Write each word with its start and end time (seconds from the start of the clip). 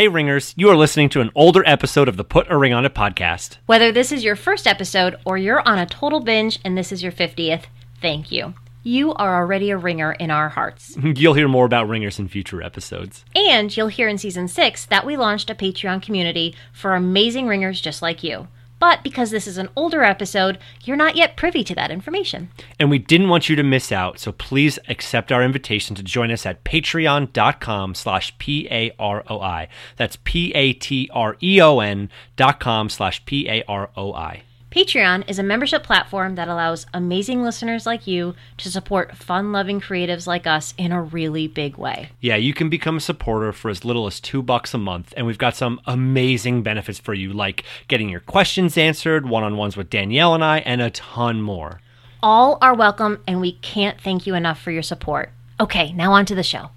Hey, 0.00 0.08
Ringers, 0.08 0.54
you 0.56 0.70
are 0.70 0.76
listening 0.78 1.10
to 1.10 1.20
an 1.20 1.30
older 1.34 1.62
episode 1.66 2.08
of 2.08 2.16
the 2.16 2.24
Put 2.24 2.50
a 2.50 2.56
Ring 2.56 2.72
on 2.72 2.86
It 2.86 2.94
podcast. 2.94 3.58
Whether 3.66 3.92
this 3.92 4.10
is 4.12 4.24
your 4.24 4.34
first 4.34 4.66
episode 4.66 5.14
or 5.26 5.36
you're 5.36 5.60
on 5.68 5.78
a 5.78 5.84
total 5.84 6.20
binge 6.20 6.58
and 6.64 6.74
this 6.74 6.90
is 6.90 7.02
your 7.02 7.12
50th, 7.12 7.64
thank 8.00 8.32
you. 8.32 8.54
You 8.82 9.12
are 9.12 9.36
already 9.36 9.68
a 9.68 9.76
ringer 9.76 10.12
in 10.12 10.30
our 10.30 10.48
hearts. 10.48 10.96
You'll 11.02 11.34
hear 11.34 11.48
more 11.48 11.66
about 11.66 11.86
Ringers 11.86 12.18
in 12.18 12.28
future 12.28 12.62
episodes. 12.62 13.26
And 13.36 13.76
you'll 13.76 13.88
hear 13.88 14.08
in 14.08 14.16
season 14.16 14.48
six 14.48 14.86
that 14.86 15.04
we 15.04 15.18
launched 15.18 15.50
a 15.50 15.54
Patreon 15.54 16.00
community 16.00 16.54
for 16.72 16.94
amazing 16.94 17.46
ringers 17.46 17.78
just 17.78 18.00
like 18.00 18.24
you. 18.24 18.48
But 18.80 19.04
because 19.04 19.30
this 19.30 19.46
is 19.46 19.58
an 19.58 19.68
older 19.76 20.02
episode, 20.02 20.58
you're 20.82 20.96
not 20.96 21.14
yet 21.14 21.36
privy 21.36 21.62
to 21.64 21.74
that 21.76 21.92
information. 21.92 22.48
And 22.80 22.90
we 22.90 22.98
didn't 22.98 23.28
want 23.28 23.48
you 23.48 23.54
to 23.54 23.62
miss 23.62 23.92
out, 23.92 24.18
so 24.18 24.32
please 24.32 24.78
accept 24.88 25.30
our 25.30 25.44
invitation 25.44 25.94
to 25.96 26.02
join 26.02 26.32
us 26.32 26.44
at 26.46 26.64
patreon.com 26.64 27.94
slash 27.94 28.36
P-A-R-O-I. 28.38 29.68
That's 29.96 30.16
P-A-T-R-E-O-N 30.24 32.10
dot 32.36 32.58
com 32.58 32.88
slash 32.88 33.24
P-A-R-O-I. 33.26 34.42
Patreon 34.70 35.28
is 35.28 35.40
a 35.40 35.42
membership 35.42 35.82
platform 35.82 36.36
that 36.36 36.46
allows 36.46 36.86
amazing 36.94 37.42
listeners 37.42 37.86
like 37.86 38.06
you 38.06 38.36
to 38.56 38.70
support 38.70 39.16
fun 39.16 39.50
loving 39.50 39.80
creatives 39.80 40.28
like 40.28 40.46
us 40.46 40.74
in 40.78 40.92
a 40.92 41.02
really 41.02 41.48
big 41.48 41.76
way. 41.76 42.10
Yeah, 42.20 42.36
you 42.36 42.54
can 42.54 42.68
become 42.70 42.98
a 42.98 43.00
supporter 43.00 43.52
for 43.52 43.68
as 43.68 43.84
little 43.84 44.06
as 44.06 44.20
two 44.20 44.42
bucks 44.42 44.72
a 44.72 44.78
month, 44.78 45.12
and 45.16 45.26
we've 45.26 45.38
got 45.38 45.56
some 45.56 45.80
amazing 45.86 46.62
benefits 46.62 47.00
for 47.00 47.14
you, 47.14 47.32
like 47.32 47.64
getting 47.88 48.08
your 48.08 48.20
questions 48.20 48.78
answered, 48.78 49.28
one 49.28 49.42
on 49.42 49.56
ones 49.56 49.76
with 49.76 49.90
Danielle 49.90 50.34
and 50.34 50.44
I, 50.44 50.60
and 50.60 50.80
a 50.80 50.90
ton 50.90 51.42
more. 51.42 51.80
All 52.22 52.56
are 52.62 52.74
welcome, 52.74 53.24
and 53.26 53.40
we 53.40 53.54
can't 53.54 54.00
thank 54.00 54.24
you 54.24 54.36
enough 54.36 54.60
for 54.60 54.70
your 54.70 54.84
support. 54.84 55.32
Okay, 55.58 55.92
now 55.94 56.12
on 56.12 56.26
to 56.26 56.36
the 56.36 56.44
show. 56.44 56.70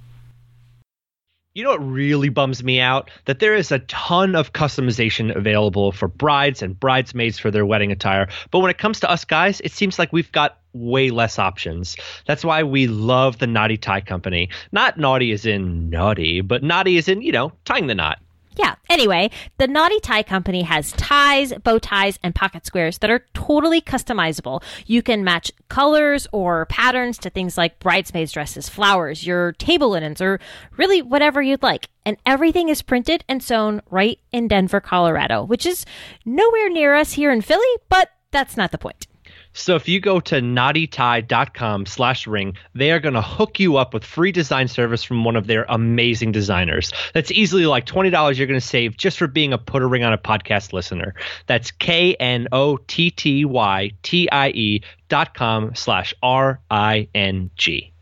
You 1.55 1.63
know 1.63 1.69
what 1.69 1.87
really 1.87 2.29
bums 2.29 2.63
me 2.63 2.79
out? 2.79 3.11
That 3.25 3.37
there 3.37 3.53
is 3.53 3.71
a 3.71 3.77
ton 3.77 4.33
of 4.33 4.53
customization 4.53 5.35
available 5.35 5.91
for 5.91 6.07
brides 6.07 6.63
and 6.63 6.79
bridesmaids 6.79 7.37
for 7.37 7.51
their 7.51 7.63
wedding 7.63 7.91
attire. 7.91 8.27
But 8.49 8.61
when 8.61 8.71
it 8.71 8.79
comes 8.79 8.99
to 9.01 9.09
us 9.09 9.23
guys, 9.23 9.61
it 9.61 9.71
seems 9.71 9.99
like 9.99 10.11
we've 10.11 10.31
got 10.31 10.57
way 10.73 11.11
less 11.11 11.37
options. 11.37 11.95
That's 12.25 12.43
why 12.43 12.63
we 12.63 12.87
love 12.87 13.37
the 13.37 13.45
Knotty 13.45 13.77
Tie 13.77 14.01
Company. 14.01 14.49
Not 14.71 14.97
naughty 14.97 15.31
as 15.31 15.45
in 15.45 15.91
naughty, 15.91 16.41
but 16.41 16.63
naughty 16.63 16.97
as 16.97 17.07
in, 17.07 17.21
you 17.21 17.31
know, 17.31 17.51
tying 17.65 17.85
the 17.85 17.93
knot. 17.93 18.17
Yeah. 18.55 18.75
Anyway, 18.89 19.31
the 19.57 19.67
Knotty 19.67 19.99
Tie 19.99 20.23
Company 20.23 20.63
has 20.63 20.91
ties, 20.93 21.53
bow 21.63 21.79
ties, 21.79 22.19
and 22.23 22.35
pocket 22.35 22.65
squares 22.65 22.99
that 22.99 23.09
are 23.09 23.25
totally 23.33 23.81
customizable. 23.81 24.61
You 24.85 25.01
can 25.01 25.23
match 25.23 25.51
colors 25.69 26.27
or 26.31 26.65
patterns 26.67 27.17
to 27.19 27.29
things 27.29 27.57
like 27.57 27.79
bridesmaids' 27.79 28.31
dresses, 28.31 28.69
flowers, 28.69 29.25
your 29.25 29.53
table 29.53 29.89
linens, 29.89 30.21
or 30.21 30.39
really 30.77 31.01
whatever 31.01 31.41
you'd 31.41 31.63
like. 31.63 31.89
And 32.05 32.17
everything 32.25 32.69
is 32.69 32.81
printed 32.81 33.23
and 33.27 33.41
sewn 33.41 33.81
right 33.89 34.19
in 34.31 34.47
Denver, 34.47 34.81
Colorado, 34.81 35.43
which 35.43 35.65
is 35.65 35.85
nowhere 36.25 36.69
near 36.69 36.95
us 36.95 37.13
here 37.13 37.31
in 37.31 37.41
Philly, 37.41 37.63
but 37.89 38.09
that's 38.31 38.57
not 38.57 38.71
the 38.71 38.77
point. 38.77 39.07
So 39.53 39.75
if 39.75 39.87
you 39.87 39.99
go 39.99 40.19
to 40.19 40.41
knottytie.com 40.41 41.85
slash 41.85 42.27
ring, 42.27 42.55
they 42.73 42.91
are 42.91 42.99
going 42.99 43.13
to 43.13 43.21
hook 43.21 43.59
you 43.59 43.77
up 43.77 43.93
with 43.93 44.03
free 44.03 44.31
design 44.31 44.67
service 44.67 45.03
from 45.03 45.23
one 45.23 45.35
of 45.35 45.47
their 45.47 45.65
amazing 45.69 46.31
designers. 46.31 46.91
That's 47.13 47.31
easily 47.31 47.65
like 47.65 47.85
$20 47.85 48.37
you're 48.37 48.47
going 48.47 48.59
to 48.59 48.65
save 48.65 48.97
just 48.97 49.17
for 49.17 49.27
being 49.27 49.53
a 49.53 49.57
Put 49.57 49.81
a 49.81 49.87
Ring 49.87 50.03
on 50.03 50.13
It 50.13 50.23
podcast 50.23 50.73
listener. 50.73 51.13
That's 51.47 51.71
K-N-O-T-T-Y-T-I-E 51.71 52.51
dot 55.09 55.33
com 55.35 55.75
slash 55.75 56.13
R-I-N-G. 56.21 57.93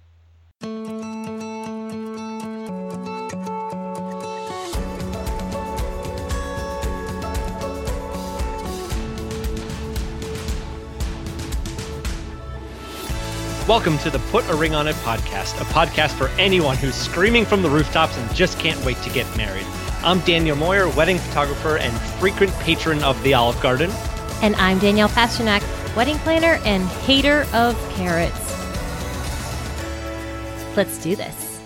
Welcome 13.72 14.00
to 14.00 14.10
the 14.10 14.20
Put 14.20 14.46
a 14.50 14.54
Ring 14.54 14.76
on 14.76 14.86
It 14.90 14.98
podcast, 14.98 15.62
a 15.62 15.64
podcast 15.64 16.12
for 16.18 16.28
anyone 16.38 16.76
who's 16.76 16.94
screaming 16.94 17.46
from 17.46 17.62
the 17.62 17.70
rooftops 17.70 18.18
and 18.18 18.36
just 18.36 18.60
can't 18.60 18.84
wait 18.84 18.98
to 18.98 19.10
get 19.10 19.26
married. 19.38 19.66
I'm 20.04 20.20
Daniel 20.20 20.58
Moyer, 20.58 20.90
wedding 20.90 21.18
photographer 21.18 21.78
and 21.78 21.98
frequent 22.20 22.52
patron 22.56 23.02
of 23.02 23.24
the 23.24 23.34
Olive 23.34 23.58
Garden. 23.62 23.90
And 24.42 24.58
I'm 24.58 24.78
Danielle 24.80 25.08
Pasternak, 25.08 25.64
wedding 25.96 26.18
planner 26.18 26.60
and 26.66 26.84
hater 26.84 27.48
of 27.54 27.78
carrots. 27.92 28.36
Let's 30.76 31.02
do 31.02 31.16
this. 31.16 31.62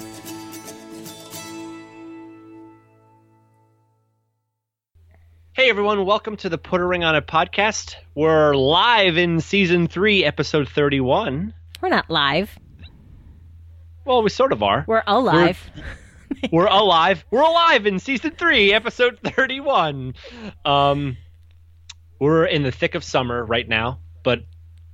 Hey 5.53 5.71
everyone, 5.71 6.05
welcome 6.05 6.37
to 6.37 6.49
the 6.49 6.59
Put 6.59 6.81
a 6.81 6.85
Ring 6.85 7.03
on 7.03 7.15
It 7.15 7.25
podcast. 7.25 7.95
We're 8.13 8.53
live 8.55 9.17
in 9.17 9.39
season 9.41 9.87
three, 9.87 10.23
episode 10.23 10.69
31. 10.69 11.55
We're 11.85 11.89
not 11.89 12.09
live. 12.09 12.49
Well, 14.05 14.23
we 14.23 14.31
sort 14.31 14.53
of 14.53 14.63
are. 14.63 14.85
We're 14.87 15.03
alive. 15.05 15.59
We're 16.51 16.65
alive. 16.65 17.23
We're 17.29 17.43
alive 17.43 17.85
in 17.85 17.99
season 17.99 18.31
three, 18.31 18.73
episode 18.73 19.19
31. 19.23 20.15
Um, 20.65 21.15
we're 22.19 22.45
in 22.45 22.63
the 22.63 22.71
thick 22.71 22.95
of 22.95 23.03
summer 23.03 23.45
right 23.45 23.69
now, 23.69 23.99
but 24.23 24.39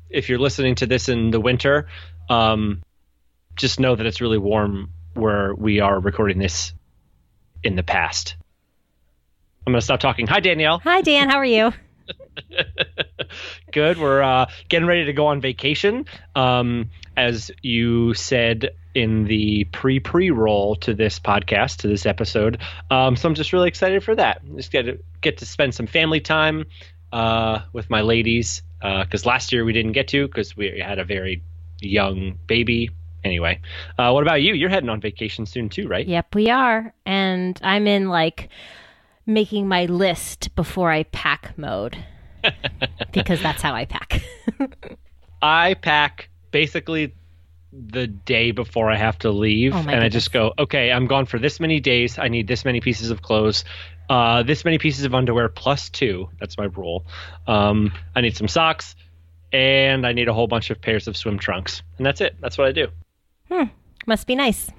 if 0.10 0.28
you're 0.28 0.38
listening 0.38 0.76
to 0.76 0.86
this 0.86 1.08
in 1.08 1.32
the 1.32 1.40
winter, 1.40 1.88
um, 2.30 2.84
just 3.56 3.80
know 3.80 3.96
that 3.96 4.06
it's 4.06 4.20
really 4.20 4.38
warm 4.38 4.90
where 5.14 5.56
we 5.56 5.80
are 5.80 5.98
recording 5.98 6.40
this 6.40 6.74
in 7.64 7.78
the 7.78 7.84
past. 7.84 8.36
I'm 9.66 9.72
going 9.72 9.80
to 9.80 9.86
stop 9.86 10.02
talking. 10.02 10.28
Hi, 10.28 10.42
Danielle. 10.42 10.80
Hi, 10.80 11.00
Dan. 11.00 11.30
How 11.30 11.38
are 11.38 11.46
you? 11.46 11.72
Good. 13.72 13.98
We're 13.98 14.22
uh, 14.22 14.48
getting 14.70 14.88
ready 14.88 15.06
to 15.06 15.14
go 15.14 15.28
on 15.28 15.42
vacation. 15.42 16.06
Um, 16.36 16.90
as 17.18 17.52
you 17.62 18.14
said 18.14 18.72
in 18.94 19.26
the 19.26 19.66
pre 19.66 20.00
pre 20.00 20.32
roll 20.32 20.76
to 20.78 20.94
this 20.94 21.20
podcast, 21.20 21.78
to 21.78 21.88
this 21.88 22.06
episode. 22.06 22.60
Um, 22.90 23.16
so 23.16 23.28
I'm 23.28 23.36
just 23.36 23.54
really 23.54 23.68
excited 23.68 24.04
for 24.04 24.16
that. 24.16 24.42
Just 24.56 24.72
get 24.72 24.84
to, 24.84 25.00
get 25.22 25.38
to 25.40 25.46
spend 25.46 25.74
some 25.74 25.88
family 25.88 26.20
time 26.20 26.66
uh, 27.12 27.60
with 27.74 27.90
my 27.90 28.02
ladies 28.02 28.62
because 28.80 29.26
uh, 29.26 29.30
last 29.30 29.52
year 29.52 29.64
we 29.64 29.74
didn't 29.74 29.92
get 29.92 30.08
to 30.10 30.28
because 30.28 30.56
we 30.58 30.82
had 30.84 31.00
a 31.00 31.06
very 31.06 31.44
young 31.80 32.38
baby. 32.48 32.90
Anyway, 33.24 33.62
uh, 34.00 34.12
what 34.12 34.24
about 34.24 34.42
you? 34.42 34.56
You're 34.56 34.70
heading 34.70 34.90
on 34.90 35.00
vacation 35.00 35.46
soon 35.46 35.70
too, 35.70 35.88
right? 35.88 36.08
Yep, 36.08 36.34
we 36.34 36.50
are. 36.50 36.92
And 37.06 37.60
I'm 37.62 37.86
in 37.86 38.10
like 38.10 38.50
making 39.28 39.68
my 39.68 39.86
list 39.86 40.56
before 40.56 40.92
I 40.92 41.04
pack 41.04 41.54
mode 41.56 42.04
because 43.14 43.42
that's 43.42 43.62
how 43.62 43.74
I 43.74 43.86
pack. 43.86 44.22
I 45.42 45.74
pack 45.76 46.30
basically 46.52 47.14
the 47.74 48.08
day 48.08 48.52
before 48.52 48.92
I 48.92 48.98
have 48.98 49.18
to 49.20 49.32
leave, 49.32 49.74
Oh, 49.74 49.78
and 49.78 49.88
my 49.88 50.04
I 50.04 50.10
just 50.10 50.34
go, 50.34 50.54
okay, 50.60 50.92
I'm 50.92 51.08
gone 51.08 51.26
for 51.26 51.40
this 51.40 51.60
many 51.60 51.80
days. 51.80 52.20
I 52.20 52.28
need 52.28 52.48
this 52.48 52.66
many 52.66 52.82
pieces 52.82 53.12
of 53.12 53.22
clothes, 53.22 53.64
uh, 54.10 54.44
this 54.44 54.66
many 54.66 54.78
pieces 54.78 55.06
of 55.06 55.16
underwear 55.16 55.48
plus 55.48 55.90
two. 55.90 56.30
That's 56.40 56.58
my 56.58 56.66
rule. 56.66 57.06
Um, 57.48 57.94
I 58.16 58.22
need 58.22 58.36
some 58.36 58.50
socks, 58.50 58.96
and 59.54 60.06
I 60.06 60.12
need 60.12 60.28
a 60.28 60.34
whole 60.34 60.48
bunch 60.48 60.70
of 60.70 60.82
pairs 60.82 61.08
of 61.08 61.16
swim 61.16 61.40
trunks, 61.40 61.82
and 61.98 62.06
that's 62.06 62.20
it. 62.20 62.36
That's 62.42 62.58
what 62.58 62.68
I 62.68 62.72
do. 62.74 62.88
Hmm. 63.50 63.64
Must 64.06 64.28
be 64.28 64.36
nice. 64.36 64.70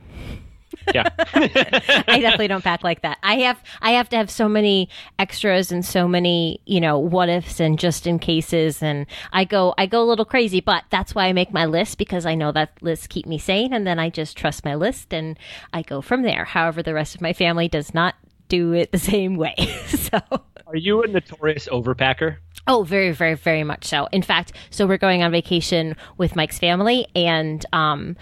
Yeah. 0.94 1.09
I 1.19 2.19
definitely 2.20 2.48
don't 2.48 2.65
pack 2.65 2.82
like 2.84 3.03
that. 3.03 3.19
I 3.22 3.37
have 3.41 3.62
I 3.81 3.93
have 3.93 4.09
to 4.10 4.16
have 4.16 4.31
so 4.31 4.48
many 4.48 4.88
extras 5.19 5.72
and 5.72 5.84
so 5.84 6.09
many, 6.09 6.60
you 6.66 6.81
know, 6.81 6.98
what 6.98 7.28
ifs 7.28 7.60
and 7.60 7.78
just 7.78 8.06
in 8.06 8.19
cases 8.19 8.82
and 8.82 9.06
I 9.32 9.44
go 9.44 9.75
I 9.78 9.87
go 9.87 10.03
a 10.03 10.04
little 10.04 10.25
crazy, 10.25 10.60
but 10.60 10.84
that's 10.91 11.15
why 11.15 11.26
I 11.26 11.32
make 11.32 11.53
my 11.53 11.66
list 11.66 11.98
because 11.98 12.26
I 12.26 12.34
know 12.34 12.53
that 12.53 12.72
lists 12.81 13.06
keep 13.06 13.26
me 13.26 13.38
sane 13.38 13.72
and 13.72 13.87
then 13.87 13.98
I 13.98 14.10
just 14.10 14.37
trust 14.37 14.65
my 14.65 14.75
list 14.75 15.12
and 15.12 15.38
I 15.72 15.82
go 15.82 16.00
from 16.00 16.22
there. 16.22 16.44
However, 16.44 16.82
the 16.82 16.94
rest 16.94 17.14
of 17.14 17.20
my 17.20 17.32
family 17.32 17.69
does 17.69 17.94
not 17.94 18.14
do 18.49 18.72
it 18.72 18.93
the 18.93 18.99
same 18.99 19.37
way. 19.37 19.55
so 19.87 20.20
Are 20.67 20.76
you 20.76 21.02
a 21.02 21.08
notorious 21.08 21.69
overpacker? 21.69 22.37
Oh, 22.67 22.84
very, 22.84 23.11
very, 23.11 23.34
very 23.34 23.64
much 23.64 23.84
so. 23.87 24.06
In 24.12 24.23
fact, 24.23 24.52
so 24.70 24.87
we're 24.87 24.99
going 24.99 25.23
on 25.23 25.32
vacation 25.32 25.96
with 26.17 26.37
Mike's 26.37 26.61
family, 26.61 27.08
and 27.17 27.64
um, 27.73 28.17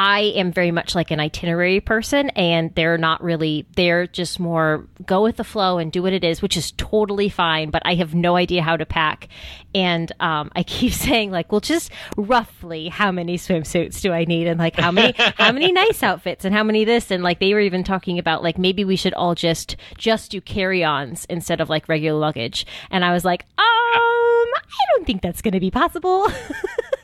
I 0.00 0.32
am 0.36 0.52
very 0.52 0.70
much 0.70 0.94
like 0.94 1.10
an 1.10 1.18
itinerary 1.18 1.80
person, 1.80 2.30
and 2.30 2.72
they're 2.76 2.96
not 2.96 3.20
really, 3.20 3.66
they're 3.74 4.06
just 4.06 4.38
more 4.38 4.86
go 5.04 5.24
with 5.24 5.38
the 5.38 5.44
flow 5.44 5.78
and 5.78 5.90
do 5.90 6.04
what 6.04 6.12
it 6.12 6.22
is, 6.22 6.40
which 6.40 6.56
is 6.56 6.70
totally 6.76 7.28
fine, 7.28 7.70
but 7.70 7.82
I 7.84 7.96
have 7.96 8.14
no 8.14 8.36
idea 8.36 8.62
how 8.62 8.76
to 8.76 8.86
pack. 8.86 9.26
And 9.74 10.12
um, 10.20 10.52
I 10.54 10.62
keep 10.62 10.92
saying, 11.08 11.32
like, 11.32 11.50
well, 11.50 11.60
just 11.60 11.90
roughly 12.16 12.86
how 12.86 13.10
many 13.10 13.36
swimsuits 13.36 14.00
do 14.00 14.12
I 14.12 14.24
need, 14.24 14.46
and 14.46 14.56
like 14.60 14.76
how 14.76 14.92
many, 14.92 15.14
how 15.36 15.50
many 15.50 15.72
nice 15.72 16.00
outfits, 16.04 16.44
and 16.44 16.54
how 16.54 16.62
many 16.62 16.84
this, 16.84 17.10
and 17.10 17.24
like 17.24 17.40
they 17.40 17.52
were 17.52 17.60
even 17.60 17.82
talking 17.82 18.20
about, 18.20 18.44
like, 18.44 18.56
maybe 18.56 18.84
we 18.84 18.94
should 18.94 19.14
all 19.14 19.34
just, 19.34 19.74
just 19.96 20.30
do 20.30 20.40
carry 20.40 20.84
ons 20.84 21.26
instead 21.28 21.60
of 21.60 21.68
like 21.68 21.88
regular 21.88 22.20
luggage. 22.20 22.66
And 22.92 23.04
I 23.04 23.12
was 23.12 23.24
like, 23.24 23.46
um, 23.58 23.64
I 23.64 24.84
don't 24.94 25.04
think 25.04 25.22
that's 25.22 25.42
going 25.42 25.54
to 25.54 25.60
be 25.60 25.72
possible. 25.72 26.28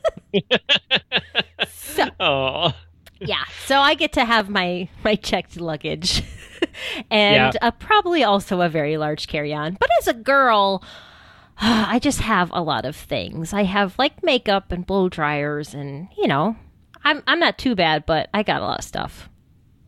so 1.68 2.08
Oh, 2.20 2.72
yeah, 3.20 3.44
so 3.66 3.78
I 3.78 3.94
get 3.94 4.12
to 4.14 4.24
have 4.24 4.48
my 4.48 4.88
my 5.02 5.14
checked 5.14 5.60
luggage. 5.60 6.22
and 7.10 7.54
yeah. 7.54 7.60
Uh, 7.60 7.70
probably 7.70 8.24
also 8.24 8.60
a 8.60 8.68
very 8.68 8.96
large 8.96 9.28
carry-on. 9.28 9.76
But 9.78 9.88
as 10.00 10.08
a 10.08 10.14
girl, 10.14 10.82
I 11.58 11.98
just 12.00 12.20
have 12.20 12.50
a 12.52 12.62
lot 12.62 12.84
of 12.84 12.96
things. 12.96 13.52
I 13.52 13.64
have 13.64 13.98
like 13.98 14.22
makeup 14.22 14.72
and 14.72 14.86
blow 14.86 15.08
dryers, 15.08 15.74
and 15.74 16.08
you 16.16 16.26
know, 16.26 16.56
I'm 17.04 17.22
I'm 17.26 17.38
not 17.38 17.58
too 17.58 17.74
bad, 17.74 18.06
but 18.06 18.28
I 18.34 18.42
got 18.42 18.60
a 18.60 18.64
lot 18.64 18.78
of 18.80 18.84
stuff. 18.84 19.28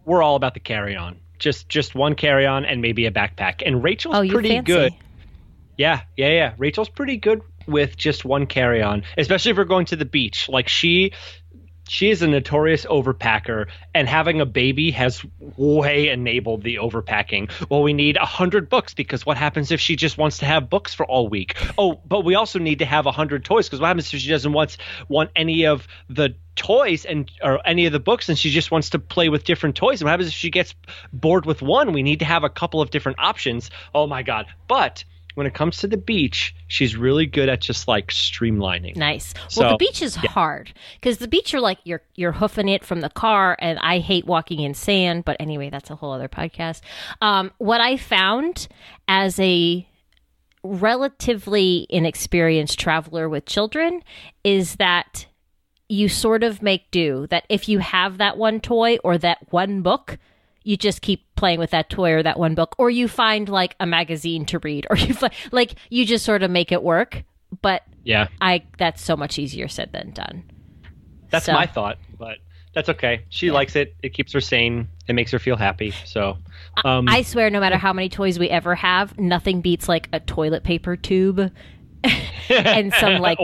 We're 0.05 0.23
all 0.23 0.37
about 0.37 0.55
the 0.55 0.61
carry-on. 0.61 1.19
Just 1.39 1.69
just 1.69 1.95
one 1.95 2.15
carry-on 2.15 2.65
and 2.65 2.81
maybe 2.81 3.07
a 3.07 3.11
backpack. 3.11 3.63
And 3.67 3.83
Rachel's 3.83 4.15
oh, 4.15 4.29
pretty 4.29 4.51
fancy. 4.51 4.73
good. 4.73 4.93
Yeah, 5.77 6.03
yeah, 6.17 6.29
yeah. 6.29 6.55
Rachel's 6.57 6.89
pretty 6.89 7.17
good 7.19 7.43
with 7.67 7.97
just 7.97 8.25
one 8.25 8.47
carry-on, 8.47 9.03
especially 9.17 9.53
if 9.53 9.57
we're 9.57 9.65
going 9.65 9.87
to 9.87 9.97
the 9.97 10.05
beach. 10.05 10.49
Like 10.49 10.69
she 10.69 11.13
she 11.89 12.11
is 12.11 12.23
a 12.23 12.27
notorious 12.27 12.85
overpacker, 12.85 13.67
and 13.95 14.09
having 14.09 14.41
a 14.41 14.47
baby 14.47 14.91
has 14.93 15.25
way 15.39 16.09
enabled 16.09 16.63
the 16.63 16.77
overpacking. 16.77 17.51
Well, 17.71 17.83
we 17.83 17.93
need 17.93 18.17
a 18.17 18.25
hundred 18.25 18.69
books 18.69 18.95
because 18.95 19.25
what 19.25 19.37
happens 19.37 19.71
if 19.71 19.81
she 19.81 19.97
just 19.97 20.19
wants 20.19 20.39
to 20.39 20.47
have 20.47 20.69
books 20.69 20.95
for 20.95 21.07
all 21.07 21.29
week? 21.29 21.57
Oh, 21.79 22.01
but 22.05 22.25
we 22.25 22.35
also 22.35 22.59
need 22.59 22.81
to 22.81 22.85
have 22.85 23.07
a 23.07 23.13
hundred 23.13 23.45
toys 23.45 23.67
because 23.69 23.81
what 23.81 23.89
happens 23.89 24.13
if 24.13 24.21
she 24.21 24.29
doesn't 24.29 24.53
want 24.53 24.77
want 25.09 25.31
any 25.37 25.67
of 25.67 25.87
the 26.09 26.35
toys 26.57 27.05
and 27.05 27.31
or 27.43 27.61
any 27.67 27.87
of 27.87 27.93
the 27.93 28.01
books 28.01 28.29
and 28.29 28.39
she 28.39 28.51
just 28.51 28.71
wants 28.71 28.91
to 28.91 28.99
play 28.99 29.29
with 29.29 29.45
different 29.45 29.77
toys? 29.77 30.01
And 30.01 30.07
what 30.07 30.13
happens 30.13 30.29
if 30.29 30.35
she 30.35 30.51
gets 30.51 30.75
bored 31.13 31.47
with 31.47 31.63
one? 31.63 31.93
We 31.93 32.03
need 32.03 32.21
to 32.21 32.25
have 32.25 32.45
a 32.45 32.51
couple 32.51 32.81
of 32.81 32.91
different 32.91 33.19
options. 33.21 33.71
Oh 33.95 34.07
my 34.07 34.23
god! 34.23 34.47
But 34.67 35.05
when 35.37 35.47
it 35.47 35.53
comes 35.53 35.77
to 35.77 35.87
the 35.87 35.99
beach, 35.99 36.55
she's 36.67 36.97
really 36.97 37.27
good 37.27 37.51
at 37.51 37.61
just 37.61 37.87
like 37.87 38.09
streamlining. 38.09 38.97
Nice. 38.97 39.35
So, 39.49 39.61
well, 39.61 39.71
the 39.73 39.77
beach 39.77 40.01
is 40.01 40.17
yeah. 40.23 40.31
hard 40.31 40.73
because 40.95 41.19
the 41.19 41.29
beach 41.29 41.53
you're 41.53 41.61
like 41.61 41.79
you're 41.85 42.01
you're 42.15 42.33
hoofing 42.33 42.71
it 42.71 42.83
from 42.85 43.03
the 43.03 43.11
car, 43.11 43.55
and 43.59 43.79
I 43.81 43.99
hate 43.99 44.25
walking 44.25 44.61
in 44.61 44.73
sand. 44.73 45.27
But 45.27 45.37
anyway, 45.39 45.69
that's 45.69 45.91
a 45.91 45.95
whole 45.95 46.13
other 46.13 46.29
podcast. 46.29 46.81
Um, 47.21 47.53
what 47.59 47.83
I 47.83 47.99
found 47.99 48.67
as 49.09 49.39
a 49.39 49.87
relatively 50.63 51.87
inexperienced 51.91 52.81
traveler 52.81 53.29
with 53.29 53.45
children 53.45 54.03
is 54.43 54.77
that 54.77 55.27
you 55.91 56.09
sort 56.09 56.45
of 56.45 56.63
make 56.63 56.91
do. 56.91 57.27
That 57.29 57.45
if 57.51 57.69
you 57.69 57.81
have 57.81 58.17
that 58.17 58.39
one 58.39 58.61
toy 58.61 58.97
or 59.05 59.19
that 59.19 59.53
one 59.53 59.83
book 59.83 60.19
you 60.67 60.77
just 60.77 61.01
keep 61.01 61.25
playing 61.37 61.61
with 61.61 61.71
that 61.71 61.89
toy 61.89 62.13
or 62.13 62.23
that 62.25 62.41
one 62.41 62.57
book, 62.57 62.75
or 62.77 62.91
you 62.91 63.07
find 63.07 63.49
like 63.49 63.77
a 63.79 63.87
magazine 63.87 64.45
to 64.47 64.59
read, 64.59 64.85
or 64.91 64.97
you 64.97 65.15
find, 65.15 65.33
like 65.53 65.77
you 65.91 66.05
just 66.05 66.25
sort 66.25 66.43
of 66.43 66.51
make 66.51 66.73
it 66.73 66.83
work. 66.83 67.23
But 67.63 67.85
yeah, 68.03 68.27
I 68.41 68.65
that's 68.77 69.01
so 69.01 69.17
much 69.17 69.39
easier 69.39 69.69
said 69.69 69.93
than 69.93 70.11
done. 70.11 70.43
That's 71.31 71.47
so. 71.47 71.53
my 71.53 71.67
thought, 71.67 71.99
but 72.19 72.39
that's 72.75 72.89
okay. 72.89 73.25
She 73.29 73.47
yeah. 73.47 73.53
likes 73.53 73.77
it. 73.77 73.95
It 74.03 74.13
keeps 74.13 74.33
her 74.33 74.41
sane. 74.41 74.89
It 75.07 75.13
makes 75.15 75.31
her 75.31 75.39
feel 75.39 75.57
happy. 75.57 75.93
So, 76.05 76.37
um, 76.85 77.09
I, 77.09 77.19
I 77.19 77.23
swear, 77.23 77.49
no 77.49 77.61
matter 77.61 77.77
how 77.77 77.93
many 77.93 78.09
toys 78.09 78.37
we 78.37 78.51
ever 78.51 78.75
have, 78.75 79.17
nothing 79.19 79.61
beats 79.61 79.89
like 79.89 80.09
a 80.13 80.19
toilet 80.19 80.65
paper 80.65 80.97
tube 80.97 81.53
and 82.51 82.93
some 82.95 83.21
like 83.21 83.39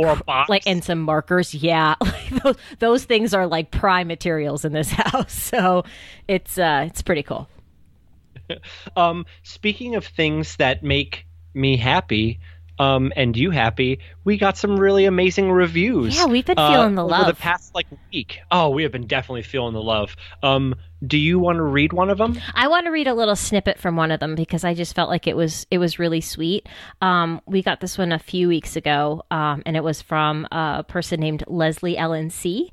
like 0.48 0.66
and 0.66 0.82
some 0.82 1.00
markers. 1.00 1.54
Yeah, 1.54 1.94
those, 2.42 2.56
those 2.78 3.04
things 3.04 3.34
are 3.34 3.46
like 3.46 3.70
prime 3.70 4.08
materials 4.08 4.64
in 4.64 4.72
this 4.72 4.90
house. 4.92 5.32
So 5.32 5.84
it's 6.28 6.58
uh 6.58 6.84
it's 6.86 7.02
pretty 7.02 7.22
cool. 7.22 7.48
um, 8.96 9.24
speaking 9.42 9.94
of 9.94 10.04
things 10.04 10.56
that 10.56 10.82
make 10.82 11.26
me 11.54 11.76
happy, 11.76 12.40
um, 12.78 13.12
and 13.16 13.36
you 13.36 13.50
happy, 13.50 14.00
we 14.24 14.36
got 14.36 14.56
some 14.56 14.78
really 14.78 15.04
amazing 15.04 15.50
reviews. 15.50 16.16
Yeah, 16.16 16.26
we've 16.26 16.44
been 16.44 16.56
feeling 16.56 16.98
uh, 16.98 17.02
the 17.02 17.06
love 17.06 17.22
over 17.22 17.32
the 17.32 17.38
past 17.38 17.74
like 17.74 17.86
week. 18.12 18.38
Oh, 18.50 18.70
we 18.70 18.82
have 18.82 18.92
been 18.92 19.06
definitely 19.06 19.42
feeling 19.42 19.74
the 19.74 19.82
love. 19.82 20.16
Um, 20.42 20.74
do 21.04 21.18
you 21.18 21.38
want 21.38 21.56
to 21.56 21.62
read 21.62 21.92
one 21.92 22.10
of 22.10 22.18
them? 22.18 22.38
I 22.54 22.68
want 22.68 22.86
to 22.86 22.92
read 22.92 23.08
a 23.08 23.14
little 23.14 23.34
snippet 23.34 23.78
from 23.78 23.96
one 23.96 24.12
of 24.12 24.20
them 24.20 24.34
because 24.34 24.62
I 24.62 24.74
just 24.74 24.94
felt 24.94 25.10
like 25.10 25.26
it 25.26 25.36
was 25.36 25.66
it 25.70 25.78
was 25.78 25.98
really 25.98 26.20
sweet. 26.20 26.68
Um, 27.00 27.40
we 27.46 27.62
got 27.62 27.80
this 27.80 27.98
one 27.98 28.12
a 28.12 28.18
few 28.18 28.48
weeks 28.48 28.76
ago, 28.76 29.22
um, 29.30 29.62
and 29.66 29.76
it 29.76 29.82
was 29.82 30.00
from 30.00 30.46
a 30.52 30.84
person 30.86 31.20
named 31.20 31.44
Leslie 31.48 31.96
LNC. 31.96 32.70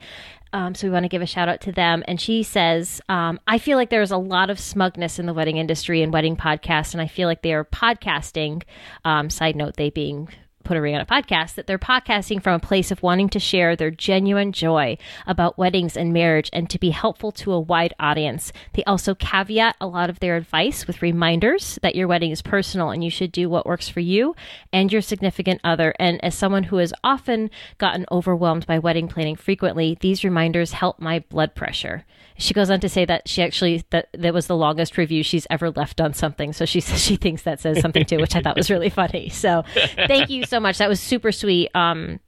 Um, 0.51 0.73
so 0.75 0.87
we 0.87 0.91
want 0.91 1.03
to 1.03 1.09
give 1.09 1.21
a 1.21 1.27
shout 1.27 1.49
out 1.49 1.61
to 1.61 1.71
them. 1.71 2.03
And 2.07 2.19
she 2.19 2.43
says, 2.43 3.01
um, 3.09 3.39
I 3.47 3.57
feel 3.57 3.77
like 3.77 3.89
there's 3.89 4.11
a 4.11 4.17
lot 4.17 4.49
of 4.49 4.59
smugness 4.59 5.19
in 5.19 5.25
the 5.25 5.33
wedding 5.33 5.57
industry 5.57 6.01
and 6.01 6.11
wedding 6.11 6.35
podcasts, 6.35 6.93
and 6.93 7.01
I 7.01 7.07
feel 7.07 7.27
like 7.27 7.41
they 7.41 7.53
are 7.53 7.65
podcasting. 7.65 8.63
Um, 9.05 9.29
side 9.29 9.55
note, 9.55 9.75
they 9.77 9.89
being 9.89 10.29
put 10.63 10.77
a 10.77 10.81
ring 10.81 10.95
on 10.95 11.01
it 11.01 11.07
podcast 11.07 11.55
that 11.55 11.67
they're 11.67 11.79
podcasting 11.79 12.41
from 12.41 12.55
a 12.55 12.59
place 12.59 12.91
of 12.91 13.01
wanting 13.01 13.29
to 13.29 13.39
share 13.39 13.75
their 13.75 13.91
genuine 13.91 14.51
joy 14.51 14.97
about 15.25 15.57
weddings 15.57 15.97
and 15.97 16.13
marriage 16.13 16.49
and 16.53 16.69
to 16.69 16.79
be 16.79 16.91
helpful 16.91 17.31
to 17.31 17.51
a 17.51 17.59
wide 17.59 17.93
audience. 17.99 18.51
They 18.73 18.83
also 18.83 19.15
caveat 19.15 19.75
a 19.81 19.87
lot 19.87 20.09
of 20.09 20.19
their 20.19 20.35
advice 20.35 20.87
with 20.87 21.01
reminders 21.01 21.79
that 21.81 21.95
your 21.95 22.07
wedding 22.07 22.31
is 22.31 22.41
personal 22.41 22.89
and 22.89 23.03
you 23.03 23.09
should 23.09 23.31
do 23.31 23.49
what 23.49 23.65
works 23.65 23.89
for 23.89 23.99
you 23.99 24.35
and 24.71 24.91
your 24.91 25.01
significant 25.01 25.61
other. 25.63 25.93
And 25.99 26.23
as 26.23 26.35
someone 26.35 26.63
who 26.63 26.77
has 26.77 26.93
often 27.03 27.49
gotten 27.77 28.05
overwhelmed 28.11 28.65
by 28.65 28.79
wedding 28.79 29.07
planning 29.07 29.35
frequently, 29.35 29.97
these 30.01 30.23
reminders 30.23 30.73
help 30.73 30.99
my 30.99 31.19
blood 31.19 31.55
pressure. 31.55 32.05
She 32.37 32.53
goes 32.53 32.69
on 32.69 32.79
to 32.79 32.89
say 32.89 33.03
that 33.03 33.27
she 33.27 33.43
actually 33.43 33.83
that 33.89 34.07
that 34.13 34.33
was 34.33 34.47
the 34.47 34.55
longest 34.55 34.97
review 34.97 35.23
she's 35.23 35.45
ever 35.49 35.71
left 35.71 35.99
on 35.99 36.13
something. 36.13 36.53
So 36.53 36.65
she 36.65 36.79
says 36.79 37.01
she 37.01 37.17
thinks 37.17 37.41
that 37.43 37.59
says 37.59 37.81
something 37.81 38.05
too, 38.05 38.17
which 38.17 38.35
I 38.35 38.41
thought 38.41 38.55
was 38.55 38.69
really 38.69 38.89
funny. 38.89 39.29
So 39.29 39.63
thank 40.07 40.29
you 40.29 40.45
so 40.49 40.59
much. 40.59 40.77
That 40.79 40.89
was 40.89 40.99
super 40.99 41.31
sweet. 41.31 41.69
Um, 41.75 42.19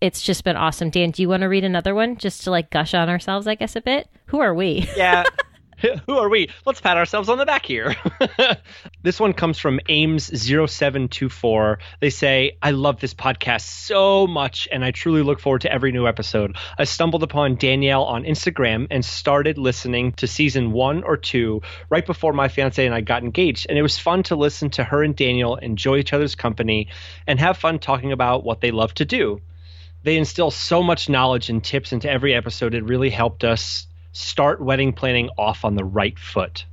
it's 0.00 0.22
just 0.22 0.44
been 0.44 0.56
awesome. 0.56 0.90
Dan, 0.90 1.10
do 1.10 1.22
you 1.22 1.28
want 1.28 1.42
to 1.42 1.48
read 1.48 1.64
another 1.64 1.94
one 1.94 2.16
just 2.16 2.44
to 2.44 2.50
like 2.50 2.70
gush 2.70 2.94
on 2.94 3.08
ourselves, 3.08 3.46
I 3.46 3.54
guess, 3.54 3.76
a 3.76 3.80
bit? 3.80 4.08
Who 4.26 4.40
are 4.40 4.54
we? 4.54 4.88
Yeah. 4.96 5.24
Who 6.06 6.16
are 6.16 6.28
we? 6.28 6.50
Let's 6.66 6.80
pat 6.80 6.96
ourselves 6.96 7.28
on 7.28 7.38
the 7.38 7.46
back 7.46 7.64
here. 7.64 7.94
this 9.02 9.20
one 9.20 9.32
comes 9.32 9.58
from 9.58 9.80
Ames0724. 9.88 11.78
They 12.00 12.10
say, 12.10 12.58
I 12.60 12.72
love 12.72 12.98
this 12.98 13.14
podcast 13.14 13.60
so 13.60 14.26
much, 14.26 14.66
and 14.72 14.84
I 14.84 14.90
truly 14.90 15.22
look 15.22 15.38
forward 15.38 15.60
to 15.62 15.72
every 15.72 15.92
new 15.92 16.08
episode. 16.08 16.56
I 16.78 16.84
stumbled 16.84 17.22
upon 17.22 17.56
Danielle 17.56 18.04
on 18.04 18.24
Instagram 18.24 18.88
and 18.90 19.04
started 19.04 19.56
listening 19.56 20.12
to 20.12 20.26
season 20.26 20.72
one 20.72 21.04
or 21.04 21.16
two 21.16 21.62
right 21.90 22.04
before 22.04 22.32
my 22.32 22.48
fiance 22.48 22.84
and 22.84 22.94
I 22.94 23.00
got 23.00 23.22
engaged. 23.22 23.66
And 23.68 23.78
it 23.78 23.82
was 23.82 23.98
fun 23.98 24.24
to 24.24 24.36
listen 24.36 24.70
to 24.70 24.84
her 24.84 25.02
and 25.04 25.14
Daniel 25.14 25.56
enjoy 25.56 25.98
each 25.98 26.12
other's 26.12 26.34
company 26.34 26.88
and 27.26 27.38
have 27.38 27.56
fun 27.56 27.78
talking 27.78 28.10
about 28.12 28.42
what 28.42 28.60
they 28.60 28.72
love 28.72 28.94
to 28.94 29.04
do. 29.04 29.40
They 30.02 30.16
instill 30.16 30.50
so 30.50 30.82
much 30.82 31.08
knowledge 31.08 31.50
and 31.50 31.62
tips 31.62 31.92
into 31.92 32.10
every 32.10 32.34
episode. 32.34 32.74
It 32.74 32.84
really 32.84 33.10
helped 33.10 33.44
us 33.44 33.87
start 34.12 34.60
wedding 34.60 34.92
planning 34.92 35.30
off 35.36 35.64
on 35.64 35.74
the 35.74 35.84
right 35.84 36.18
foot. 36.18 36.64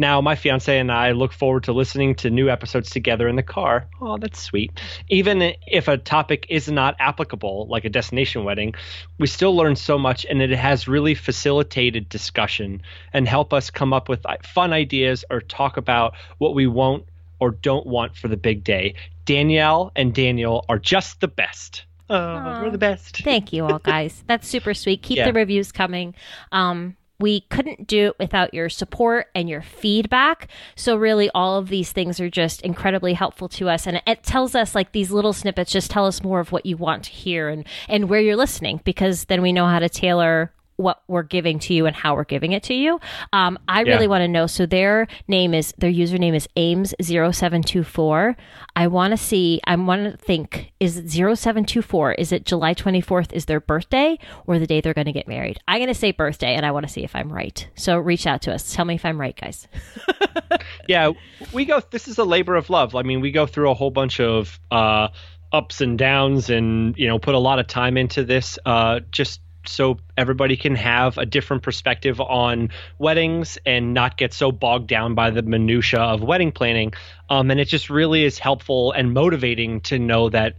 Now, 0.00 0.22
my 0.22 0.34
fiance 0.34 0.78
and 0.78 0.90
I 0.90 1.12
look 1.12 1.30
forward 1.30 1.64
to 1.64 1.74
listening 1.74 2.14
to 2.16 2.30
new 2.30 2.48
episodes 2.48 2.88
together 2.88 3.28
in 3.28 3.36
the 3.36 3.42
car. 3.42 3.86
Oh, 4.00 4.16
that's 4.16 4.42
sweet. 4.42 4.80
Even 5.10 5.52
if 5.66 5.88
a 5.88 5.98
topic 5.98 6.46
is 6.48 6.70
not 6.70 6.96
applicable, 6.98 7.66
like 7.68 7.84
a 7.84 7.90
destination 7.90 8.44
wedding, 8.44 8.74
we 9.18 9.26
still 9.26 9.54
learn 9.54 9.76
so 9.76 9.98
much, 9.98 10.24
and 10.24 10.40
it 10.40 10.52
has 10.52 10.88
really 10.88 11.14
facilitated 11.14 12.08
discussion 12.08 12.80
and 13.12 13.28
help 13.28 13.52
us 13.52 13.68
come 13.68 13.92
up 13.92 14.08
with 14.08 14.24
fun 14.42 14.72
ideas 14.72 15.22
or 15.28 15.42
talk 15.42 15.76
about 15.76 16.14
what 16.38 16.54
we 16.54 16.66
won't 16.66 17.04
or 17.38 17.50
don't 17.50 17.86
want 17.86 18.16
for 18.16 18.28
the 18.28 18.38
big 18.38 18.64
day. 18.64 18.94
Danielle 19.26 19.92
and 19.94 20.14
Daniel 20.14 20.64
are 20.70 20.78
just 20.78 21.20
the 21.20 21.28
best. 21.28 21.84
Oh, 22.10 22.62
we're 22.62 22.70
the 22.70 22.78
best. 22.78 23.18
Thank 23.24 23.52
you 23.52 23.64
all, 23.64 23.78
guys. 23.78 24.24
That's 24.26 24.48
super 24.48 24.74
sweet. 24.74 25.02
Keep 25.02 25.18
yeah. 25.18 25.26
the 25.26 25.32
reviews 25.32 25.70
coming. 25.70 26.14
Um, 26.50 26.96
we 27.20 27.42
couldn't 27.42 27.86
do 27.86 28.08
it 28.08 28.18
without 28.18 28.54
your 28.54 28.68
support 28.68 29.28
and 29.34 29.48
your 29.48 29.62
feedback. 29.62 30.48
So, 30.74 30.96
really, 30.96 31.30
all 31.34 31.58
of 31.58 31.68
these 31.68 31.92
things 31.92 32.18
are 32.18 32.30
just 32.30 32.62
incredibly 32.62 33.12
helpful 33.12 33.48
to 33.50 33.68
us. 33.68 33.86
And 33.86 34.02
it 34.06 34.22
tells 34.24 34.54
us, 34.54 34.74
like, 34.74 34.92
these 34.92 35.10
little 35.10 35.32
snippets 35.32 35.70
just 35.70 35.90
tell 35.90 36.06
us 36.06 36.22
more 36.22 36.40
of 36.40 36.50
what 36.50 36.66
you 36.66 36.76
want 36.76 37.04
to 37.04 37.10
hear 37.10 37.48
and, 37.48 37.64
and 37.88 38.08
where 38.08 38.20
you're 38.20 38.36
listening, 38.36 38.80
because 38.84 39.26
then 39.26 39.42
we 39.42 39.52
know 39.52 39.66
how 39.66 39.78
to 39.78 39.88
tailor 39.88 40.52
what 40.80 41.02
we're 41.08 41.22
giving 41.22 41.58
to 41.60 41.74
you 41.74 41.86
and 41.86 41.94
how 41.94 42.14
we're 42.14 42.24
giving 42.24 42.52
it 42.52 42.62
to 42.64 42.74
you. 42.74 43.00
Um, 43.32 43.58
I 43.68 43.82
yeah. 43.82 43.92
really 43.92 44.08
want 44.08 44.22
to 44.22 44.28
know. 44.28 44.46
So 44.46 44.66
their 44.66 45.06
name 45.28 45.54
is 45.54 45.72
their 45.78 45.90
username 45.92 46.34
is 46.34 46.48
Ames0724. 46.56 48.36
I 48.76 48.86
want 48.86 49.12
to 49.12 49.16
see. 49.16 49.60
I 49.64 49.76
want 49.76 50.10
to 50.10 50.16
think. 50.16 50.72
Is 50.80 50.96
it 50.96 51.10
0724? 51.10 52.12
Is 52.14 52.32
it 52.32 52.46
July 52.46 52.74
24th? 52.74 53.32
Is 53.32 53.44
their 53.44 53.60
birthday 53.60 54.18
or 54.46 54.58
the 54.58 54.66
day 54.66 54.80
they're 54.80 54.94
going 54.94 55.06
to 55.06 55.12
get 55.12 55.28
married? 55.28 55.60
I'm 55.68 55.78
going 55.78 55.88
to 55.88 55.94
say 55.94 56.12
birthday, 56.12 56.54
and 56.54 56.64
I 56.64 56.70
want 56.70 56.86
to 56.86 56.92
see 56.92 57.04
if 57.04 57.14
I'm 57.14 57.32
right. 57.32 57.68
So 57.74 57.98
reach 57.98 58.26
out 58.26 58.42
to 58.42 58.54
us. 58.54 58.72
Tell 58.72 58.84
me 58.84 58.94
if 58.94 59.04
I'm 59.04 59.20
right, 59.20 59.38
guys. 59.38 59.68
yeah, 60.88 61.12
we 61.52 61.64
go. 61.66 61.80
This 61.90 62.08
is 62.08 62.18
a 62.18 62.24
labor 62.24 62.56
of 62.56 62.70
love. 62.70 62.94
I 62.94 63.02
mean, 63.02 63.20
we 63.20 63.30
go 63.30 63.46
through 63.46 63.70
a 63.70 63.74
whole 63.74 63.90
bunch 63.90 64.20
of. 64.20 64.58
Uh, 64.70 65.08
ups 65.52 65.80
and 65.80 65.98
downs 65.98 66.48
and 66.48 66.96
you 66.96 67.08
know 67.08 67.18
put 67.18 67.34
a 67.34 67.38
lot 67.38 67.58
of 67.58 67.66
time 67.66 67.96
into 67.96 68.22
this 68.22 68.56
uh, 68.66 69.00
just 69.10 69.40
so 69.66 69.98
everybody 70.16 70.56
can 70.56 70.74
have 70.74 71.18
a 71.18 71.26
different 71.26 71.62
perspective 71.62 72.20
on 72.20 72.70
weddings 72.98 73.58
and 73.66 73.94
not 73.94 74.16
get 74.16 74.32
so 74.32 74.52
bogged 74.52 74.86
down 74.86 75.14
by 75.14 75.30
the 75.30 75.42
minutia 75.42 76.00
of 76.00 76.22
wedding 76.22 76.52
planning. 76.52 76.92
Um, 77.28 77.50
and 77.50 77.60
it 77.60 77.66
just 77.66 77.90
really 77.90 78.24
is 78.24 78.38
helpful 78.38 78.92
and 78.92 79.12
motivating 79.12 79.80
to 79.82 79.98
know 79.98 80.30
that 80.30 80.56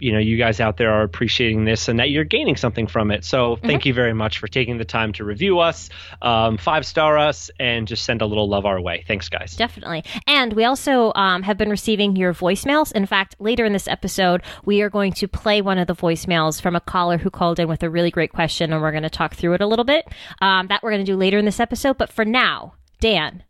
you 0.00 0.12
know 0.12 0.18
you 0.18 0.36
guys 0.36 0.60
out 0.60 0.76
there 0.76 0.92
are 0.92 1.02
appreciating 1.02 1.64
this 1.64 1.88
and 1.88 1.98
that 1.98 2.10
you're 2.10 2.24
gaining 2.24 2.56
something 2.56 2.86
from 2.86 3.10
it. 3.10 3.24
So 3.24 3.56
thank 3.56 3.86
you 3.86 3.94
very 3.94 4.14
much 4.14 4.38
for 4.38 4.48
taking 4.48 4.78
the 4.78 4.84
time 4.84 5.12
to 5.14 5.24
review 5.24 5.58
us, 5.58 5.88
um, 6.22 6.58
five 6.58 6.86
star 6.86 7.18
us, 7.18 7.50
and 7.58 7.86
just 7.86 8.04
send 8.04 8.22
a 8.22 8.26
little 8.26 8.48
love 8.48 8.66
our 8.66 8.80
way. 8.80 9.04
Thanks, 9.06 9.28
guys. 9.28 9.54
Definitely. 9.56 10.04
And 10.26 10.52
we 10.54 10.64
also 10.64 11.12
um, 11.14 11.42
have 11.42 11.58
been 11.58 11.70
receiving 11.70 12.16
your 12.16 12.34
voicemails. 12.34 12.92
In 12.92 13.06
fact, 13.06 13.36
later 13.38 13.64
in 13.64 13.72
this 13.72 13.88
episode, 13.88 14.42
we 14.64 14.82
are 14.82 14.90
going 14.90 15.12
to 15.14 15.28
play 15.28 15.60
one 15.60 15.78
of 15.78 15.86
the 15.86 15.94
voicemails 15.94 16.60
from 16.60 16.74
a 16.74 16.80
caller 16.80 17.18
who 17.18 17.30
called 17.30 17.58
in 17.58 17.68
with 17.68 17.82
a 17.82 17.90
really 17.90 18.10
great 18.10 18.32
question, 18.32 18.72
and 18.72 18.82
we're 18.82 18.92
going 18.92 19.02
to 19.02 19.10
talk 19.10 19.34
through 19.34 19.54
it 19.54 19.60
a 19.60 19.66
little 19.66 19.84
bit. 19.84 20.06
Um, 20.40 20.68
that 20.68 20.82
we're 20.82 20.90
going 20.90 21.04
to 21.04 21.12
do 21.12 21.16
later 21.16 21.38
in 21.38 21.44
this 21.44 21.60
episode. 21.60 21.98
But 21.98 22.12
for 22.12 22.24
now, 22.24 22.74
Dan, 23.00 23.44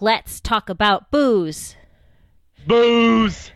let's 0.00 0.40
talk 0.40 0.68
about 0.68 1.10
booze. 1.10 1.76
Booze. 2.66 3.52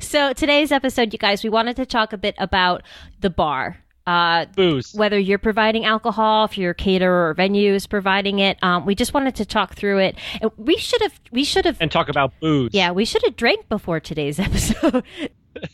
So 0.00 0.32
today's 0.32 0.72
episode, 0.72 1.12
you 1.12 1.18
guys, 1.18 1.42
we 1.44 1.50
wanted 1.50 1.76
to 1.76 1.86
talk 1.86 2.12
a 2.12 2.18
bit 2.18 2.34
about 2.38 2.82
the 3.20 3.30
bar. 3.30 3.78
Uh, 4.06 4.46
Booze. 4.56 4.92
whether 4.94 5.18
you're 5.18 5.38
providing 5.38 5.84
alcohol, 5.84 6.46
if 6.46 6.58
your 6.58 6.74
caterer 6.74 7.28
or 7.28 7.34
venue 7.34 7.74
is 7.74 7.86
providing 7.86 8.40
it, 8.40 8.58
um, 8.62 8.84
we 8.84 8.94
just 8.96 9.14
wanted 9.14 9.36
to 9.36 9.44
talk 9.44 9.74
through 9.76 9.98
it. 9.98 10.16
And 10.40 10.50
we 10.56 10.76
should 10.78 11.00
have, 11.02 11.20
we 11.30 11.44
should 11.44 11.64
have, 11.64 11.76
And 11.80 11.92
talk 11.92 12.08
about 12.08 12.32
booze. 12.40 12.70
yeah, 12.72 12.90
we 12.90 13.04
should 13.04 13.22
have 13.24 13.36
drank 13.36 13.68
before 13.68 14.00
today's 14.00 14.40
episode. 14.40 15.04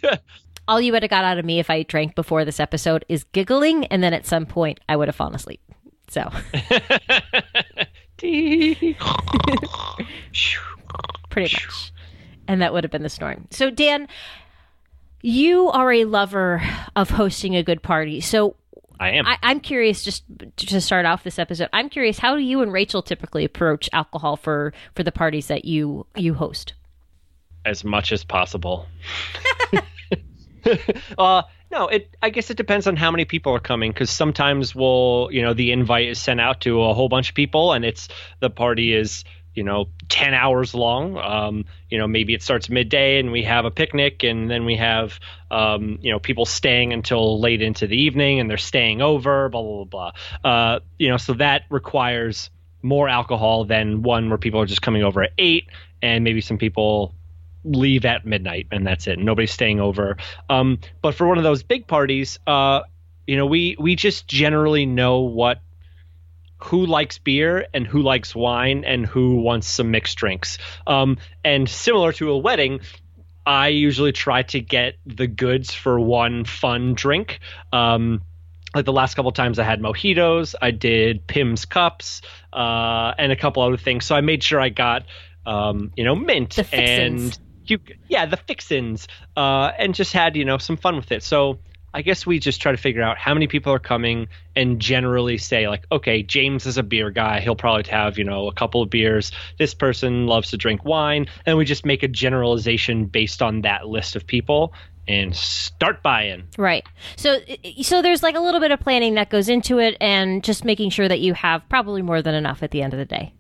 All 0.69 0.81
you 0.81 0.93
would 0.93 1.03
have 1.03 1.11
got 1.11 1.25
out 1.25 1.39
of 1.39 1.45
me 1.47 1.61
if 1.61 1.71
I 1.71 1.85
drank 1.85 2.15
before 2.15 2.45
this 2.45 2.61
episode 2.61 3.05
is 3.09 3.25
giggling, 3.25 3.87
and 3.87 4.03
then 4.03 4.13
at 4.13 4.27
some 4.27 4.45
point 4.45 4.81
I 4.89 4.97
would 4.97 5.09
have 5.09 5.15
fallen 5.17 5.35
asleep. 5.35 5.61
So 6.09 6.29
pretty 11.31 11.55
much. 11.55 11.93
And 12.49 12.63
that 12.63 12.73
would 12.73 12.85
have 12.85 12.91
been 12.91 13.03
the 13.03 13.09
snoring. 13.09 13.49
So, 13.51 13.71
Dan, 13.71 14.09
you 15.23 15.69
are 15.71 15.93
a 15.93 16.05
lover 16.05 16.63
of 16.95 17.11
hosting 17.11 17.57
a 17.57 17.63
good 17.63 17.83
party. 17.83 18.21
So, 18.21 18.57
I 18.99 19.11
am. 19.11 19.27
I, 19.27 19.37
I'm 19.43 19.61
curious, 19.61 20.03
just 20.03 20.25
to 20.57 20.81
start 20.81 21.05
off 21.05 21.23
this 21.23 21.39
episode, 21.39 21.69
I'm 21.73 21.91
curious 21.91 22.19
how 22.19 22.35
do 22.35 22.41
you 22.41 22.63
and 22.63 22.73
Rachel 22.73 23.03
typically 23.03 23.45
approach 23.45 23.91
alcohol 23.93 24.37
for 24.37 24.73
for 24.95 25.03
the 25.03 25.13
parties 25.13 25.49
that 25.49 25.67
you 25.67 26.07
you 26.15 26.33
host? 26.33 26.73
as 27.67 27.85
much 27.85 28.13
as 28.13 28.25
possible. 28.25 28.87
uh, 31.19 31.43
no, 31.71 31.89
it. 31.89 32.17
I 32.23 32.31
guess 32.31 32.51
it 32.51 32.57
depends 32.57 32.87
on 32.87 32.97
how 32.97 33.11
many 33.11 33.25
people 33.25 33.53
are 33.55 33.61
coming 33.61 33.91
because 33.91 34.09
sometimes 34.09 34.75
we'll, 34.75 35.29
you 35.33 35.43
know, 35.43 35.53
the 35.53 35.73
invite 35.73 36.09
is 36.09 36.19
sent 36.19 36.41
out 36.41 36.61
to 36.63 36.83
a 36.83 36.95
whole 36.95 37.09
bunch 37.09 37.29
of 37.29 37.35
people, 37.35 37.73
and 37.73 37.85
it's 37.85 38.09
the 38.41 38.51
party 38.51 38.95
is, 38.95 39.25
you 39.57 39.65
know, 39.65 39.87
ten 40.09 40.35
hours 40.35 40.75
long. 40.75 41.17
Um, 41.17 41.65
you 41.91 41.99
know, 41.99 42.07
maybe 42.07 42.35
it 42.35 42.43
starts 42.43 42.69
midday, 42.69 43.19
and 43.19 43.33
we 43.33 43.43
have 43.43 43.65
a 43.65 43.71
picnic, 43.71 44.23
and 44.23 44.51
then 44.51 44.65
we 44.65 44.77
have, 44.77 45.19
um, 45.51 45.99
you 46.03 46.13
know, 46.13 46.19
people 46.19 46.45
staying 46.45 46.93
until 46.93 47.41
late 47.41 47.63
into 47.63 47.87
the 47.87 47.97
evening, 47.97 48.39
and 48.39 48.49
they're 48.49 48.57
staying 48.59 49.03
over, 49.03 49.49
blah 49.49 49.63
blah 49.63 49.85
blah 49.85 50.13
blah. 50.43 50.51
Uh, 50.51 50.81
you 50.99 51.09
know, 51.09 51.17
so 51.17 51.33
that 51.35 51.63
requires 51.71 52.51
more 52.83 53.09
alcohol 53.09 53.65
than 53.65 54.03
one 54.03 54.29
where 54.29 54.39
people 54.39 54.61
are 54.61 54.67
just 54.67 54.83
coming 54.83 55.03
over 55.03 55.23
at 55.23 55.33
eight, 55.39 55.69
and 56.03 56.23
maybe 56.23 56.41
some 56.41 56.59
people 56.59 57.15
leave 57.65 58.05
at 58.05 58.25
midnight 58.25 58.69
and 58.71 58.87
that's 58.87 59.09
it. 59.09 59.19
Nobody's 59.19 59.51
staying 59.51 59.81
over. 59.81 60.17
Um, 60.49 60.79
but 61.03 61.17
for 61.17 61.27
one 61.27 61.37
of 61.37 61.43
those 61.43 61.65
big 61.65 61.89
parties, 61.89 62.39
uh, 62.47 62.83
you 63.27 63.37
know, 63.37 63.47
we 63.47 63.77
we 63.79 63.97
just 63.97 64.29
generally 64.29 64.87
know 64.87 65.21
what 65.21 65.61
who 66.59 66.87
likes 66.87 67.19
beer 67.19 67.67
and 67.75 67.87
who 67.87 68.03
likes 68.03 68.35
wine 68.35 68.85
and 68.85 69.07
who 69.07 69.37
wants 69.37 69.69
some 69.69 69.91
mixed 69.91 70.17
drinks. 70.17 70.59
Um, 70.87 71.19
and 71.45 71.69
similar 71.69 72.13
to 72.15 72.31
a 72.31 72.39
wedding, 72.39 72.81
I 73.45 73.69
usually 73.69 74.13
try 74.13 74.43
to 74.43 74.61
get 74.61 74.95
the 75.07 75.27
goods 75.27 75.73
for 75.73 76.01
one 76.01 76.45
fun 76.45 76.95
drink. 76.95 77.41
Um, 77.73 78.23
like 78.75 78.85
the 78.85 78.93
last 78.93 79.15
couple 79.15 79.31
times 79.33 79.59
I 79.59 79.65
had 79.65 79.81
mojitos, 79.81 80.55
I 80.61 80.71
did 80.71 81.27
Pimm's 81.27 81.65
cups, 81.65 82.23
uh, 82.53 83.15
and 83.17 83.33
a 83.33 83.37
couple 83.37 83.63
other 83.63 83.77
things. 83.77 84.05
So 84.05 84.15
I 84.15 84.21
made 84.21 84.43
sure 84.43 84.61
I 84.61 84.69
got, 84.69 85.05
um, 85.47 85.93
you 85.97 86.05
know, 86.05 86.15
mint 86.15 86.59
and 86.73 87.39
you, 87.65 87.79
yeah, 88.09 88.27
the 88.27 88.37
fixins, 88.37 89.09
uh, 89.37 89.71
and 89.79 89.95
just 89.95 90.13
had 90.13 90.37
you 90.37 90.45
know 90.45 90.59
some 90.59 90.77
fun 90.77 90.97
with 90.97 91.13
it. 91.13 91.23
So 91.23 91.61
I 91.97 92.03
guess 92.03 92.27
we 92.27 92.39
just 92.39 92.61
try 92.61 92.73
to 92.73 92.79
figure 92.79 93.01
out 93.01 93.17
how 93.17 93.33
many 93.33 93.47
people 93.47 93.73
are 93.73 93.79
coming 93.79 94.29
and 94.55 94.79
generally 94.79 95.39
say 95.39 95.67
like, 95.67 95.87
okay, 95.91 96.23
James 96.23 96.67
is 96.67 96.77
a 96.77 96.83
beer 96.83 97.11
guy. 97.11 97.41
He'll 97.41 97.57
probably 97.57 97.91
have 97.91 98.19
you 98.19 98.25
know 98.25 98.49
a 98.49 98.53
couple 98.53 98.83
of 98.83 98.91
beers. 98.91 99.33
This 99.59 99.73
person 99.73 100.27
loves 100.27 100.51
to 100.51 100.59
drink 100.59 100.85
wine, 100.85 101.25
and 101.47 101.57
we 101.57 101.65
just 101.65 101.87
make 101.87 102.03
a 102.03 102.09
generalization 102.09 103.07
based 103.07 103.41
on 103.41 103.63
that 103.63 103.87
list 103.87 104.15
of 104.15 104.27
people 104.27 104.75
and 105.09 105.35
start 105.35 106.03
buying. 106.03 106.47
Right. 106.59 106.85
So 107.17 107.39
so 107.81 108.03
there's 108.03 108.23
like 108.23 108.35
a 108.35 108.41
little 108.41 108.61
bit 108.61 108.73
of 108.73 108.81
planning 108.81 109.15
that 109.15 109.31
goes 109.31 109.49
into 109.49 109.79
it 109.79 109.97
and 109.99 110.45
just 110.45 110.67
making 110.67 110.91
sure 110.91 111.09
that 111.09 111.21
you 111.21 111.33
have 111.33 111.67
probably 111.71 112.03
more 112.03 112.21
than 112.21 112.35
enough 112.35 112.63
at 112.63 112.73
the 112.73 112.83
end 112.83 112.93
of 112.93 112.99
the 112.99 113.07
day. 113.07 113.33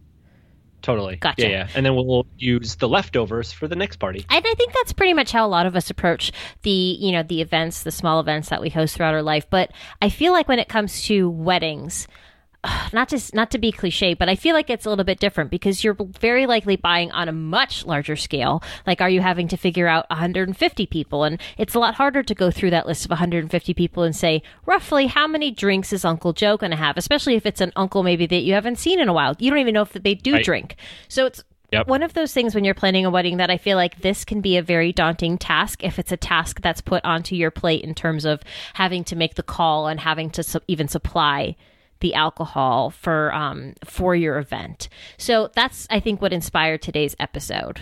Totally. 0.86 1.16
Gotcha. 1.16 1.42
Yeah, 1.42 1.48
yeah. 1.48 1.68
And 1.74 1.84
then 1.84 1.96
we'll 1.96 2.28
use 2.38 2.76
the 2.76 2.88
leftovers 2.88 3.50
for 3.50 3.66
the 3.66 3.74
next 3.74 3.96
party. 3.96 4.24
And 4.30 4.46
I 4.46 4.54
think 4.54 4.72
that's 4.72 4.92
pretty 4.92 5.14
much 5.14 5.32
how 5.32 5.44
a 5.44 5.50
lot 5.50 5.66
of 5.66 5.74
us 5.74 5.90
approach 5.90 6.30
the, 6.62 6.70
you 6.70 7.10
know, 7.10 7.24
the 7.24 7.40
events, 7.40 7.82
the 7.82 7.90
small 7.90 8.20
events 8.20 8.50
that 8.50 8.60
we 8.60 8.70
host 8.70 8.94
throughout 8.94 9.12
our 9.12 9.20
life. 9.20 9.50
But 9.50 9.72
I 10.00 10.10
feel 10.10 10.32
like 10.32 10.46
when 10.46 10.60
it 10.60 10.68
comes 10.68 11.02
to 11.06 11.28
weddings, 11.28 12.06
not 12.92 13.08
just 13.08 13.34
not 13.34 13.50
to 13.52 13.58
be 13.58 13.72
cliche, 13.72 14.14
but 14.14 14.28
I 14.28 14.34
feel 14.36 14.54
like 14.54 14.70
it's 14.70 14.86
a 14.86 14.88
little 14.88 15.04
bit 15.04 15.18
different 15.18 15.50
because 15.50 15.82
you're 15.84 15.96
very 16.20 16.46
likely 16.46 16.76
buying 16.76 17.10
on 17.12 17.28
a 17.28 17.32
much 17.32 17.84
larger 17.86 18.16
scale. 18.16 18.62
Like, 18.86 19.00
are 19.00 19.10
you 19.10 19.20
having 19.20 19.48
to 19.48 19.56
figure 19.56 19.86
out 19.88 20.08
150 20.10 20.86
people? 20.86 21.24
And 21.24 21.40
it's 21.58 21.74
a 21.74 21.78
lot 21.78 21.94
harder 21.94 22.22
to 22.22 22.34
go 22.34 22.50
through 22.50 22.70
that 22.70 22.86
list 22.86 23.04
of 23.04 23.10
150 23.10 23.74
people 23.74 24.02
and 24.02 24.14
say 24.14 24.42
roughly 24.64 25.06
how 25.06 25.26
many 25.26 25.50
drinks 25.50 25.92
is 25.92 26.04
Uncle 26.04 26.32
Joe 26.32 26.56
going 26.56 26.70
to 26.70 26.76
have, 26.76 26.96
especially 26.96 27.34
if 27.34 27.46
it's 27.46 27.60
an 27.60 27.72
uncle 27.76 28.02
maybe 28.02 28.26
that 28.26 28.42
you 28.42 28.54
haven't 28.54 28.78
seen 28.78 29.00
in 29.00 29.08
a 29.08 29.12
while. 29.12 29.34
You 29.38 29.50
don't 29.50 29.60
even 29.60 29.74
know 29.74 29.82
if 29.82 29.92
they 29.92 30.14
do 30.14 30.34
Right. 30.34 30.44
drink. 30.44 30.76
So 31.08 31.26
it's 31.26 31.42
Yep. 31.72 31.88
one 31.88 32.04
of 32.04 32.14
those 32.14 32.32
things 32.32 32.54
when 32.54 32.64
you're 32.64 32.74
planning 32.74 33.04
a 33.04 33.10
wedding 33.10 33.38
that 33.38 33.50
I 33.50 33.56
feel 33.58 33.76
like 33.76 34.00
this 34.00 34.24
can 34.24 34.40
be 34.40 34.56
a 34.56 34.62
very 34.62 34.92
daunting 34.92 35.36
task 35.36 35.82
if 35.82 35.98
it's 35.98 36.12
a 36.12 36.16
task 36.16 36.60
that's 36.60 36.80
put 36.80 37.04
onto 37.04 37.34
your 37.34 37.50
plate 37.50 37.82
in 37.82 37.92
terms 37.92 38.24
of 38.24 38.40
having 38.74 39.02
to 39.04 39.16
make 39.16 39.34
the 39.34 39.42
call 39.42 39.88
and 39.88 39.98
having 39.98 40.30
to 40.30 40.44
su- 40.44 40.60
even 40.68 40.86
supply 40.86 41.56
the 42.00 42.14
alcohol 42.14 42.90
for 42.90 43.32
um 43.34 43.74
for 43.84 44.14
your 44.14 44.38
event. 44.38 44.88
So 45.16 45.50
that's 45.54 45.86
I 45.90 46.00
think 46.00 46.20
what 46.20 46.32
inspired 46.32 46.82
today's 46.82 47.16
episode. 47.18 47.80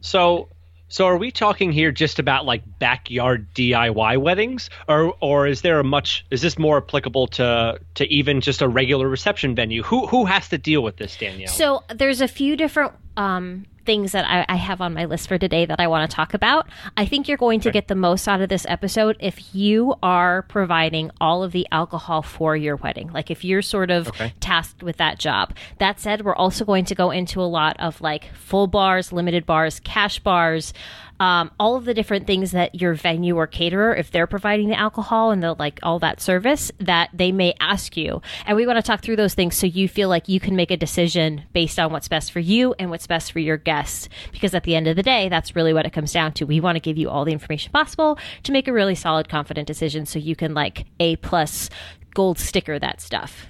So, 0.00 0.48
so 0.88 1.06
are 1.06 1.16
we 1.16 1.30
talking 1.30 1.72
here 1.72 1.92
just 1.92 2.18
about 2.18 2.46
like 2.46 2.62
backyard 2.78 3.52
DIY 3.54 4.18
weddings, 4.18 4.70
or 4.88 5.14
or 5.20 5.46
is 5.46 5.62
there 5.62 5.80
a 5.80 5.84
much? 5.84 6.24
Is 6.30 6.40
this 6.40 6.58
more 6.58 6.78
applicable 6.78 7.26
to 7.28 7.78
to 7.94 8.12
even 8.12 8.40
just 8.40 8.62
a 8.62 8.68
regular 8.68 9.08
reception 9.08 9.54
venue? 9.54 9.82
Who 9.82 10.06
who 10.06 10.24
has 10.24 10.48
to 10.48 10.58
deal 10.58 10.82
with 10.82 10.96
this, 10.96 11.16
Danielle? 11.16 11.52
So 11.52 11.84
there's 11.94 12.20
a 12.20 12.28
few 12.28 12.56
different 12.56 12.92
um, 13.16 13.66
things 13.88 14.12
that 14.12 14.26
I, 14.28 14.44
I 14.52 14.56
have 14.56 14.82
on 14.82 14.92
my 14.92 15.06
list 15.06 15.28
for 15.28 15.38
today 15.38 15.64
that 15.64 15.80
I 15.80 15.86
want 15.86 16.10
to 16.10 16.14
talk 16.14 16.34
about. 16.34 16.68
I 16.94 17.06
think 17.06 17.26
you're 17.26 17.38
going 17.38 17.60
to 17.60 17.70
get 17.70 17.88
the 17.88 17.94
most 17.94 18.28
out 18.28 18.42
of 18.42 18.50
this 18.50 18.66
episode 18.68 19.16
if 19.18 19.54
you 19.54 19.94
are 20.02 20.42
providing 20.42 21.10
all 21.22 21.42
of 21.42 21.52
the 21.52 21.66
alcohol 21.72 22.20
for 22.20 22.54
your 22.54 22.76
wedding. 22.76 23.10
Like 23.10 23.30
if 23.30 23.44
you're 23.46 23.62
sort 23.62 23.90
of 23.90 24.08
Okay. 24.08 24.34
tasked 24.40 24.82
with 24.82 24.98
that 24.98 25.18
job. 25.18 25.54
That 25.78 26.00
said, 26.00 26.22
we're 26.22 26.36
also 26.36 26.66
going 26.66 26.84
to 26.84 26.94
go 26.94 27.10
into 27.10 27.40
a 27.40 27.48
lot 27.48 27.76
of 27.80 28.02
like 28.02 28.28
full 28.34 28.66
bars, 28.66 29.10
limited 29.10 29.46
bars, 29.46 29.80
cash 29.80 30.18
bars. 30.18 30.74
Um, 31.20 31.50
all 31.58 31.74
of 31.74 31.84
the 31.84 31.94
different 31.94 32.26
things 32.26 32.52
that 32.52 32.80
your 32.80 32.94
venue 32.94 33.36
or 33.36 33.46
caterer, 33.46 33.94
if 33.94 34.10
they're 34.10 34.26
providing 34.26 34.68
the 34.68 34.78
alcohol 34.78 35.30
and 35.30 35.42
the 35.42 35.54
like 35.54 35.80
all 35.82 35.98
that 35.98 36.20
service, 36.20 36.70
that 36.78 37.10
they 37.12 37.32
may 37.32 37.54
ask 37.60 37.96
you. 37.96 38.22
And 38.46 38.56
we 38.56 38.66
want 38.66 38.76
to 38.76 38.82
talk 38.82 39.02
through 39.02 39.16
those 39.16 39.34
things 39.34 39.56
so 39.56 39.66
you 39.66 39.88
feel 39.88 40.08
like 40.08 40.28
you 40.28 40.38
can 40.38 40.54
make 40.54 40.70
a 40.70 40.76
decision 40.76 41.42
based 41.52 41.78
on 41.78 41.90
what's 41.90 42.08
best 42.08 42.30
for 42.30 42.40
you 42.40 42.74
and 42.78 42.90
what's 42.90 43.06
best 43.06 43.32
for 43.32 43.40
your 43.40 43.56
guests. 43.56 44.08
Because 44.32 44.54
at 44.54 44.62
the 44.62 44.76
end 44.76 44.86
of 44.86 44.96
the 44.96 45.02
day, 45.02 45.28
that's 45.28 45.56
really 45.56 45.72
what 45.72 45.86
it 45.86 45.92
comes 45.92 46.12
down 46.12 46.32
to. 46.34 46.44
We 46.44 46.60
want 46.60 46.76
to 46.76 46.80
give 46.80 46.96
you 46.96 47.10
all 47.10 47.24
the 47.24 47.32
information 47.32 47.72
possible 47.72 48.18
to 48.44 48.52
make 48.52 48.68
a 48.68 48.72
really 48.72 48.94
solid, 48.94 49.28
confident 49.28 49.66
decision 49.66 50.06
so 50.06 50.18
you 50.18 50.36
can 50.36 50.54
like 50.54 50.86
A 51.00 51.16
plus 51.16 51.68
gold 52.14 52.38
sticker 52.38 52.78
that 52.78 53.00
stuff. 53.00 53.46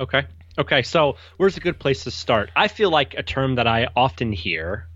okay, 0.00 0.26
okay. 0.58 0.82
So 0.82 1.16
where's 1.36 1.56
a 1.56 1.60
good 1.60 1.78
place 1.78 2.04
to 2.04 2.10
start? 2.10 2.50
I 2.56 2.68
feel 2.68 2.90
like 2.90 3.14
a 3.14 3.22
term 3.22 3.54
that 3.54 3.66
I 3.66 3.88
often 3.96 4.32
hear 4.32 4.88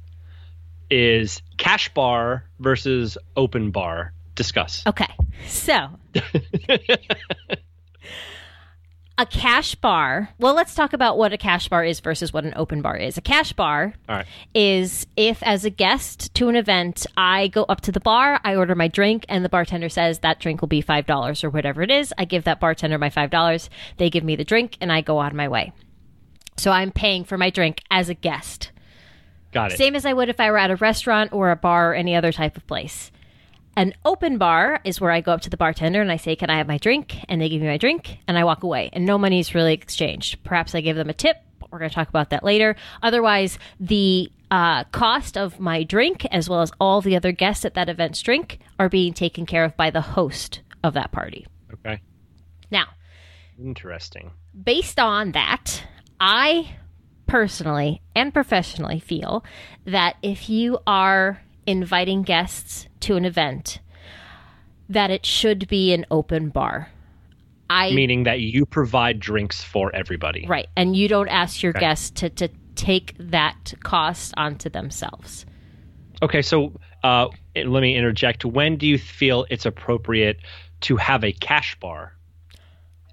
is 0.91 1.43
cash 1.57 1.93
bar 1.95 2.45
versus 2.59 3.17
open 3.37 3.71
bar. 3.71 4.13
Discuss. 4.35 4.83
Okay. 4.87 5.09
So 5.47 5.89
a 9.21 9.27
cash 9.27 9.75
bar. 9.75 10.31
Well, 10.39 10.55
let's 10.55 10.75
talk 10.75 10.95
about 10.95 11.19
what 11.19 11.35
a 11.35 11.37
cash 11.37 11.69
bar 11.69 11.85
is 11.85 12.01
versus 12.01 12.33
what 12.33 12.45
an 12.45 12.55
open 12.57 12.81
bar 12.81 12.97
is. 12.97 13.19
A 13.19 13.21
cash 13.21 13.53
bar 13.53 13.93
right. 14.09 14.25
is 14.55 15.07
if, 15.15 15.43
as 15.43 15.67
a 15.67 15.71
guest 15.71 16.33
to 16.37 16.49
an 16.49 16.57
event, 16.57 17.07
I 17.19 17.49
go 17.49 17.65
up 17.65 17.83
to 17.83 17.93
the 17.93 18.01
bar, 18.01 18.41
I 18.45 18.57
order 18.57 18.75
my 18.75 18.89
drink, 18.89 19.27
and 19.29 19.45
the 19.45 19.51
bartender 19.51 19.91
says 19.91 20.21
that 20.21 20.41
drink 20.41 20.63
will 20.63 20.69
be 20.69 20.83
$5 20.83 21.45
or 21.45 21.51
whatever 21.51 21.83
it 21.83 21.91
is. 21.91 22.15
I 22.17 22.25
give 22.25 22.45
that 22.45 22.61
bartender 22.61 22.97
my 22.97 23.11
$5. 23.11 23.69
They 23.99 24.09
give 24.09 24.25
me 24.25 24.37
the 24.37 24.45
drink, 24.45 24.79
and 24.81 24.91
I 24.91 25.03
go 25.03 25.19
on 25.19 25.37
my 25.37 25.49
way. 25.49 25.75
So 26.57 26.71
I'm 26.71 26.91
paying 26.91 27.25
for 27.25 27.37
my 27.37 27.51
drink 27.51 27.83
as 27.91 28.09
a 28.09 28.15
guest. 28.15 28.71
Got 29.53 29.73
it. 29.73 29.79
Same 29.79 29.97
as 29.97 30.07
I 30.07 30.13
would 30.13 30.29
if 30.29 30.41
I 30.41 30.51
were 30.51 30.59
at 30.59 30.71
a 30.71 30.77
restaurant 30.77 31.33
or 31.33 31.51
a 31.51 31.57
bar 31.57 31.93
or 31.93 31.95
any 31.95 32.15
other 32.15 32.33
type 32.33 32.57
of 32.57 32.67
place. 32.67 33.11
An 33.77 33.95
open 34.05 34.37
bar 34.39 34.81
is 34.85 35.01
where 35.01 35.11
I 35.11 35.21
go 35.21 35.33
up 35.33 35.41
to 35.43 35.51
the 35.51 35.57
bartender 35.57 36.01
and 36.01 36.11
I 36.11 36.17
say, 36.17 36.37
Can 36.37 36.51
I 36.51 36.59
have 36.59 36.69
my 36.69 36.79
drink? 36.79 37.17
And 37.29 37.41
they 37.41 37.49
give 37.49 37.63
me 37.63 37.69
my 37.69 37.79
drink 37.79 38.19
and 38.29 38.37
I 38.37 38.45
walk 38.45 38.63
away. 38.63 38.91
And 38.93 39.07
no 39.07 39.17
money 39.19 39.41
is 39.41 39.55
really 39.55 39.75
exchanged. 39.75 40.43
Perhaps 40.45 40.75
I 40.75 40.81
give 40.81 40.97
them 40.97 41.09
a 41.09 41.15
tip. 41.15 41.37
We're 41.71 41.79
going 41.79 41.89
to 41.89 41.95
talk 41.95 42.09
about 42.09 42.31
that 42.31 42.43
later. 42.43 42.75
Otherwise, 43.03 43.59
the 43.79 44.31
uh, 44.51 44.85
cost 44.85 45.37
of 45.39 45.61
my 45.61 45.85
drink, 45.85 46.27
as 46.33 46.49
well 46.49 46.63
as 46.63 46.73
all 46.81 47.01
the 47.01 47.15
other 47.15 47.31
guests 47.31 47.65
at 47.65 47.75
that 47.75 47.89
event's 47.89 48.21
drink, 48.23 48.59
are 48.81 48.89
being 48.89 49.13
taken 49.13 49.47
care 49.47 49.65
of 49.65 49.77
by 49.77 49.91
the 49.91 50.01
host 50.01 50.63
of 50.83 50.95
that 50.95 51.13
party. 51.13 51.47
Okay. 51.73 52.01
Now, 52.73 52.87
Interesting. 53.59 54.33
based 54.61 54.99
on 54.99 55.33
that, 55.33 55.85
I 56.19 56.75
personally 57.31 58.03
and 58.15 58.35
professionally 58.35 58.99
feel 58.99 59.45
that 59.85 60.17
if 60.23 60.49
you 60.49 60.79
are 60.87 61.41
inviting 61.67 62.23
guests 62.23 62.89
to 62.99 63.15
an 63.17 63.25
event, 63.25 63.79
that 64.89 65.11
it 65.13 65.25
should 65.25 65.69
be 65.69 65.93
an 65.93 66.05
open 66.11 66.49
bar. 66.49 66.89
I 67.71 67.93
Meaning 67.93 68.25
that 68.25 68.41
you 68.41 68.67
provide 68.67 69.21
drinks 69.21 69.63
for 69.63 69.95
everybody. 69.95 70.45
right, 70.49 70.67
and 70.77 70.97
you 70.97 71.07
don't 71.07 71.29
ask 71.29 71.63
your 71.63 71.71
Okay. 71.71 71.81
guests 71.81 72.11
to 72.21 72.31
to 72.31 72.49
take 72.75 73.15
that 73.19 73.75
cost 73.85 74.35
onto 74.37 74.69
themselves. 74.69 75.47
Okay, 76.23 76.43
so 76.43 76.73
uh, 77.05 77.29
let 77.55 77.81
me 77.81 77.95
interject. 77.97 78.45
When 78.45 78.77
do 78.77 78.87
you 78.87 78.99
feel 78.99 79.47
it's 79.51 79.67
appropriate 79.67 80.39
to 80.83 80.97
have 80.97 81.23
a 81.23 81.33
cash 81.33 81.79
bar? 81.79 82.15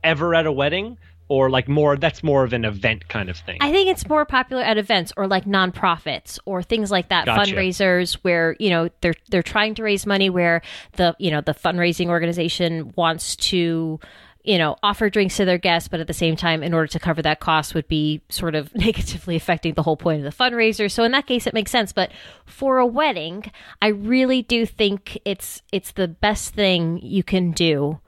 Ever 0.04 0.34
at 0.34 0.46
a 0.48 0.52
wedding, 0.52 0.98
or 1.30 1.50
like 1.50 1.68
more? 1.68 1.98
That's 1.98 2.24
more 2.24 2.44
of 2.44 2.54
an 2.54 2.66
event 2.66 3.08
kind 3.08 3.30
of 3.30 3.38
thing. 3.38 3.58
I 3.62 3.72
think 3.72 3.90
it's 3.90 4.08
more 4.08 4.26
popular 4.26 4.64
at 4.64 4.78
events 4.78 5.14
or 5.18 5.28
like 5.28 5.46
nonprofits 5.46 6.40
or 6.46 6.64
things 6.64 6.92
like 6.92 7.10
that, 7.10 7.26
Gotcha. 7.26 7.52
fundraisers 7.52 8.14
where 8.22 8.56
you 8.60 8.70
know 8.70 8.90
they're 9.02 9.16
they're 9.30 9.44
trying 9.44 9.76
to 9.76 9.84
raise 9.84 10.06
money 10.06 10.30
where 10.30 10.62
the 10.94 11.16
you 11.20 11.32
know 11.32 11.42
the 11.42 11.54
fundraising 11.54 12.08
organization 12.08 12.94
wants 12.96 13.36
to 13.36 14.00
you 14.48 14.58
know 14.58 14.78
offer 14.82 15.10
drinks 15.10 15.36
to 15.38 15.46
their 15.46 15.58
guests, 15.58 15.90
but 15.90 16.00
at 16.00 16.08
the 16.08 16.14
same 16.14 16.36
time, 16.36 16.64
in 16.64 16.74
order 16.74 16.88
to 16.88 17.00
cover 17.00 17.22
that 17.22 17.40
cost, 17.40 17.76
would 17.76 17.88
be 17.88 18.22
sort 18.30 18.56
of 18.56 18.74
negatively 18.76 19.36
affecting 19.36 19.74
the 19.74 19.84
whole 19.84 19.98
point 19.98 20.26
of 20.26 20.38
the 20.38 20.44
fundraiser. 20.44 20.90
So 20.90 21.04
in 21.04 21.12
that 21.12 21.28
case, 21.28 21.46
it 21.46 21.54
makes 21.54 21.70
sense. 21.70 21.92
But 21.92 22.12
for 22.46 22.80
a 22.80 22.86
wedding, 22.86 23.52
I 23.82 23.88
really 23.88 24.42
do 24.42 24.66
think 24.66 25.20
it's 25.26 25.62
it's 25.72 25.92
the 25.92 26.08
best 26.08 26.54
thing 26.54 27.00
you 27.04 27.24
can 27.24 27.52
do 27.52 28.00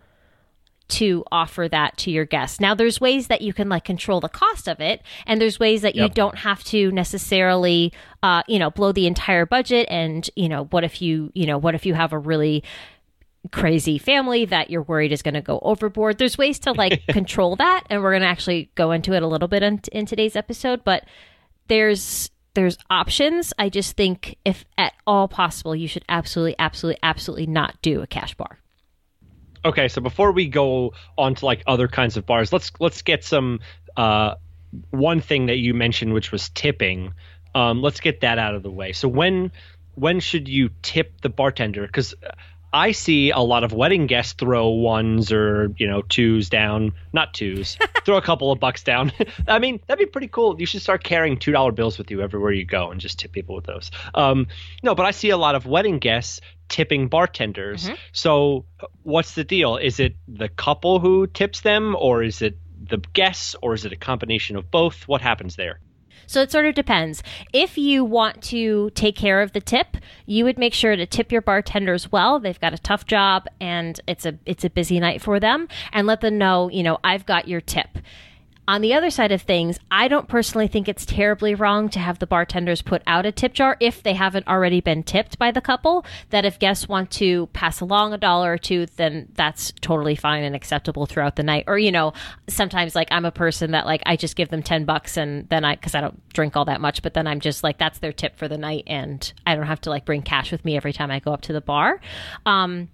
to 0.89 1.24
offer 1.31 1.67
that 1.69 1.98
to 1.98 2.12
your 2.12 2.25
guests. 2.25 2.60
Now 2.60 2.75
there's 2.75 3.00
ways 3.00 3.27
that 3.27 3.41
you 3.41 3.53
can 3.53 3.69
like 3.69 3.86
control 3.86 4.19
the 4.19 4.29
cost 4.29 4.67
of 4.67 4.79
it 4.79 5.01
and 5.25 5.39
there's 5.39 5.60
ways 5.60 5.81
that 5.84 5.96
you 5.96 6.10
don't 6.10 6.38
have 6.38 6.63
to 6.65 6.91
necessarily 6.91 7.93
uh 8.24 8.43
you 8.48 8.60
know 8.60 8.69
blow 8.69 8.91
the 8.91 9.08
entire 9.08 9.46
budget 9.46 9.88
and 9.89 10.29
you 10.36 10.50
know 10.50 10.65
what 10.65 10.84
if 10.84 11.01
you 11.01 11.31
you 11.34 11.46
know 11.46 11.58
what 11.58 11.75
if 11.75 11.86
you 11.86 11.93
have 11.93 12.12
a 12.12 12.17
really 12.17 12.63
crazy 13.51 13.98
family 13.98 14.46
that 14.46 14.69
you're 14.69 14.81
worried 14.81 15.12
is 15.12 15.22
going 15.22 15.34
to 15.34 15.41
go 15.41 15.60
overboard. 15.62 16.17
There's 16.17 16.38
ways 16.38 16.60
to 16.60 16.74
like 16.74 17.05
control 17.10 17.55
that 17.55 17.84
and 17.89 18.01
we're 18.03 18.12
going 18.12 18.22
to 18.22 18.27
actually 18.27 18.69
go 18.75 18.91
into 18.91 19.13
it 19.13 19.24
a 19.24 19.27
little 19.27 19.48
bit 19.48 19.63
in, 19.63 19.81
in 19.91 20.05
today's 20.05 20.36
episode, 20.36 20.84
but 20.84 21.05
there's 21.67 22.29
there's 22.55 22.77
options. 22.89 23.53
I 23.58 23.69
just 23.69 23.96
think 23.96 24.38
if 24.43 24.65
at 24.77 24.93
all 25.08 25.27
possible 25.27 25.75
you 25.75 25.88
should 25.88 26.03
absolutely 26.10 26.55
absolutely 26.60 27.00
absolutely 27.03 27.48
not 27.48 27.81
do 27.81 28.01
a 28.01 28.08
cash 28.08 28.36
bar. 28.36 28.60
Okay, 29.65 29.87
so 29.87 30.01
before 30.01 30.31
we 30.31 30.47
go 30.47 30.93
on 31.17 31.35
to 31.35 31.45
like 31.45 31.63
other 31.67 31.87
kinds 31.87 32.17
of 32.17 32.25
bars, 32.25 32.53
let's 32.53 32.71
let's 32.79 33.01
get 33.01 33.23
some 33.23 33.59
uh, 33.97 34.35
one 34.91 35.21
thing 35.21 35.47
that 35.47 35.57
you 35.57 35.73
mentioned, 35.73 36.13
which 36.13 36.31
was 36.31 36.49
tipping. 36.49 37.13
Um, 37.55 37.81
let's 37.81 37.99
get 37.99 38.21
that 38.21 38.37
out 38.39 38.55
of 38.55 38.63
the 38.63 38.71
way. 38.71 38.93
So 38.93 39.07
when 39.07 39.51
when 39.95 40.19
should 40.19 40.47
you 40.47 40.69
tip 40.81 41.21
the 41.21 41.29
bartender? 41.29 41.85
Because 41.85 42.13
I 42.71 42.91
see 42.91 43.31
a 43.31 43.39
lot 43.39 43.63
of 43.63 43.73
wedding 43.73 44.07
guests 44.07 44.33
throw 44.33 44.69
ones 44.69 45.31
or 45.31 45.73
you 45.77 45.88
know 45.88 46.01
twos 46.01 46.49
down, 46.49 46.93
not 47.13 47.33
twos, 47.33 47.77
throw 48.05 48.17
a 48.17 48.21
couple 48.21 48.51
of 48.51 48.59
bucks 48.59 48.83
down. 48.83 49.11
I 49.47 49.59
mean 49.59 49.79
that'd 49.88 50.05
be 50.05 50.09
pretty 50.09 50.27
cool. 50.27 50.59
You 50.59 50.65
should 50.65 50.81
start 50.81 51.03
carrying 51.03 51.38
two 51.38 51.51
dollar 51.51 51.71
bills 51.71 51.97
with 51.97 52.11
you 52.11 52.21
everywhere 52.21 52.51
you 52.51 52.65
go 52.65 52.91
and 52.91 53.01
just 53.01 53.19
tip 53.19 53.31
people 53.31 53.55
with 53.55 53.65
those. 53.65 53.91
Um, 54.13 54.47
no, 54.83 54.95
but 54.95 55.05
I 55.05 55.11
see 55.11 55.29
a 55.29 55.38
lot 55.38 55.55
of 55.55 55.65
wedding 55.65 55.99
guests 55.99 56.41
tipping 56.67 57.08
bartenders. 57.08 57.89
So 58.12 58.65
what's 59.03 59.34
the 59.34 59.43
deal? 59.43 59.77
Is 59.77 59.99
it 59.99 60.15
the 60.27 60.49
couple 60.49 60.99
who 60.99 61.27
tips 61.27 61.62
them, 61.62 61.95
or 61.97 62.23
is 62.23 62.41
it 62.41 62.58
the 62.82 62.97
guests, 63.13 63.55
or 63.62 63.73
is 63.73 63.86
it 63.86 63.91
a 63.91 63.97
combination 63.97 64.55
of 64.55 64.69
both? 64.71 65.08
What 65.08 65.21
happens 65.21 65.55
there? 65.55 65.79
So 66.29 66.43
it 66.43 66.51
sort 66.51 66.67
of 66.67 66.75
depends. 66.75 67.23
If 67.53 67.75
you 67.75 68.05
want 68.05 68.43
to 68.43 68.91
take 68.91 69.15
care 69.15 69.41
of 69.41 69.53
the 69.53 69.59
tip, 69.59 69.97
you 70.27 70.45
would 70.45 70.59
make 70.59 70.75
sure 70.75 70.95
to 70.95 71.07
tip 71.07 71.31
your 71.31 71.41
bartenders 71.41 72.11
well. 72.11 72.39
They've 72.39 72.59
got 72.59 72.71
a 72.71 72.77
tough 72.77 73.07
job 73.07 73.47
and 73.59 73.99
it's 74.07 74.27
a 74.27 74.37
it's 74.45 74.63
a 74.63 74.69
busy 74.69 74.99
night 74.99 75.23
for 75.23 75.39
them 75.39 75.67
and 75.91 76.05
let 76.05 76.21
them 76.21 76.37
know, 76.37 76.69
you 76.69 76.83
know, 76.83 76.99
I've 77.03 77.25
got 77.25 77.47
your 77.47 77.61
tip. 77.61 77.97
On 78.69 78.82
the 78.82 78.93
other 78.93 79.10
side 79.10 79.32
of 79.32 79.41
things, 79.41 79.79
I 79.89 80.08
don't 80.08 80.27
personally 80.27 80.67
think 80.67 80.88
it's 80.88 81.03
terribly 81.03 81.55
wrong 81.55 81.89
to 81.89 81.97
have 81.97 82.19
the 82.19 82.27
bartenders 82.27 82.84
put 82.84 83.01
out 83.08 83.25
a 83.25 83.32
tip 83.32 83.53
jar 83.53 83.75
if 83.79 84.03
they 84.03 84.13
haven't 84.13 84.47
already 84.47 84.79
been 84.79 85.01
tipped 85.01 85.39
by 85.39 85.49
the 85.49 85.60
couple. 85.60 86.05
That 86.29 86.45
if 86.45 86.60
guests 86.60 86.88
want 86.88 87.10
to 87.13 87.47
pass 87.47 87.82
along 87.82 88.13
a 88.13 88.19
dollar 88.19 88.53
or 88.53 88.58
two, 88.60 88.86
then 88.95 89.29
that's 89.34 89.73
totally 89.82 90.15
fine 90.15 90.43
and 90.43 90.55
acceptable 90.55 91.08
throughout 91.08 91.36
the 91.36 91.41
night. 91.41 91.63
Or, 91.65 91.79
you 91.79 91.91
know, 91.91 92.13
sometimes 92.47 92.93
like 92.93 93.08
I'm 93.10 93.25
a 93.25 93.32
person 93.32 93.71
that 93.71 93.88
like 93.88 94.03
I 94.05 94.15
just 94.15 94.36
give 94.36 94.49
them 94.49 94.62
10 94.62 94.86
bucks 94.86 95.17
and 95.17 95.49
then 95.49 95.65
I, 95.65 95.75
cause 95.75 95.95
I 95.95 96.01
don't 96.01 96.21
drink 96.34 96.55
all 96.55 96.65
that 96.65 96.79
much, 96.79 97.01
but 97.01 97.15
then 97.15 97.25
I'm 97.25 97.39
just 97.39 97.63
like, 97.63 97.79
that's 97.79 97.97
their 97.97 98.13
tip 98.13 98.38
for 98.38 98.47
the 98.47 98.60
night 98.60 98.84
and 98.86 99.34
I 99.47 99.55
don't 99.55 99.65
have 99.65 99.82
to 99.82 99.89
like 99.89 100.05
bring 100.05 100.21
cash 100.21 100.51
with 100.51 100.63
me 100.63 100.77
every 100.77 100.93
time 100.93 101.10
I 101.10 101.17
go 101.17 101.34
up 101.34 101.41
to 101.41 101.53
the 101.53 101.62
bar. 101.62 101.99
Um, 102.45 102.89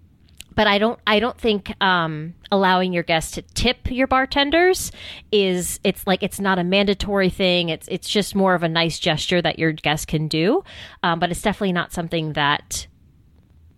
but 0.56 0.68
I 0.68 0.78
don't 0.78 1.00
I 1.06 1.20
don't 1.20 1.38
think 1.38 1.72
um, 1.84 2.34
allowing 2.52 2.94
your 2.94 3.04
guests 3.04 3.34
to 3.34 3.42
tip 3.42 3.92
your 3.92 4.08
bartenders 4.08 4.92
is 5.32 5.80
it's 5.84 6.08
like 6.08 6.24
it's 6.24 6.40
not 6.40 6.58
a 6.58 6.64
mandatory 6.64 7.30
thing. 7.30 7.70
It's 7.70 7.88
it's 7.90 8.10
just 8.10 8.36
more 8.36 8.56
of 8.56 8.64
a 8.64 8.70
nice 8.70 8.98
gesture 8.98 9.42
that 9.42 9.60
your 9.60 9.74
guests 9.74 10.06
can 10.06 10.28
do, 10.28 10.64
um, 11.04 11.20
but 11.20 11.30
it's 11.30 11.42
definitely 11.42 11.74
not 11.74 11.92
something 11.92 12.34
that 12.34 12.88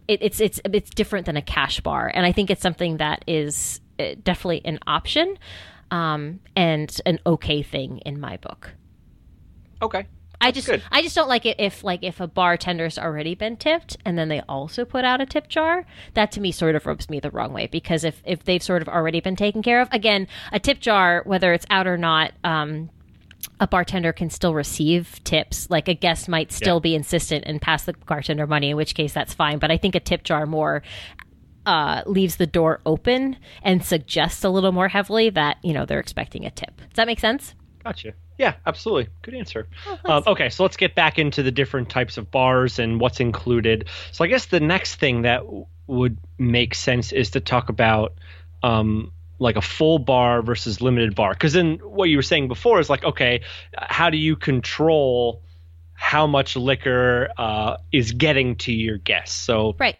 it, 0.07 0.21
it's 0.21 0.39
it's 0.39 0.61
it's 0.71 0.89
different 0.91 1.25
than 1.25 1.35
a 1.35 1.41
cash 1.41 1.79
bar, 1.81 2.11
and 2.13 2.25
I 2.25 2.31
think 2.31 2.49
it's 2.49 2.61
something 2.61 2.97
that 2.97 3.23
is 3.27 3.81
uh, 3.99 4.15
definitely 4.23 4.61
an 4.63 4.79
option 4.85 5.37
um, 5.91 6.39
and 6.55 6.95
an 7.05 7.19
okay 7.25 7.63
thing 7.63 7.99
in 7.99 8.19
my 8.19 8.37
book. 8.37 8.73
Okay. 9.81 10.07
I 10.39 10.51
just 10.51 10.67
good. 10.67 10.83
I 10.91 11.01
just 11.01 11.15
don't 11.15 11.27
like 11.27 11.45
it 11.45 11.59
if 11.59 11.83
like 11.83 12.03
if 12.03 12.19
a 12.19 12.27
bartender's 12.27 12.99
already 12.99 13.33
been 13.35 13.57
tipped 13.57 13.97
and 14.05 14.17
then 14.17 14.29
they 14.29 14.41
also 14.41 14.85
put 14.85 15.03
out 15.03 15.19
a 15.19 15.25
tip 15.25 15.47
jar. 15.47 15.85
That 16.13 16.31
to 16.33 16.41
me 16.41 16.51
sort 16.51 16.75
of 16.75 16.85
rubs 16.85 17.09
me 17.09 17.19
the 17.19 17.31
wrong 17.31 17.53
way 17.53 17.67
because 17.67 18.03
if 18.03 18.21
if 18.25 18.43
they've 18.43 18.61
sort 18.61 18.81
of 18.81 18.87
already 18.89 19.19
been 19.19 19.35
taken 19.35 19.63
care 19.63 19.81
of, 19.81 19.89
again, 19.91 20.27
a 20.51 20.59
tip 20.59 20.79
jar 20.79 21.23
whether 21.25 21.53
it's 21.53 21.65
out 21.71 21.87
or 21.87 21.97
not, 21.97 22.33
um, 22.43 22.89
a 23.59 23.67
bartender 23.67 24.13
can 24.13 24.29
still 24.29 24.53
receive 24.53 25.19
tips. 25.23 25.69
Like 25.71 25.87
a 25.87 25.95
guest 25.95 26.29
might 26.29 26.51
still 26.51 26.75
Yeah. 26.77 26.81
be 26.81 26.95
insistent 26.95 27.43
and 27.47 27.59
pass 27.59 27.85
the 27.85 27.93
bartender 28.05 28.45
money, 28.45 28.69
in 28.69 28.77
which 28.77 28.93
case 28.93 29.13
that's 29.13 29.33
fine. 29.33 29.57
But 29.57 29.71
I 29.71 29.77
think 29.77 29.95
a 29.95 29.99
tip 29.99 30.23
jar 30.23 30.45
more 30.45 30.83
uh, 31.65 32.03
leaves 32.05 32.35
the 32.37 32.47
door 32.47 32.79
open 32.85 33.35
and 33.63 33.83
suggests 33.83 34.43
a 34.43 34.49
little 34.49 34.71
more 34.71 34.87
heavily 34.87 35.29
that 35.31 35.57
you 35.63 35.73
know 35.73 35.85
they're 35.85 35.99
expecting 35.99 36.45
a 36.45 36.51
tip. 36.51 36.77
Does 36.77 36.95
that 36.95 37.07
make 37.07 37.19
sense? 37.19 37.55
Gotcha. 37.83 38.13
Yeah, 38.37 38.53
absolutely. 38.65 39.11
Good 39.23 39.33
answer. 39.33 39.67
Oh, 39.87 40.17
um, 40.17 40.23
okay, 40.27 40.49
so 40.49 40.63
let's 40.63 40.77
get 40.77 40.93
back 40.93 41.17
into 41.17 41.41
the 41.41 41.51
different 41.51 41.89
types 41.89 42.17
of 42.17 42.29
bars 42.29 42.77
and 42.77 42.99
what's 42.99 43.19
included. 43.19 43.87
So 44.11 44.23
I 44.23 44.27
guess 44.27 44.45
the 44.45 44.59
next 44.59 44.95
thing 44.95 45.23
that 45.23 45.39
w- 45.39 45.65
would 45.87 46.17
make 46.37 46.75
sense 46.75 47.11
is 47.11 47.31
to 47.31 47.39
talk 47.39 47.69
about 47.69 48.13
um, 48.61 49.11
like 49.39 49.55
a 49.55 49.61
full 49.61 49.97
bar 49.97 50.43
versus 50.43 50.81
limited 50.81 51.15
bar. 51.15 51.33
Because 51.33 51.53
then 51.53 51.77
what 51.83 52.09
you 52.09 52.17
were 52.17 52.23
saying 52.23 52.47
before 52.47 52.79
is 52.79 52.89
like, 52.89 53.03
okay, 53.03 53.41
how 53.75 54.09
do 54.09 54.17
you 54.17 54.35
control 54.35 55.41
how 55.93 56.27
much 56.27 56.55
liquor 56.55 57.29
uh, 57.39 57.77
is 57.91 58.11
getting 58.11 58.55
to 58.57 58.71
your 58.71 58.97
guests? 58.97 59.35
So 59.35 59.75
Right. 59.79 59.97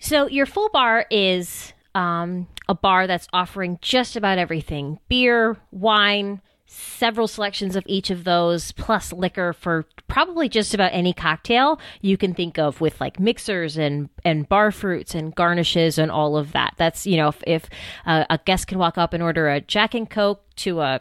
So 0.00 0.28
your 0.28 0.46
full 0.46 0.68
bar 0.68 1.06
is 1.10 1.72
um, 1.94 2.46
a 2.68 2.74
bar 2.74 3.06
that's 3.06 3.26
offering 3.32 3.78
just 3.80 4.16
about 4.16 4.38
everything 4.38 4.98
beer, 5.08 5.56
wine, 5.72 6.40
several 6.70 7.26
selections 7.26 7.76
of 7.76 7.82
each 7.86 8.10
of 8.10 8.24
those, 8.24 8.72
plus 8.72 9.12
liquor 9.12 9.54
for 9.54 9.86
probably 10.06 10.48
just 10.48 10.74
about 10.74 10.90
any 10.92 11.12
cocktail 11.14 11.80
you 12.02 12.16
can 12.16 12.34
think 12.34 12.58
of 12.58 12.80
with 12.80 13.00
like 13.00 13.18
mixers 13.18 13.78
and, 13.78 14.10
and 14.24 14.48
bar 14.48 14.70
fruits 14.70 15.14
and 15.14 15.34
garnishes 15.34 15.98
and 15.98 16.10
all 16.10 16.36
of 16.36 16.52
that. 16.52 16.74
That's, 16.76 17.06
you 17.06 17.16
know, 17.16 17.28
if, 17.28 17.42
if 17.46 17.70
uh, 18.04 18.26
a 18.28 18.38
guest 18.44 18.66
can 18.66 18.78
walk 18.78 18.98
up 18.98 19.14
and 19.14 19.22
order 19.22 19.48
a 19.48 19.60
Jack 19.60 19.94
and 19.94 20.08
Coke 20.08 20.44
to 20.56 20.80
a 20.80 21.00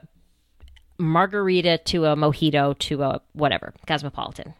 margarita 0.97 1.79
to 1.79 2.05
a 2.05 2.15
mojito 2.15 2.77
to 2.79 3.03
a 3.03 3.21
whatever, 3.33 3.73
cosmopolitan. 3.85 4.53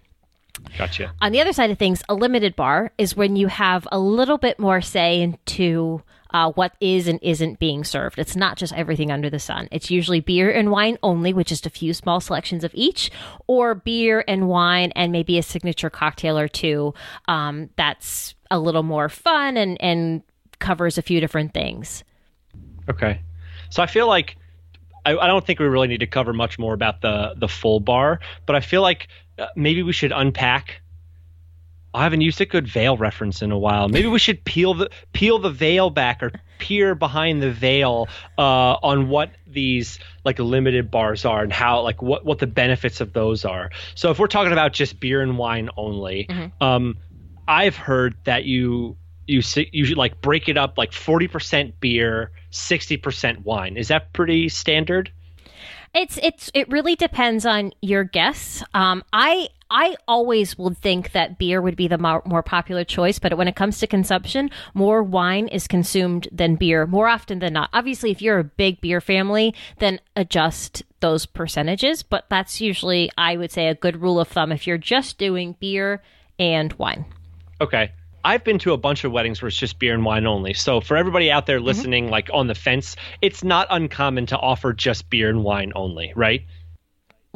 gotcha. 0.78 1.14
On 1.22 1.32
the 1.32 1.42
other 1.42 1.54
side 1.54 1.72
of 1.72 1.80
things, 1.80 2.04
a 2.10 2.16
limited 2.16 2.56
bar 2.56 2.92
is 2.98 3.16
when 3.16 3.36
you 3.36 3.48
have 3.48 3.88
a 3.92 4.00
little 4.00 4.38
bit 4.38 4.60
more 4.60 4.82
say 4.82 5.22
into 5.22 6.02
uh, 6.32 6.52
what 6.52 6.74
is 6.80 7.08
and 7.08 7.20
isn't 7.22 7.60
being 7.60 7.84
served. 7.84 8.20
It's 8.20 8.36
not 8.36 8.58
just 8.58 8.74
everything 8.74 9.12
under 9.12 9.30
the 9.30 9.40
sun. 9.40 9.68
It's 9.72 9.92
usually 9.92 10.20
beer 10.20 10.52
and 10.52 10.72
wine 10.72 10.98
only, 11.04 11.34
with 11.34 11.48
just 11.48 11.66
a 11.66 11.70
few 11.70 11.94
small 11.94 12.20
selections 12.20 12.64
of 12.64 12.72
each, 12.74 13.12
or 13.48 13.76
beer 13.76 14.24
and 14.28 14.48
wine 14.48 14.92
and 14.96 15.12
maybe 15.12 15.38
a 15.38 15.44
signature 15.44 15.90
cocktail 15.90 16.38
or 16.38 16.48
two. 16.48 16.94
Um, 17.28 17.70
that's 17.76 18.36
a 18.50 18.60
little 18.60 18.84
more 18.84 19.10
fun 19.10 19.58
and 19.58 19.82
and 19.82 20.24
covers 20.60 20.98
a 20.98 21.02
few 21.02 21.20
different 21.20 21.54
things. 21.54 22.04
Okay, 22.90 23.22
so 23.70 23.84
I 23.84 23.88
feel 23.88 24.08
like 24.08 24.38
I, 25.06 25.18
I 25.18 25.28
don't 25.28 25.46
think 25.46 25.60
we 25.60 25.66
really 25.66 25.88
need 25.88 26.00
to 26.00 26.08
cover 26.08 26.34
much 26.34 26.60
more 26.60 26.74
about 26.74 27.02
the 27.02 27.34
the 27.38 27.48
full 27.48 27.80
bar, 27.80 28.20
but 28.46 28.56
I 28.56 28.60
feel 28.60 28.82
like 28.82 29.08
uh, 29.40 29.48
maybe 29.56 29.84
we 29.84 29.94
should 29.94 30.12
unpack 30.12 30.82
I 31.94 32.04
haven't 32.04 32.22
used 32.22 32.40
a 32.42 32.46
good 32.46 32.68
veil 32.68 32.98
reference 32.98 33.42
in 33.42 33.52
a 33.52 33.58
while. 33.58 33.88
Maybe 33.90 34.08
we 34.08 34.20
should 34.20 34.44
peel 34.44 34.74
the 34.74 34.90
peel 35.14 35.40
the 35.40 35.50
veil 35.50 35.90
back 35.90 36.22
or 36.22 36.32
peer 36.60 36.96
behind 36.96 37.42
the 37.42 37.52
veil 37.52 38.08
uh, 38.38 38.78
on 38.84 39.10
what 39.10 39.32
these 39.46 40.00
like 40.24 40.40
limited 40.40 40.92
bars 40.92 41.26
are 41.26 41.44
and 41.44 41.52
how 41.52 41.82
like 41.82 42.02
what 42.02 42.26
what 42.26 42.40
the 42.40 42.48
benefits 42.48 43.02
of 43.02 43.14
those 43.14 43.46
are. 43.46 43.72
So 43.96 44.12
if 44.12 44.20
we're 44.20 44.28
talking 44.28 44.52
about 44.52 44.74
just 44.74 45.00
beer 45.00 45.22
and 45.22 45.38
wine 45.38 45.70
only, 45.78 46.28
mm-hmm. 46.30 46.64
um, 46.64 46.98
I've 47.48 47.76
heard 47.76 48.16
that 48.26 48.46
you 48.46 48.98
you 49.26 49.42
you 49.72 49.86
should 49.86 49.98
like 49.98 50.22
break 50.22 50.50
it 50.50 50.58
up 50.58 50.78
like 50.78 50.94
forty 50.94 51.28
percent 51.28 51.80
beer, 51.80 52.32
sixty 52.52 52.98
percent 52.98 53.46
wine. 53.46 53.78
Is 53.78 53.88
that 53.88 54.14
pretty 54.14 54.50
standard? 54.50 55.12
It's 55.94 56.20
it's 56.22 56.52
it 56.54 56.70
really 56.70 56.96
depends 56.96 57.46
on 57.46 57.72
your 57.82 58.04
guests. 58.04 58.64
Um, 58.74 59.04
I 59.14 59.50
I 59.70 59.96
always 60.08 60.58
would 60.58 60.78
think 60.78 61.12
that 61.12 61.38
beer 61.38 61.62
would 61.62 61.76
be 61.76 61.88
the 61.88 61.98
more, 61.98 62.44
popular 62.44 62.84
choice, 62.84 63.20
but 63.20 63.38
when 63.38 63.48
it 63.48 63.56
comes 63.56 63.80
to 63.80 63.88
consumption, 63.88 64.50
more 64.74 65.04
wine 65.04 65.48
is 65.48 65.68
consumed 65.68 66.28
than 66.32 66.56
beer 66.56 66.86
more 66.86 67.08
often 67.08 67.40
than 67.40 67.54
not. 67.54 67.70
Obviously, 67.74 68.12
if 68.12 68.22
you're 68.22 68.40
a 68.40 68.44
big 68.44 68.80
beer 68.80 69.02
family, 69.02 69.54
then 69.80 70.00
adjust 70.16 70.84
those 71.00 71.26
percentages, 71.26 72.04
but 72.04 72.26
that's 72.30 72.62
usually, 72.62 73.12
I 73.18 73.38
would 73.38 73.52
say, 73.52 73.68
a 73.68 73.76
good 73.76 74.02
rule 74.02 74.20
of 74.20 74.28
thumb 74.28 74.52
if 74.52 74.66
you're 74.66 74.78
just 74.78 75.18
doing 75.18 75.56
beer 75.60 76.02
and 76.40 76.74
wine. 76.74 77.06
Okay. 77.60 77.92
I've 78.24 78.44
been 78.44 78.60
to 78.60 78.74
a 78.74 78.78
bunch 78.78 79.04
of 79.04 79.12
weddings 79.12 79.42
where 79.42 79.48
it's 79.48 79.58
just 79.58 79.80
beer 79.80 79.94
and 79.94 80.04
wine 80.04 80.28
only. 80.28 80.54
So 80.54 80.82
for 80.82 80.98
everybody 80.98 81.32
out 81.32 81.46
there 81.46 81.58
mm-hmm. 81.58 81.68
listening, 81.68 82.04
mm-hmm. 82.06 82.12
like 82.12 82.30
on 82.34 82.48
the 82.48 82.56
fence, 82.56 82.96
it's 83.22 83.44
not 83.44 83.68
uncommon 83.70 84.26
to 84.28 84.38
offer 84.38 84.74
just 84.74 85.10
beer 85.10 85.30
and 85.30 85.44
wine 85.44 85.72
only, 85.76 86.12
right? 86.16 86.46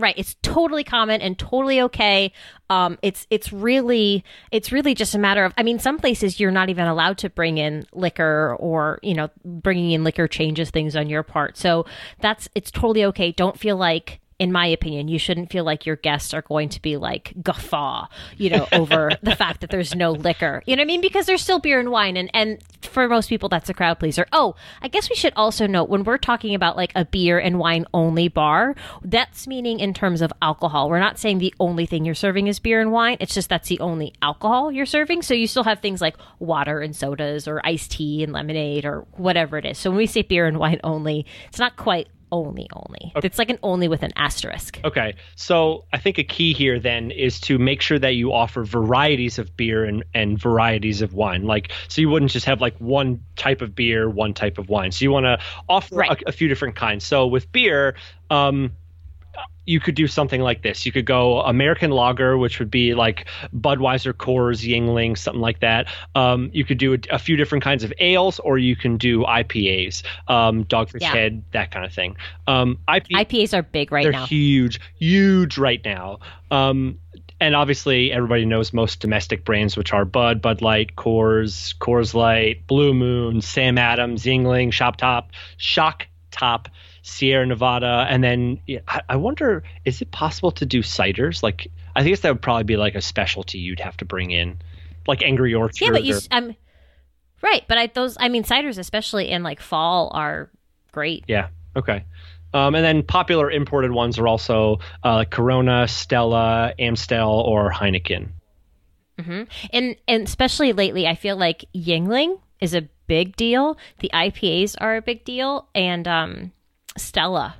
Right. 0.01 0.15
It's 0.17 0.35
totally 0.41 0.83
common 0.83 1.21
and 1.21 1.37
totally 1.37 1.79
okay. 1.81 2.33
Um, 2.71 2.97
it's 3.03 3.27
it's 3.29 3.53
really 3.53 4.23
it's 4.51 4.71
really 4.71 4.95
just 4.95 5.13
a 5.13 5.19
matter 5.19 5.45
of. 5.45 5.53
I 5.59 5.63
mean, 5.63 5.77
some 5.77 5.99
places 5.99 6.39
you're 6.39 6.49
not 6.49 6.69
even 6.69 6.87
allowed 6.87 7.19
to 7.19 7.29
bring 7.29 7.59
in 7.59 7.85
liquor, 7.93 8.55
or 8.59 8.99
you 9.03 9.13
know, 9.13 9.29
bringing 9.45 9.91
in 9.91 10.03
liquor 10.03 10.27
changes 10.27 10.71
things 10.71 10.95
on 10.95 11.07
your 11.07 11.21
part. 11.21 11.55
So 11.55 11.85
that's 12.19 12.49
it's 12.55 12.71
totally 12.71 13.05
okay. 13.05 13.31
Don't 13.31 13.59
feel 13.59 13.77
like 13.77 14.20
in 14.41 14.51
my 14.51 14.65
opinion, 14.65 15.07
you 15.07 15.19
shouldn't 15.19 15.51
feel 15.51 15.63
like 15.63 15.85
your 15.85 15.97
guests 15.97 16.33
are 16.33 16.41
going 16.41 16.67
to 16.67 16.81
be 16.81 16.97
like 16.97 17.31
guffaw, 17.43 18.07
you 18.37 18.49
know, 18.49 18.67
over 18.71 19.11
the 19.21 19.35
fact 19.35 19.61
that 19.61 19.69
there's 19.69 19.93
no 19.93 20.13
liquor. 20.13 20.63
You 20.65 20.75
know 20.75 20.81
what 20.81 20.85
I 20.85 20.87
mean? 20.87 21.01
Because 21.01 21.27
there's 21.27 21.43
still 21.43 21.59
beer 21.59 21.79
and 21.79 21.91
wine, 21.91 22.17
and 22.17 22.27
and 22.33 22.59
for 22.81 23.07
most 23.07 23.29
people, 23.29 23.49
that's 23.49 23.69
a 23.69 23.73
crowd 23.75 23.99
pleaser. 23.99 24.25
Oh, 24.33 24.55
I 24.81 24.87
guess 24.87 25.11
we 25.11 25.15
should 25.15 25.33
also 25.35 25.67
note 25.67 25.89
when 25.89 26.03
we're 26.03 26.17
talking 26.17 26.55
about 26.55 26.75
like 26.75 26.91
a 26.95 27.05
beer 27.05 27.37
and 27.37 27.59
wine 27.59 27.85
only 27.93 28.29
bar, 28.29 28.73
that's 29.03 29.45
meaning 29.45 29.79
in 29.79 29.93
terms 29.93 30.23
of 30.23 30.33
alcohol. 30.41 30.89
We're 30.89 30.97
not 30.97 31.19
saying 31.19 31.37
the 31.37 31.53
only 31.59 31.85
thing 31.85 32.03
you're 32.03 32.15
serving 32.15 32.47
is 32.47 32.57
beer 32.57 32.81
and 32.81 32.91
wine. 32.91 33.17
It's 33.19 33.35
just 33.35 33.47
that's 33.47 33.69
the 33.69 33.79
only 33.79 34.15
alcohol 34.23 34.71
you're 34.71 34.87
serving. 34.87 35.21
So 35.21 35.35
you 35.35 35.45
still 35.45 35.65
have 35.65 35.81
things 35.81 36.01
like 36.01 36.17
water 36.39 36.81
and 36.81 36.95
sodas 36.95 37.47
or 37.47 37.61
iced 37.63 37.91
tea 37.91 38.23
and 38.23 38.33
lemonade 38.33 38.85
or 38.85 39.05
whatever 39.11 39.59
it 39.59 39.65
is. 39.67 39.77
So 39.77 39.91
when 39.91 39.97
we 39.97 40.07
say 40.07 40.23
beer 40.23 40.47
and 40.47 40.57
wine 40.57 40.79
only, 40.83 41.27
it's 41.47 41.59
not 41.59 41.77
quite 41.77 42.07
only 42.31 42.67
only. 42.73 43.11
Okay. 43.15 43.25
It's 43.25 43.37
like 43.37 43.49
an 43.49 43.59
only 43.63 43.87
with 43.87 44.03
an 44.03 44.11
asterisk. 44.15 44.79
Okay. 44.83 45.15
So 45.35 45.85
I 45.93 45.97
think 45.97 46.17
a 46.17 46.23
key 46.23 46.53
here 46.53 46.79
then 46.79 47.11
is 47.11 47.39
to 47.41 47.57
make 47.57 47.81
sure 47.81 47.99
that 47.99 48.15
you 48.15 48.33
offer 48.33 48.63
varieties 48.63 49.39
of 49.39 49.55
beer 49.57 49.85
and, 49.85 50.03
and 50.13 50.39
varieties 50.39 51.01
of 51.01 51.13
wine. 51.13 51.43
Like 51.43 51.71
so 51.87 52.01
you 52.01 52.09
wouldn't 52.09 52.31
just 52.31 52.45
have 52.45 52.61
like 52.61 52.77
one 52.77 53.21
type 53.35 53.61
of 53.61 53.75
beer, 53.75 54.09
one 54.09 54.33
type 54.33 54.57
of 54.57 54.69
wine. 54.69 54.91
So 54.91 55.03
you 55.03 55.11
want 55.11 55.25
to 55.25 55.39
offer 55.67 55.95
right. 55.95 56.21
a, 56.25 56.29
a, 56.29 56.31
few 56.31 56.47
different 56.47 56.75
kinds. 56.75 57.05
So 57.05 57.27
with 57.27 57.51
beer, 57.51 57.95
um, 58.29 58.71
you 59.65 59.79
could 59.79 59.95
do 59.95 60.07
something 60.07 60.41
like 60.41 60.63
this. 60.63 60.85
You 60.85 60.91
could 60.91 61.05
go 61.05 61.41
American 61.41 61.91
lager, 61.91 62.37
which 62.37 62.59
would 62.59 62.71
be 62.71 62.93
like 62.93 63.27
Budweiser, 63.53 64.13
Coors, 64.13 64.67
Yuengling, 64.67 65.17
something 65.17 65.41
like 65.41 65.59
that. 65.59 65.87
Um, 66.15 66.49
you 66.53 66.65
could 66.65 66.77
do 66.77 66.93
a, 66.93 66.97
a, 67.11 67.19
few 67.19 67.35
different 67.35 67.63
kinds 67.63 67.83
of 67.83 67.93
ales, 67.99 68.39
or 68.39 68.57
you 68.57 68.75
can 68.75 68.97
do 68.97 69.19
IPAs, 69.21 70.03
um, 70.27 70.65
Dogfish 70.65 71.01
yeah. 71.01 71.11
Head, 71.13 71.43
that 71.51 71.71
kind 71.71 71.85
of 71.85 71.93
thing. 71.93 72.15
Um, 72.47 72.79
IP, 72.93 73.07
IPAs 73.09 73.53
are 73.53 73.61
big 73.61 73.91
right 73.91 74.03
they're 74.03 74.11
now. 74.11 74.25
huge, 74.25 74.79
huge 74.95 75.57
right 75.57 75.81
now. 75.85 76.19
Um, 76.49 76.97
and 77.39 77.55
obviously, 77.55 78.11
everybody 78.11 78.45
knows 78.45 78.73
most 78.73 78.99
domestic 78.99 79.45
brands, 79.45 79.75
which 79.75 79.93
are 79.93 80.05
Bud, 80.05 80.41
Bud 80.41 80.61
Light, 80.61 80.95
Coors, 80.95 81.75
Coors 81.77 82.13
Light, 82.13 82.67
Blue 82.67 82.93
Moon, 82.93 83.41
Sam 83.41 83.77
Adams, 83.77 84.23
Yuengling, 84.23 84.71
Shop 84.71 84.95
Top, 84.95 85.31
Shock 85.57 86.07
Top 86.29 86.69
Sierra 87.01 87.45
Nevada, 87.45 88.05
and 88.09 88.23
then 88.23 88.59
I 89.09 89.15
wonder, 89.15 89.63
is 89.85 90.01
it 90.01 90.11
possible 90.11 90.51
to 90.51 90.65
do 90.65 90.81
ciders? 90.81 91.41
Like, 91.41 91.67
I 91.95 92.03
guess 92.03 92.21
that 92.21 92.31
would 92.31 92.41
probably 92.41 92.63
be 92.63 92.77
like 92.77 92.95
a 92.95 93.01
specialty 93.01 93.57
you'd 93.57 93.79
have 93.79 93.97
to 93.97 94.05
bring 94.05 94.31
in, 94.31 94.59
like 95.07 95.23
Angry 95.23 95.53
Orchard. 95.53 95.81
Yeah, 95.81 95.91
but 95.91 96.03
you, 96.03 96.15
or... 96.15 96.19
um, 96.31 96.55
right? 97.41 97.63
But 97.67 97.77
I 97.77 97.87
those, 97.87 98.17
I 98.19 98.29
mean, 98.29 98.43
ciders, 98.43 98.77
especially 98.77 99.29
in 99.29 99.43
like 99.43 99.59
fall, 99.59 100.11
are 100.13 100.49
great. 100.91 101.25
Yeah. 101.27 101.47
Okay. 101.75 102.05
Um, 102.53 102.75
and 102.75 102.83
then 102.83 103.03
popular 103.03 103.49
imported 103.49 103.91
ones 103.91 104.19
are 104.19 104.27
also 104.27 104.79
uh, 105.03 105.23
Corona, 105.29 105.87
Stella, 105.87 106.73
Amstel, 106.77 107.29
or 107.29 107.71
Heineken. 107.71 108.29
Mm-hmm. 109.17 109.43
And 109.71 109.95
and 110.07 110.27
especially 110.27 110.73
lately, 110.73 111.07
I 111.07 111.15
feel 111.15 111.37
like 111.37 111.65
Yuengling 111.73 112.39
is 112.59 112.73
a 112.73 112.87
big 113.07 113.35
deal. 113.35 113.77
The 113.99 114.11
IPAs 114.13 114.75
are 114.79 114.97
a 114.97 115.01
big 115.01 115.23
deal, 115.23 115.67
and 115.73 116.07
um, 116.07 116.51
Stella. 116.97 117.55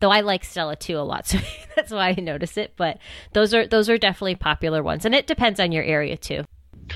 Though 0.00 0.10
I 0.10 0.22
like 0.22 0.44
Stella 0.44 0.76
too 0.76 0.98
a 0.98 1.00
lot, 1.00 1.26
so 1.28 1.38
that's 1.76 1.92
why 1.92 2.14
I 2.16 2.20
notice 2.20 2.56
it. 2.56 2.74
But 2.76 2.98
those 3.32 3.52
are 3.54 3.66
those 3.66 3.88
are 3.90 3.98
definitely 3.98 4.36
popular 4.36 4.82
ones, 4.82 5.04
and 5.04 5.14
it 5.14 5.26
depends 5.26 5.60
on 5.60 5.72
your 5.72 5.84
area 5.84 6.16
too. 6.16 6.44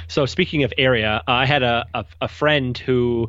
So 0.08 0.26
speaking 0.26 0.64
of 0.64 0.72
area, 0.76 1.22
uh, 1.26 1.30
I 1.30 1.46
had 1.46 1.62
a, 1.62 1.86
a, 1.94 2.04
a 2.22 2.28
friend 2.28 2.76
who 2.76 3.28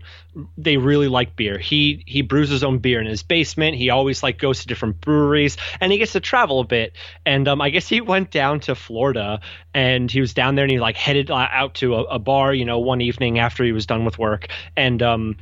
they 0.57 0.77
really 0.77 1.07
like 1.07 1.35
beer. 1.35 1.57
He 1.57 2.03
he 2.05 2.21
brews 2.21 2.49
his 2.49 2.63
own 2.63 2.79
beer 2.79 2.99
in 2.99 3.07
his 3.07 3.23
basement. 3.23 3.77
He 3.77 3.89
always 3.89 4.23
like 4.23 4.37
goes 4.37 4.61
to 4.61 4.67
different 4.67 5.01
breweries, 5.01 5.57
and 5.79 5.91
he 5.91 5.97
gets 5.97 6.13
to 6.13 6.19
travel 6.19 6.59
a 6.59 6.65
bit. 6.65 6.93
And 7.25 7.47
um, 7.47 7.61
I 7.61 7.69
guess 7.69 7.87
he 7.87 8.01
went 8.15 8.31
down 8.31 8.59
to 8.61 8.75
Florida, 8.75 9.39
and 9.73 10.09
he 10.09 10.21
was 10.21 10.33
down 10.33 10.55
there, 10.55 10.65
and 10.65 10.71
he 10.71 10.79
like 10.79 10.97
headed 10.97 11.31
out 11.31 11.75
to 11.75 11.95
a, 11.95 12.03
a 12.03 12.19
bar, 12.19 12.53
you 12.53 12.65
know, 12.65 12.79
one 12.79 13.01
evening 13.01 13.39
after 13.39 13.63
he 13.63 13.71
was 13.71 13.85
done 13.85 14.05
with 14.05 14.17
work, 14.17 14.47
and 14.75 15.01
um, 15.01 15.37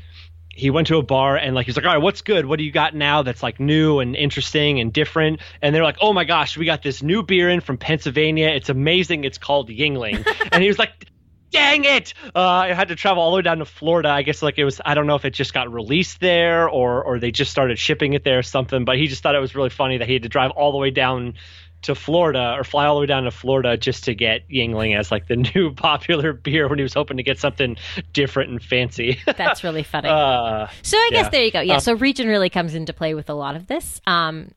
he 0.56 0.70
went 0.70 0.88
to 0.88 0.98
a 0.98 1.04
bar 1.04 1.36
and 1.36 1.56
like 1.56 1.66
he's 1.66 1.76
like, 1.76 1.86
all 1.86 1.92
right, 1.92 2.02
what's 2.02 2.22
good? 2.22 2.46
What 2.46 2.60
do 2.60 2.64
you 2.64 2.72
got 2.72 2.94
now 2.94 3.24
that's 3.24 3.42
like 3.42 3.60
new 3.60 4.00
and 4.00 4.16
interesting 4.16 4.80
and 4.80 4.94
different? 4.94 5.42
And 5.62 5.74
they're 5.74 5.84
like, 5.84 5.98
oh 6.00 6.14
my 6.14 6.26
gosh, 6.26 6.58
we 6.58 6.66
got 6.66 6.84
this 6.84 7.02
new 7.02 7.24
beer 7.24 7.50
in 7.50 7.60
from 7.60 7.78
Pennsylvania. 7.78 8.50
It's 8.50 8.70
amazing. 8.70 9.24
It's 9.24 9.40
called 9.40 9.70
Yuengling. 9.70 10.26
and 10.52 10.62
he 10.62 10.68
was 10.68 10.78
like, 10.78 11.08
dang 11.54 11.86
it! 11.86 12.14
Uh, 12.36 12.40
I 12.40 12.74
had 12.74 12.90
to 12.90 12.96
travel 12.96 13.24
all 13.24 13.32
the 13.32 13.38
way 13.38 13.42
down 13.42 13.60
to 13.60 13.66
Florida. 13.66 14.10
I 14.10 14.24
guess 14.24 14.42
like 14.42 14.58
it 14.58 14.66
was. 14.66 14.82
I 14.84 14.96
don't 14.96 15.08
know 15.08 15.16
if 15.16 15.24
it 15.24 15.32
just 15.32 15.54
got 15.54 15.72
released 15.72 16.20
there 16.20 16.68
or 16.68 17.04
or 17.04 17.20
they 17.20 17.32
just 17.32 17.52
started 17.52 17.80
shipping 17.80 18.14
it 18.14 18.24
there 18.24 18.40
or 18.40 18.44
something. 18.44 18.86
But 18.86 18.98
he 18.98 19.08
just 19.08 19.24
thought 19.24 19.36
it 19.36 19.40
was 19.40 19.56
really 19.56 19.70
funny 19.70 19.98
that 19.98 20.08
he 20.08 20.14
had 20.14 20.24
to 20.24 20.30
drive 20.30 20.52
all 20.52 20.72
the 20.72 20.78
way 20.78 20.92
down 20.92 21.36
to 21.84 21.96
Florida 21.96 22.56
or 22.58 22.64
fly 22.64 22.86
all 22.86 22.96
the 22.96 23.02
way 23.02 23.08
down 23.08 23.24
to 23.24 23.32
Florida 23.32 23.78
just 23.78 24.04
to 24.06 24.16
get 24.16 24.48
Yuengling 24.50 24.98
as 24.98 25.12
like 25.12 25.28
the 25.28 25.36
new 25.56 25.74
popular 25.74 26.34
beer 26.34 26.68
when 26.68 26.80
he 26.80 26.84
was 26.84 26.94
hoping 26.94 27.18
to 27.18 27.24
get 27.24 27.40
something 27.40 27.78
different 28.12 28.52
and 28.52 28.64
fancy. 28.64 29.20
That's 29.38 29.64
really 29.64 29.84
funny. 29.84 30.10
Uh, 30.10 30.68
so 30.82 30.98
I 30.98 31.10
guess 31.12 31.26
yeah. 31.26 31.30
there 31.30 31.44
you 31.46 31.52
go. 31.52 31.62
Yeah. 31.62 31.76
Um, 31.76 31.80
so 31.80 31.94
region 31.94 32.28
really 32.28 32.50
comes 32.50 32.76
into 32.76 32.94
play 32.94 33.14
with 33.14 33.30
a 33.30 33.34
lot 33.34 33.56
of 33.56 33.68
this. 33.68 34.02
Um, 34.08 34.52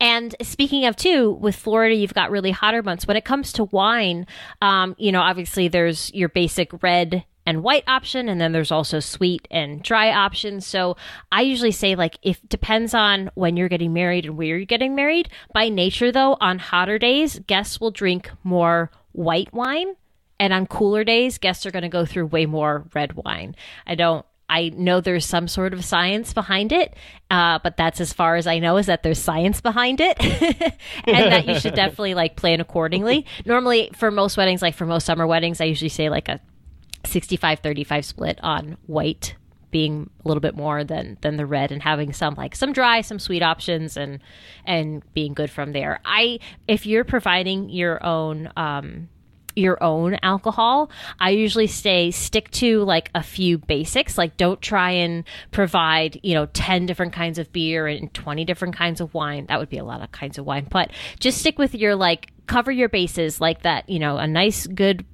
and 0.00 0.34
speaking 0.42 0.86
of 0.86 0.96
too, 0.96 1.32
with 1.32 1.54
Florida, 1.54 1.94
you've 1.94 2.14
got 2.14 2.30
really 2.30 2.50
hotter 2.50 2.82
months. 2.82 3.06
When 3.06 3.16
it 3.16 3.24
comes 3.24 3.52
to 3.54 3.64
wine, 3.64 4.26
um, 4.60 4.96
you 4.98 5.12
know, 5.12 5.20
obviously 5.20 5.68
there's 5.68 6.12
your 6.12 6.28
basic 6.28 6.82
red 6.82 7.24
and 7.46 7.62
white 7.62 7.84
option 7.86 8.28
and 8.28 8.40
then 8.40 8.52
there's 8.52 8.70
also 8.70 9.00
sweet 9.00 9.46
and 9.50 9.82
dry 9.82 10.12
options. 10.12 10.66
So 10.66 10.96
i 11.30 11.42
usually 11.42 11.72
say 11.72 11.94
like 11.94 12.18
if 12.22 12.40
depends 12.48 12.94
on 12.94 13.30
when 13.34 13.56
you're 13.56 13.68
getting 13.68 13.92
married 13.92 14.26
and 14.26 14.36
where 14.36 14.56
you're 14.56 14.64
getting 14.64 14.94
married. 14.94 15.28
By 15.52 15.68
nature 15.68 16.12
though 16.12 16.36
on 16.40 16.58
hotter 16.58 16.98
days 16.98 17.40
guests 17.46 17.80
will 17.80 17.90
drink 17.90 18.30
more 18.44 18.90
white 19.12 19.52
wine 19.52 19.94
and 20.38 20.52
on 20.52 20.66
cooler 20.66 21.04
days 21.04 21.38
guests 21.38 21.66
are 21.66 21.70
going 21.70 21.82
to 21.82 21.88
go 21.88 22.04
through 22.04 22.26
way 22.26 22.46
more 22.46 22.88
red 22.94 23.14
wine. 23.14 23.56
I 23.86 23.94
don't 23.94 24.24
I 24.52 24.68
know 24.68 25.00
there's 25.00 25.24
some 25.24 25.48
sort 25.48 25.72
of 25.72 25.82
science 25.82 26.34
behind 26.34 26.72
it, 26.72 26.94
uh, 27.30 27.58
but 27.62 27.78
that's 27.78 28.02
as 28.02 28.12
far 28.12 28.36
as 28.36 28.46
I 28.46 28.58
know 28.58 28.76
is 28.76 28.84
that 28.84 29.02
there's 29.02 29.18
science 29.18 29.62
behind 29.62 29.98
it, 30.02 30.20
and 31.06 31.32
that 31.32 31.46
you 31.46 31.58
should 31.58 31.74
definitely 31.74 32.12
like 32.12 32.36
plan 32.36 32.60
accordingly. 32.60 33.24
Normally, 33.46 33.90
for 33.94 34.10
most 34.10 34.36
weddings, 34.36 34.60
like 34.60 34.74
for 34.74 34.84
most 34.84 35.06
summer 35.06 35.26
weddings, 35.26 35.62
I 35.62 35.64
usually 35.64 35.88
say 35.88 36.10
like 36.10 36.28
a 36.28 36.38
65 37.04 37.60
35 37.60 38.04
split 38.04 38.38
on 38.42 38.76
white 38.86 39.34
being 39.70 40.10
a 40.24 40.28
little 40.28 40.40
bit 40.40 40.54
more 40.54 40.84
than 40.84 41.16
than 41.22 41.36
the 41.36 41.46
red 41.46 41.72
and 41.72 41.82
having 41.82 42.12
some 42.12 42.34
like 42.34 42.54
some 42.54 42.72
dry, 42.72 43.00
some 43.00 43.18
sweet 43.18 43.42
options 43.42 43.96
and 43.96 44.20
and 44.64 45.02
being 45.14 45.34
good 45.34 45.50
from 45.50 45.72
there. 45.72 46.00
I 46.04 46.38
if 46.68 46.86
you're 46.86 47.04
providing 47.04 47.70
your 47.70 48.04
own 48.04 48.50
um 48.56 49.08
your 49.54 49.82
own 49.82 50.16
alcohol. 50.22 50.90
I 51.20 51.30
usually 51.30 51.66
stay 51.66 52.10
stick 52.10 52.50
to 52.52 52.84
like 52.84 53.10
a 53.14 53.22
few 53.22 53.58
basics. 53.58 54.16
Like 54.16 54.36
don't 54.36 54.60
try 54.60 54.92
and 54.92 55.24
provide, 55.50 56.18
you 56.22 56.34
know, 56.34 56.46
10 56.46 56.86
different 56.86 57.12
kinds 57.12 57.38
of 57.38 57.52
beer 57.52 57.86
and 57.86 58.12
20 58.14 58.44
different 58.44 58.76
kinds 58.76 59.00
of 59.00 59.12
wine. 59.14 59.46
That 59.46 59.58
would 59.58 59.68
be 59.68 59.78
a 59.78 59.84
lot 59.84 60.00
of 60.00 60.12
kinds 60.12 60.38
of 60.38 60.46
wine. 60.46 60.66
But 60.70 60.90
just 61.20 61.38
stick 61.38 61.58
with 61.58 61.74
your 61.74 61.94
like 61.94 62.32
cover 62.46 62.72
your 62.72 62.88
bases 62.88 63.40
like 63.40 63.62
that, 63.62 63.88
you 63.88 63.98
know, 63.98 64.16
a 64.16 64.26
nice 64.26 64.66
good 64.66 65.04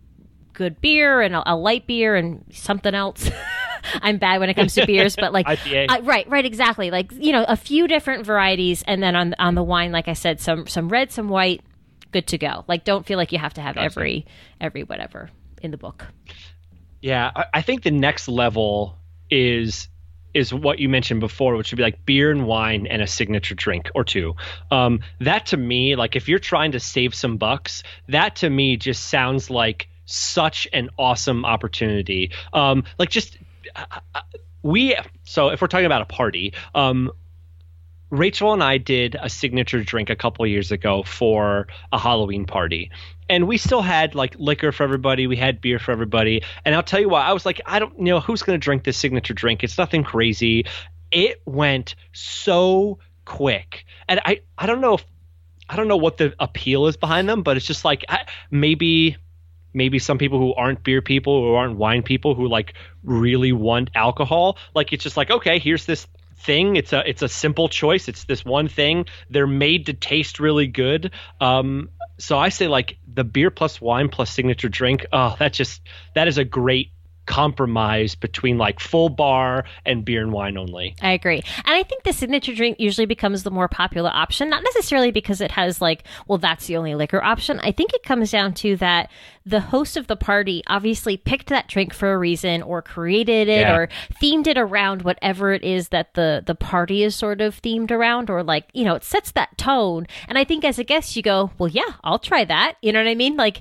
good 0.59 0.81
beer 0.81 1.23
and 1.23 1.35
a, 1.37 1.55
a 1.55 1.57
light 1.57 1.87
beer 1.87 2.17
and 2.17 2.45
something 2.53 2.95
else. 2.95 3.31
I'm 4.03 4.19
bad 4.19 4.41
when 4.41 4.51
it 4.51 4.55
comes 4.55 4.75
to 4.75 4.85
beers, 4.85 5.17
but 5.17 5.33
like 5.33 5.47
IPA. 5.47 6.05
right, 6.05 6.29
right, 6.29 6.45
exactly. 6.45 6.91
Like 6.91 7.13
you 7.13 7.33
know, 7.33 7.45
a 7.49 7.57
few 7.57 7.89
different 7.89 8.27
varieties, 8.27 8.83
and 8.87 9.03
then 9.03 9.17
on 9.17 9.35
on 9.39 9.55
the 9.55 9.63
wine, 9.63 9.93
like 9.93 10.09
I 10.09 10.13
said, 10.13 10.41
some 10.41 10.67
some 10.67 10.89
red, 10.89 11.11
some 11.13 11.29
white, 11.29 11.63
good 12.11 12.27
to 12.27 12.39
go. 12.39 12.65
Like 12.67 12.85
don't 12.85 13.07
feel 13.07 13.17
like 13.17 13.33
you 13.33 13.39
have 13.39 13.55
to 13.55 13.63
have 13.63 13.77
Gotcha. 13.77 13.85
every 13.87 14.27
every 14.61 14.83
whatever 14.83 15.31
in 15.63 15.71
the 15.71 15.79
book. 15.79 16.05
Yeah, 17.01 17.31
I, 17.35 17.45
I 17.55 17.63
think 17.63 17.85
the 17.85 17.93
next 17.93 18.29
level 18.29 18.99
is 19.31 19.89
is 20.35 20.53
what 20.53 20.79
you 20.79 20.89
mentioned 20.89 21.21
before, 21.21 21.57
which 21.57 21.71
would 21.71 21.79
be 21.79 21.83
like 21.83 22.05
beer 22.05 22.31
and 22.31 22.47
wine 22.47 22.87
and 22.87 23.01
a 23.01 23.07
signature 23.07 23.55
drink 23.55 23.91
or 23.95 24.05
two. 24.05 24.35
Um, 24.71 25.01
that 25.21 25.47
to 25.47 25.57
me, 25.57 25.97
like 25.97 26.17
if 26.17 26.29
you're 26.29 26.39
trying 26.39 26.73
to 26.73 26.81
save 26.81 27.15
some 27.15 27.39
bucks, 27.39 27.83
that 28.09 28.37
to 28.37 28.51
me 28.51 28.77
just 28.77 29.05
sounds 29.05 29.49
like 29.51 29.89
such 30.09 30.67
an 30.73 30.91
awesome 30.99 31.45
opportunity. 31.45 32.33
Um, 32.53 32.85
like 32.99 33.11
just 33.11 33.39
uh, 33.77 33.85
uh, 34.15 34.21
we. 34.63 34.97
So 35.25 35.49
if 35.51 35.61
we're 35.61 35.69
talking 35.69 35.87
about 35.87 36.03
a 36.03 36.07
party, 36.07 36.55
um, 36.75 37.13
Rachel 38.11 38.55
and 38.55 38.63
I 38.63 38.79
did 38.79 39.17
a 39.21 39.29
signature 39.29 39.83
drink 39.83 40.09
a 40.09 40.17
couple 40.17 40.47
years 40.47 40.73
ago 40.73 41.03
for 41.03 41.69
a 41.93 41.99
Halloween 41.99 42.47
party. 42.47 42.91
And 43.29 43.47
we 43.47 43.59
still 43.59 43.83
had 43.83 44.15
like 44.15 44.35
liquor 44.39 44.73
for 44.73 44.83
everybody. 44.83 45.27
We 45.27 45.37
had 45.37 45.61
beer 45.61 45.79
for 45.79 45.93
everybody. 45.93 46.43
And 46.65 46.75
I'll 46.75 46.83
tell 46.83 47.01
you 47.01 47.11
what, 47.11 47.23
I 47.23 47.35
was 47.35 47.45
like, 47.45 47.61
I 47.67 47.79
don't 47.79 47.99
you 47.99 48.07
know 48.07 48.21
who's 48.21 48.43
going 48.43 48.59
to 48.59 48.65
drink 48.65 48.85
this 48.85 48.97
signature 48.97 49.35
drink. 49.35 49.63
It's 49.63 49.77
nothing 49.77 50.05
crazy. 50.05 50.65
It 51.11 51.43
went 51.45 51.95
so 52.13 52.99
quick. 53.27 53.85
And 54.09 54.21
I 54.25 54.41
I 54.57 54.67
don't 54.67 54.81
know 54.81 54.95
if 54.95 55.05
I 55.69 55.77
don't 55.77 55.89
know 55.89 55.99
what 55.99 56.17
the 56.17 56.35
appeal 56.41 56.87
is 56.87 56.97
behind 56.97 57.29
them, 57.29 57.43
but 57.43 57.59
it's 57.59 57.67
just 57.67 57.85
like 57.85 58.07
I, 58.09 58.25
maybe 58.51 59.19
maybe 59.79 59.99
some 59.99 60.19
people 60.19 60.39
who 60.39 60.53
aren't 60.53 60.85
beer 60.85 61.01
people 61.01 61.43
who 61.43 61.55
aren't 61.55 61.77
wine 61.77 62.03
people 62.03 62.35
who 62.35 62.47
like 62.47 62.75
really 63.03 63.53
want 63.53 63.89
alcohol. 63.95 64.59
Like 64.75 64.93
it's 64.93 65.03
just 65.03 65.17
like 65.17 65.31
okay 65.31 65.59
here's 65.59 65.87
this 65.87 66.07
thing. 66.41 66.77
It's 66.77 66.93
a 66.93 67.09
it's 67.09 67.23
a 67.23 67.29
simple 67.29 67.69
choice. 67.69 68.09
It's 68.09 68.25
this 68.25 68.45
one 68.45 68.69
thing. 68.69 69.07
They're 69.31 69.47
made 69.47 69.87
to 69.87 69.95
taste 69.95 70.39
really 70.39 70.67
good. 70.67 71.13
Um 71.41 71.89
so 72.19 72.37
i 72.37 72.49
say 72.49 72.67
like 72.67 72.99
the 73.15 73.25
beer 73.25 73.51
plus 73.51 73.81
wine 73.81 74.09
plus 74.09 74.31
signature 74.31 74.69
drink 74.69 75.07
oh 75.13 75.37
that 75.39 75.53
just 75.53 75.81
that 76.15 76.27
is 76.27 76.37
a 76.37 76.45
great 76.45 76.91
compromise 77.29 78.15
between 78.15 78.59
like 78.59 78.81
full 78.81 79.11
bar 79.11 79.65
and 79.87 80.05
beer 80.05 80.23
and 80.23 80.33
wine 80.33 80.57
only 80.57 80.97
I 81.03 81.13
agree. 81.13 81.43
And 81.65 81.75
I 81.75 81.83
think 81.83 82.03
the 82.03 82.13
signature 82.13 82.55
drink 82.55 82.81
usually 82.81 83.05
becomes 83.07 83.43
the 83.43 83.51
more 83.51 83.69
popular 83.69 84.11
option, 84.13 84.49
not 84.49 84.65
necessarily 84.65 85.13
because 85.13 85.41
it 85.41 85.51
has 85.53 85.81
like, 85.81 86.05
well, 86.27 86.39
that's 86.39 86.67
the 86.67 86.77
only 86.77 86.95
liquor 86.95 87.23
option. 87.23 87.61
I 87.61 87.71
think 87.71 87.93
it 87.95 88.03
comes 88.03 88.31
down 88.31 88.55
to 88.55 88.77
that 88.79 89.11
the 89.45 89.61
host 89.61 89.97
of 89.97 90.07
the 90.09 90.17
party 90.17 90.63
obviously 90.67 91.17
picked 91.17 91.49
that 91.49 91.69
drink 91.69 91.95
for 91.95 92.13
a 92.13 92.19
reason 92.19 92.63
or 92.63 92.83
created 92.83 93.49
it 93.49 93.61
Yeah. 93.61 93.77
or 93.77 93.89
themed 94.23 94.47
it 94.47 94.59
around 94.59 95.03
whatever 95.03 95.53
it 95.53 95.63
is 95.63 95.89
that 95.91 96.15
the 96.15 96.43
the 96.45 96.55
party 96.55 97.03
is 97.03 97.15
sort 97.15 97.41
of 97.41 97.61
themed 97.63 97.91
around 97.91 98.31
or 98.31 98.43
like, 98.43 98.65
you 98.73 98.85
know, 98.85 98.95
it 98.95 99.05
sets 99.05 99.31
that 99.33 99.57
tone. 99.59 100.07
And 100.29 100.39
I 100.39 100.45
think 100.45 100.65
as 100.65 100.79
a 100.79 100.85
guest 100.85 101.15
you 101.15 101.23
go, 101.23 101.51
"Well, 101.59 101.69
yeah, 101.71 101.93
I'll 102.03 102.19
try 102.19 102.45
that." 102.45 102.75
You 102.83 102.93
know 102.93 103.01
what 103.03 103.09
I 103.11 103.15
mean? 103.15 103.37
Like 103.37 103.61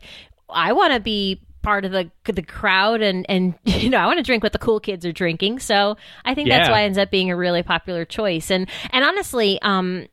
I 0.50 0.72
want 0.74 0.94
to 0.94 1.00
be 1.02 1.42
part 1.68 1.84
of 1.84 1.92
the 1.92 2.10
the 2.32 2.42
crowd 2.42 3.02
and 3.02 3.26
and 3.28 3.54
you 3.66 3.90
know 3.90 3.98
I 3.98 4.06
want 4.06 4.20
to 4.20 4.24
drink 4.24 4.42
what 4.42 4.54
the 4.54 4.60
cool 4.60 4.80
kids 4.80 5.06
are 5.06 5.12
drinking. 5.12 5.60
So 5.60 5.98
I 6.24 6.34
think 6.34 6.48
that's 6.48 6.70
why 6.70 6.82
it 6.82 6.86
ends 6.86 6.98
up 6.98 7.12
being 7.12 7.30
a 7.30 7.36
really 7.36 7.62
popular 7.62 8.06
choice. 8.06 8.50
And 8.50 8.70
and 8.92 9.04
honestly, 9.04 9.62
um, 9.62 10.08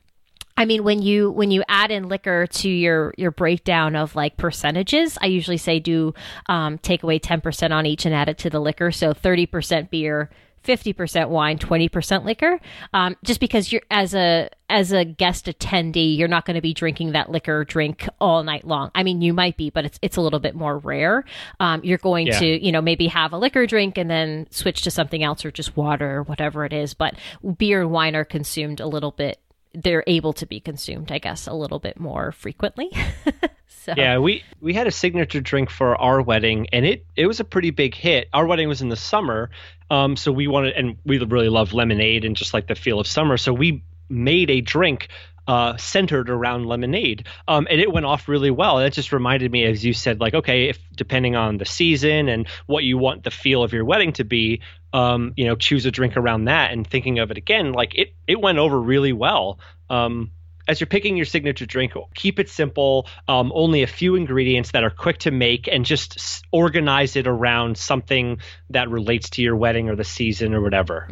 I 0.56 0.64
mean, 0.64 0.82
when 0.82 1.00
you 1.00 1.30
when 1.30 1.52
you 1.52 1.62
add 1.68 1.92
in 1.92 2.08
liquor 2.08 2.48
to 2.48 2.68
your 2.68 3.14
your 3.16 3.30
breakdown 3.30 3.94
of 3.94 4.16
like 4.16 4.36
percentages, 4.36 5.16
I 5.20 5.26
usually 5.26 5.56
say 5.56 5.78
do 5.78 6.12
um, 6.46 6.78
take 6.78 7.04
away 7.04 7.20
ten 7.20 7.40
percent 7.40 7.72
on 7.72 7.86
each 7.86 8.04
and 8.04 8.12
add 8.12 8.28
it 8.28 8.38
to 8.38 8.50
the 8.50 8.60
liquor. 8.60 8.90
So 8.90 9.14
thirty 9.14 9.46
percent 9.46 9.90
beer. 9.92 10.30
50% 10.64 11.28
wine 11.28 11.58
20% 11.58 12.24
liquor. 12.24 12.58
Um, 12.92 13.16
just 13.24 13.40
because 13.40 13.70
you're 13.72 13.82
as 13.90 14.14
a 14.14 14.48
as 14.70 14.92
a 14.92 15.04
guest 15.04 15.44
attendee 15.44 16.16
you're 16.16 16.26
not 16.26 16.46
going 16.46 16.54
to 16.54 16.62
be 16.62 16.72
drinking 16.72 17.12
that 17.12 17.30
liquor 17.30 17.64
drink 17.64 18.08
all 18.20 18.42
night 18.42 18.66
long. 18.66 18.90
I 18.94 19.02
mean 19.02 19.20
you 19.20 19.32
might 19.34 19.56
be 19.56 19.70
but 19.70 19.84
it's 19.84 19.98
it's 20.02 20.16
a 20.16 20.20
little 20.20 20.40
bit 20.40 20.54
more 20.54 20.78
rare. 20.78 21.24
Um, 21.60 21.82
you're 21.84 21.98
going 21.98 22.28
Yeah. 22.28 22.38
to 22.38 22.64
you 22.64 22.72
know 22.72 22.80
maybe 22.80 23.06
have 23.08 23.32
a 23.32 23.38
liquor 23.38 23.66
drink 23.66 23.98
and 23.98 24.10
then 24.10 24.46
switch 24.50 24.82
to 24.82 24.90
something 24.90 25.22
else 25.22 25.44
or 25.44 25.50
just 25.50 25.76
water 25.76 26.16
or 26.18 26.22
whatever 26.22 26.64
it 26.64 26.72
is. 26.72 26.94
But 26.94 27.14
beer 27.58 27.82
and 27.82 27.90
wine 27.90 28.16
are 28.16 28.24
consumed 28.24 28.80
a 28.80 28.86
little 28.86 29.10
bit 29.12 29.38
they're 29.76 30.04
able 30.06 30.32
to 30.32 30.46
be 30.46 30.60
consumed 30.60 31.10
i 31.10 31.18
guess 31.18 31.48
a 31.48 31.52
little 31.52 31.80
bit 31.80 31.98
more 31.98 32.32
frequently. 32.32 32.90
So 33.66 33.92
Yeah, 33.96 34.16
we 34.18 34.42
we 34.60 34.72
had 34.72 34.86
a 34.86 34.90
signature 34.90 35.42
drink 35.42 35.68
for 35.68 35.94
our 36.00 36.22
wedding, 36.22 36.68
and 36.72 36.86
it 36.86 37.04
it 37.16 37.26
was 37.26 37.40
a 37.40 37.44
pretty 37.44 37.70
big 37.70 37.94
hit. 37.94 38.28
Our 38.32 38.46
wedding 38.46 38.66
was 38.66 38.80
in 38.80 38.88
the 38.88 38.96
summer, 38.96 39.50
um, 39.94 40.16
so 40.16 40.32
we 40.32 40.48
wanted, 40.48 40.74
and 40.74 40.96
we 41.06 41.18
really 41.18 41.48
love 41.48 41.72
lemonade 41.72 42.24
and 42.24 42.34
just 42.34 42.52
like 42.52 42.66
the 42.66 42.74
feel 42.74 42.98
of 42.98 43.06
summer. 43.06 43.36
So 43.36 43.52
we 43.52 43.84
made 44.08 44.50
a 44.50 44.60
drink 44.60 45.08
uh, 45.46 45.76
centered 45.76 46.30
around 46.30 46.66
lemonade, 46.66 47.28
um, 47.46 47.68
and 47.70 47.80
it 47.80 47.92
went 47.92 48.04
off 48.04 48.26
really 48.26 48.50
well. 48.50 48.78
That 48.78 48.92
just 48.92 49.12
reminded 49.12 49.52
me, 49.52 49.64
as 49.64 49.84
you 49.84 49.92
said, 49.92 50.18
like 50.18 50.34
okay, 50.34 50.68
if 50.70 50.78
depending 50.96 51.36
on 51.36 51.58
the 51.58 51.64
season 51.64 52.28
and 52.28 52.48
what 52.66 52.82
you 52.82 52.98
want 52.98 53.22
the 53.22 53.30
feel 53.30 53.62
of 53.62 53.72
your 53.72 53.84
wedding 53.84 54.12
to 54.14 54.24
be, 54.24 54.62
um, 54.92 55.32
you 55.36 55.44
know, 55.44 55.54
choose 55.54 55.86
a 55.86 55.92
drink 55.92 56.16
around 56.16 56.46
that. 56.46 56.72
And 56.72 56.84
thinking 56.84 57.20
of 57.20 57.30
it 57.30 57.38
again, 57.38 57.72
like 57.72 57.94
it 57.94 58.14
it 58.26 58.40
went 58.40 58.58
over 58.58 58.80
really 58.80 59.12
well. 59.12 59.60
Um, 59.88 60.32
as 60.68 60.80
you're 60.80 60.86
picking 60.86 61.16
your 61.16 61.26
signature 61.26 61.66
drink, 61.66 61.92
keep 62.14 62.38
it 62.38 62.48
simple. 62.48 63.06
Um, 63.28 63.52
only 63.54 63.82
a 63.82 63.86
few 63.86 64.14
ingredients 64.14 64.72
that 64.72 64.84
are 64.84 64.90
quick 64.90 65.18
to 65.18 65.30
make, 65.30 65.68
and 65.68 65.84
just 65.84 66.44
organize 66.52 67.16
it 67.16 67.26
around 67.26 67.76
something 67.76 68.38
that 68.70 68.88
relates 68.90 69.30
to 69.30 69.42
your 69.42 69.56
wedding 69.56 69.88
or 69.88 69.96
the 69.96 70.04
season 70.04 70.54
or 70.54 70.60
whatever. 70.60 71.06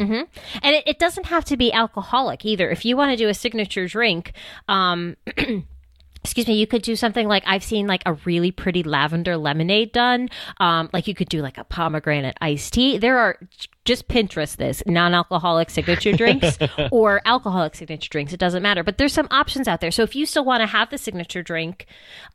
and 0.63 0.77
it, 0.77 0.85
it 0.87 0.99
doesn't 0.99 1.27
have 1.27 1.45
to 1.47 1.57
be 1.57 1.73
alcoholic 1.73 2.45
either 2.45 2.69
if 2.71 2.85
you 2.85 2.97
want 2.97 3.11
to 3.11 3.17
do 3.17 3.29
a 3.29 3.35
signature 3.35 3.87
drink 3.87 4.33
um 4.69 5.17
excuse 6.25 6.47
me 6.47 6.55
you 6.55 6.67
could 6.67 6.83
do 6.83 6.95
something 6.97 7.27
like 7.29 7.43
i've 7.47 7.65
seen 7.65 7.87
like 7.87 8.03
a 8.07 8.15
really 8.25 8.51
pretty 8.51 8.83
lavender 8.83 9.37
lemonade 9.37 9.93
done 9.93 10.29
um 10.59 10.89
like 10.93 11.07
you 11.07 11.15
could 11.15 11.29
do 11.29 11.41
like 11.43 11.59
a 11.59 11.65
pomegranate 11.65 12.37
iced 12.41 12.73
tea 12.75 12.99
there 12.99 13.19
are 13.19 13.39
just 13.85 14.07
pinterest 14.09 14.57
this 14.57 14.83
non-alcoholic 14.87 15.69
signature 15.71 16.13
drinks 16.13 16.57
or 16.93 17.21
alcoholic 17.25 17.75
signature 17.75 18.09
drinks 18.09 18.33
it 18.33 18.39
doesn't 18.41 18.63
matter. 18.63 18.83
But 18.85 18.99
there's 18.99 19.13
some 19.13 19.29
options 19.31 19.67
out 19.69 19.81
there. 19.81 19.91
So 19.91 20.03
if 20.03 20.15
you 20.15 20.25
still 20.27 20.45
want 20.45 20.61
to 20.61 20.67
have 20.67 20.91
the 20.91 20.99
signature 20.99 21.43
drink 21.43 21.87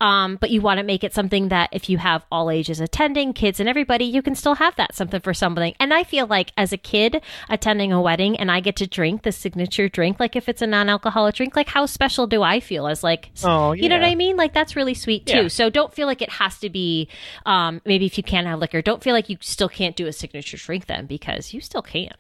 um 0.01 0.37
but 0.41 0.49
you 0.51 0.61
want 0.61 0.77
to 0.79 0.83
make 0.83 1.03
it 1.03 1.13
something 1.13 1.49
that 1.49 1.69
if 1.71 1.89
you 1.89 1.97
have 1.97 2.25
all 2.31 2.49
ages 2.51 2.79
attending 2.79 3.33
kids 3.33 3.59
and 3.59 3.69
everybody 3.69 4.05
you 4.05 4.21
can 4.21 4.35
still 4.35 4.55
have 4.55 4.75
that 4.75 4.93
something 4.95 5.21
for 5.21 5.33
something. 5.33 5.73
And 5.79 5.93
i 5.93 6.03
feel 6.03 6.27
like 6.27 6.51
as 6.57 6.73
a 6.73 6.77
kid 6.77 7.21
attending 7.49 7.91
a 7.93 8.01
wedding 8.01 8.37
and 8.39 8.51
i 8.51 8.59
get 8.59 8.75
to 8.77 8.87
drink 8.87 9.23
the 9.23 9.31
signature 9.31 9.87
drink 9.89 10.19
like 10.19 10.35
if 10.35 10.49
it's 10.49 10.61
a 10.61 10.67
non-alcoholic 10.67 11.35
drink 11.35 11.55
like 11.55 11.67
how 11.69 11.85
special 11.85 12.27
do 12.27 12.43
i 12.43 12.59
feel 12.59 12.87
as 12.87 13.03
like 13.03 13.31
Oh, 13.43 13.71
you 13.71 13.87
know 13.89 13.97
what 13.99 14.05
i 14.05 14.15
mean? 14.15 14.35
Like 14.35 14.53
that's 14.53 14.75
really 14.75 14.93
sweet 14.93 15.25
too. 15.25 15.43
Yeah. 15.43 15.47
so 15.47 15.69
don't 15.69 15.93
feel 15.93 16.07
like 16.07 16.21
it 16.21 16.29
has 16.29 16.59
to 16.59 16.69
be 16.69 17.07
um 17.45 17.81
maybe 17.85 18.05
if 18.05 18.17
you 18.17 18.23
can't 18.23 18.47
have 18.47 18.59
liquor 18.59 18.81
don't 18.81 19.01
feel 19.03 19.13
like 19.13 19.29
you 19.29 19.37
still 19.41 19.69
can't 19.69 19.95
do 19.95 20.07
a 20.07 20.13
signature 20.13 20.57
drink 20.57 20.87
then 20.87 21.05
because 21.05 21.36
you 21.53 21.61
still 21.61 21.81
can 21.81 22.11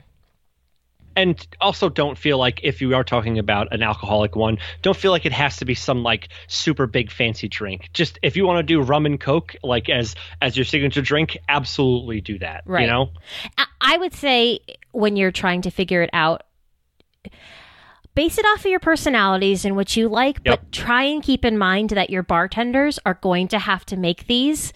And 1.15 1.47
also, 1.59 1.89
don't 1.89 2.15
feel 2.17 2.37
like 2.37 2.59
if 2.63 2.79
you 2.79 2.93
are 2.93 3.03
talking 3.03 3.39
about 3.39 3.73
an 3.73 3.81
alcoholic 3.81 4.35
one, 4.35 4.59
don't 4.83 4.95
feel 4.95 5.11
like 5.11 5.25
it 5.25 5.31
has 5.33 5.57
to 5.57 5.65
be 5.65 5.73
some 5.73 6.03
like 6.03 6.29
super 6.47 6.85
big 6.85 7.09
fancy 7.11 7.47
drink. 7.47 7.89
Just 7.91 8.19
if 8.21 8.37
you 8.37 8.45
want 8.45 8.59
to 8.59 8.63
do 8.63 8.79
rum 8.81 9.07
and 9.07 9.19
coke 9.19 9.55
like 9.63 9.89
as 9.89 10.13
as 10.43 10.55
your 10.55 10.63
signature 10.65 11.01
drink, 11.01 11.35
absolutely 11.49 12.21
do 12.21 12.37
that. 12.39 12.61
Right. 12.67 12.81
You 12.81 12.87
know. 12.87 13.09
I- 13.57 13.65
I 13.81 13.97
would 13.97 14.13
say 14.13 14.59
when 14.91 15.15
you're 15.15 15.31
trying 15.31 15.61
to 15.63 15.71
figure 15.71 16.01
it 16.03 16.09
out, 16.13 16.43
base 18.13 18.37
it 18.37 18.45
off 18.45 18.59
of 18.59 18.65
your 18.71 18.79
personalities 18.79 19.65
and 19.65 19.75
what 19.75 19.95
you 19.95 20.09
like, 20.09 20.39
Yep. 20.45 20.59
but 20.59 20.71
try 20.71 21.03
and 21.03 21.23
keep 21.23 21.45
in 21.45 21.57
mind 21.57 21.91
that 21.91 22.09
your 22.09 22.23
bartenders 22.23 22.99
are 23.05 23.13
going 23.15 23.47
to 23.49 23.59
have 23.59 23.85
to 23.87 23.97
make 23.97 24.27
these 24.27 24.73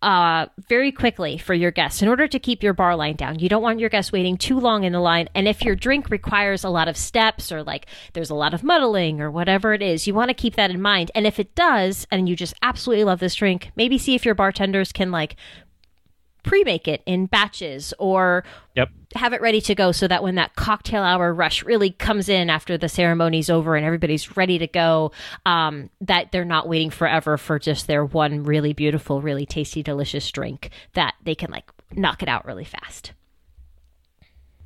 uh, 0.00 0.46
very 0.68 0.92
quickly 0.92 1.38
for 1.38 1.54
your 1.54 1.70
guests 1.70 2.02
in 2.02 2.08
order 2.08 2.28
to 2.28 2.38
keep 2.38 2.62
your 2.62 2.72
bar 2.72 2.94
line 2.94 3.16
down. 3.16 3.38
You 3.38 3.48
don't 3.48 3.62
want 3.62 3.80
your 3.80 3.88
guests 3.88 4.12
waiting 4.12 4.36
too 4.36 4.60
long 4.60 4.84
in 4.84 4.92
the 4.92 5.00
line. 5.00 5.28
And 5.34 5.48
if 5.48 5.62
your 5.62 5.74
drink 5.74 6.10
requires 6.10 6.62
a 6.62 6.70
lot 6.70 6.88
of 6.88 6.96
steps 6.96 7.50
or 7.50 7.62
like 7.64 7.86
there's 8.12 8.30
a 8.30 8.34
lot 8.34 8.54
of 8.54 8.62
muddling 8.62 9.20
or 9.20 9.30
whatever 9.30 9.74
it 9.74 9.82
is, 9.82 10.06
you 10.06 10.14
want 10.14 10.28
to 10.28 10.34
keep 10.34 10.54
that 10.54 10.70
in 10.70 10.80
mind. 10.80 11.10
And 11.14 11.26
if 11.26 11.40
it 11.40 11.54
does, 11.54 12.06
and 12.10 12.28
you 12.28 12.36
just 12.36 12.54
absolutely 12.62 13.04
love 13.04 13.18
this 13.18 13.34
drink, 13.34 13.72
maybe 13.74 13.98
see 13.98 14.14
if 14.14 14.24
your 14.24 14.34
bartenders 14.36 14.92
can 14.92 15.10
like 15.10 15.36
pre-make 16.48 16.88
it 16.88 17.02
in 17.06 17.26
batches 17.26 17.92
or 17.98 18.42
Yep. 18.74 18.88
have 19.16 19.32
it 19.32 19.40
ready 19.40 19.60
to 19.60 19.74
go 19.74 19.92
so 19.92 20.08
that 20.08 20.22
when 20.22 20.36
that 20.36 20.54
cocktail 20.56 21.02
hour 21.02 21.34
rush 21.34 21.62
really 21.64 21.90
comes 21.90 22.28
in 22.28 22.48
after 22.48 22.78
the 22.78 22.88
ceremony's 22.88 23.50
over 23.50 23.76
and 23.76 23.84
everybody's 23.84 24.36
ready 24.36 24.58
to 24.58 24.66
go, 24.66 25.12
um, 25.46 25.90
that 26.00 26.32
they're 26.32 26.44
not 26.44 26.68
waiting 26.68 26.90
forever 26.90 27.36
for 27.36 27.58
just 27.58 27.86
their 27.86 28.04
one 28.04 28.44
really 28.44 28.72
beautiful, 28.72 29.20
really 29.20 29.44
tasty, 29.46 29.82
delicious 29.82 30.30
drink 30.30 30.70
that 30.94 31.14
they 31.22 31.34
can 31.34 31.50
like 31.50 31.70
knock 31.92 32.22
it 32.22 32.28
out 32.28 32.44
really 32.46 32.64
fast. 32.64 33.12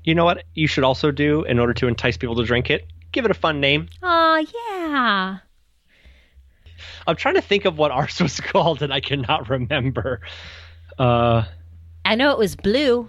You 0.04 0.14
know 0.14 0.24
what 0.24 0.44
you 0.54 0.66
should 0.66 0.84
also 0.84 1.10
do 1.10 1.42
in 1.44 1.58
order 1.58 1.74
to 1.74 1.86
entice 1.86 2.16
people 2.16 2.34
to 2.36 2.44
drink 2.44 2.70
it? 2.70 2.86
Give 3.12 3.24
it 3.24 3.30
a 3.30 3.34
fun 3.34 3.60
name. 3.60 3.88
Oh, 4.02 4.44
yeah. 4.70 5.38
I'm 7.06 7.16
trying 7.16 7.34
to 7.36 7.40
think 7.42 7.64
of 7.64 7.78
what 7.78 7.90
ours 7.90 8.20
was 8.22 8.40
called 8.40 8.82
and 8.82 8.92
I 8.92 9.00
cannot 9.00 9.48
remember. 9.48 10.20
Uh 10.98 11.44
I 12.04 12.14
know 12.14 12.32
it 12.32 12.38
was 12.38 12.56
blue. 12.56 13.08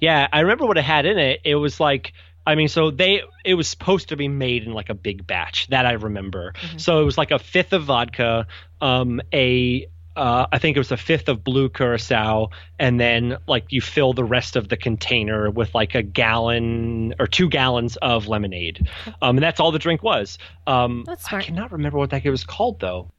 Yeah, 0.00 0.26
I 0.32 0.40
remember 0.40 0.66
what 0.66 0.78
it 0.78 0.84
had 0.84 1.06
in 1.06 1.18
it. 1.18 1.40
It 1.44 1.56
was 1.56 1.78
like 1.78 2.12
I 2.46 2.54
mean, 2.54 2.68
so 2.68 2.90
they 2.90 3.22
it 3.44 3.54
was 3.54 3.68
supposed 3.68 4.08
to 4.08 4.16
be 4.16 4.28
made 4.28 4.64
in 4.64 4.72
like 4.72 4.88
a 4.88 4.94
big 4.94 5.26
batch. 5.26 5.68
That 5.68 5.86
I 5.86 5.92
remember. 5.92 6.54
So 6.78 7.00
it 7.00 7.04
was 7.04 7.18
like 7.18 7.30
a 7.30 7.38
fifth 7.38 7.72
of 7.72 7.84
vodka, 7.84 8.46
um, 8.80 9.20
a 9.32 9.86
uh, 10.16 10.46
I 10.50 10.58
think 10.58 10.76
it 10.76 10.80
was 10.80 10.90
a 10.90 10.96
fifth 10.96 11.28
of 11.28 11.44
blue 11.44 11.68
curacao, 11.68 12.50
and 12.78 12.98
then 12.98 13.38
like 13.46 13.66
you 13.70 13.80
fill 13.80 14.12
the 14.12 14.24
rest 14.24 14.56
of 14.56 14.68
the 14.68 14.76
container 14.76 15.50
with 15.50 15.74
like 15.74 15.94
a 15.94 16.02
gallon 16.02 17.14
or 17.18 17.26
two 17.26 17.48
gallons 17.48 17.96
of 17.96 18.26
lemonade, 18.26 18.88
um, 19.22 19.36
and 19.36 19.42
that's 19.42 19.60
all 19.60 19.70
the 19.70 19.78
drink 19.78 20.02
was. 20.02 20.38
Um, 20.66 21.04
I 21.30 21.42
cannot 21.42 21.72
remember 21.72 21.98
what 21.98 22.10
that 22.10 22.24
it 22.24 22.30
was 22.30 22.44
called 22.44 22.80
though. 22.80 23.10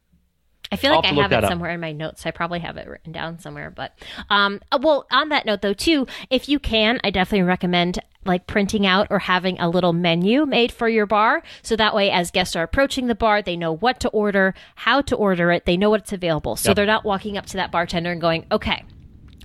I 0.72 0.78
feel 0.78 0.92
like 0.96 1.04
I 1.06 1.10
have 1.10 1.18
have 1.18 1.32
it 1.32 1.36
that 1.36 1.44
up. 1.46 1.50
somewhere 1.50 1.72
in 1.72 1.80
my 1.80 1.92
notes. 1.92 2.26
I 2.26 2.32
probably 2.32 2.60
have 2.60 2.78
it 2.78 2.88
written 2.88 3.12
down 3.12 3.40
somewhere. 3.40 3.70
But 3.70 3.94
um, 4.30 4.62
uh, 4.72 4.80
well, 4.82 5.06
on 5.12 5.30
that 5.30 5.46
note 5.46 5.62
though, 5.62 5.74
too, 5.74 6.08
if 6.30 6.48
you 6.48 6.60
can, 6.60 7.00
I 7.04 7.10
definitely 7.10 7.44
recommend 7.46 8.00
like 8.24 8.46
printing 8.46 8.86
out 8.86 9.08
or 9.10 9.18
having 9.20 9.60
a 9.60 9.68
little 9.68 9.94
menu 9.94 10.46
made 10.46 10.72
for 10.72 10.88
your 10.88 11.06
bar, 11.08 11.42
so 11.64 11.76
that 11.76 11.96
way, 11.96 12.12
as 12.12 12.30
guests 12.30 12.56
are 12.56 12.62
approaching 12.64 13.08
the 13.08 13.16
bar, 13.16 13.42
they 13.42 13.58
know 13.58 13.74
what 13.76 14.00
to 14.00 14.10
order, 14.10 14.54
how 14.76 15.02
to 15.02 15.16
order 15.16 15.52
it, 15.52 15.66
they 15.66 15.76
know 15.76 15.90
what's 15.90 16.14
available, 16.14 16.56
so 16.56 16.70
Yep. 16.70 16.76
they're 16.76 16.86
not 16.86 17.04
walking 17.04 17.36
up 17.36 17.48
to 17.48 17.58
that 17.58 17.72
bartender 17.72 18.12
and 18.12 18.22
going, 18.22 18.46
"Okay." 18.52 18.84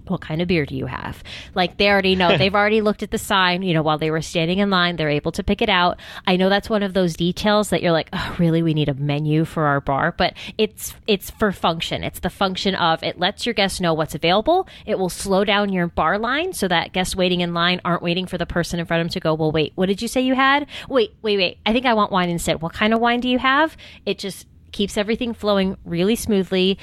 What 0.08 0.20
kind 0.20 0.42
of 0.42 0.48
beer 0.48 0.66
do 0.66 0.76
you 0.76 0.86
have? 0.86 1.22
Like 1.54 1.76
they 1.76 1.88
already 1.88 2.14
know. 2.16 2.36
They've 2.38 2.54
already 2.54 2.80
looked 2.80 3.02
at 3.02 3.10
the 3.10 3.18
sign, 3.18 3.62
you 3.62 3.74
know, 3.74 3.82
while 3.82 3.98
they 3.98 4.10
were 4.10 4.22
standing 4.22 4.58
in 4.58 4.70
line, 4.70 4.96
they're 4.96 5.10
able 5.10 5.32
to 5.32 5.42
pick 5.42 5.62
it 5.62 5.68
out. 5.68 5.98
I 6.26 6.36
know 6.36 6.48
that's 6.48 6.70
one 6.70 6.82
of 6.82 6.94
those 6.94 7.14
details 7.14 7.70
that 7.70 7.82
you're 7.82 7.92
like, 7.92 8.08
oh, 8.12 8.36
really, 8.38 8.62
we 8.62 8.74
need 8.74 8.88
a 8.88 8.94
menu 8.94 9.44
for 9.44 9.64
our 9.66 9.80
bar, 9.80 10.12
but 10.16 10.34
it's 10.58 10.94
it's 11.06 11.30
for 11.30 11.52
function. 11.52 12.04
It's 12.04 12.20
the 12.20 12.30
function 12.30 12.74
of 12.74 13.02
it 13.02 13.18
lets 13.18 13.46
your 13.46 13.54
guests 13.54 13.80
know 13.80 13.94
what's 13.94 14.14
available. 14.14 14.68
It 14.84 14.98
will 14.98 15.08
slow 15.08 15.44
down 15.44 15.72
your 15.72 15.86
bar 15.86 16.18
line 16.18 16.52
so 16.52 16.68
that 16.68 16.92
guests 16.92 17.16
waiting 17.16 17.40
in 17.40 17.54
line 17.54 17.80
aren't 17.84 18.02
waiting 18.02 18.26
for 18.26 18.38
the 18.38 18.46
person 18.46 18.80
in 18.80 18.86
front 18.86 19.00
of 19.00 19.04
them 19.06 19.12
to 19.12 19.20
go, 19.20 19.34
well, 19.34 19.52
wait, 19.52 19.72
what 19.74 19.86
did 19.86 20.02
you 20.02 20.08
say 20.08 20.20
you 20.20 20.34
had? 20.34 20.66
Wait, 20.88 21.14
wait, 21.22 21.36
wait. 21.36 21.58
I 21.66 21.72
think 21.72 21.86
I 21.86 21.94
want 21.94 22.12
wine 22.12 22.28
instead. 22.28 22.62
What 22.62 22.72
kind 22.72 22.94
of 22.94 23.00
wine 23.00 23.20
do 23.20 23.28
you 23.28 23.38
have? 23.38 23.76
It 24.04 24.18
just 24.18 24.46
keeps 24.72 24.96
everything 24.96 25.32
flowing 25.32 25.76
really 25.84 26.16
smoothly 26.16 26.78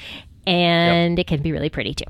and 0.46 1.18
it 1.18 1.26
can 1.26 1.42
be 1.42 1.52
really 1.52 1.70
pretty 1.70 1.94
too. 1.94 2.04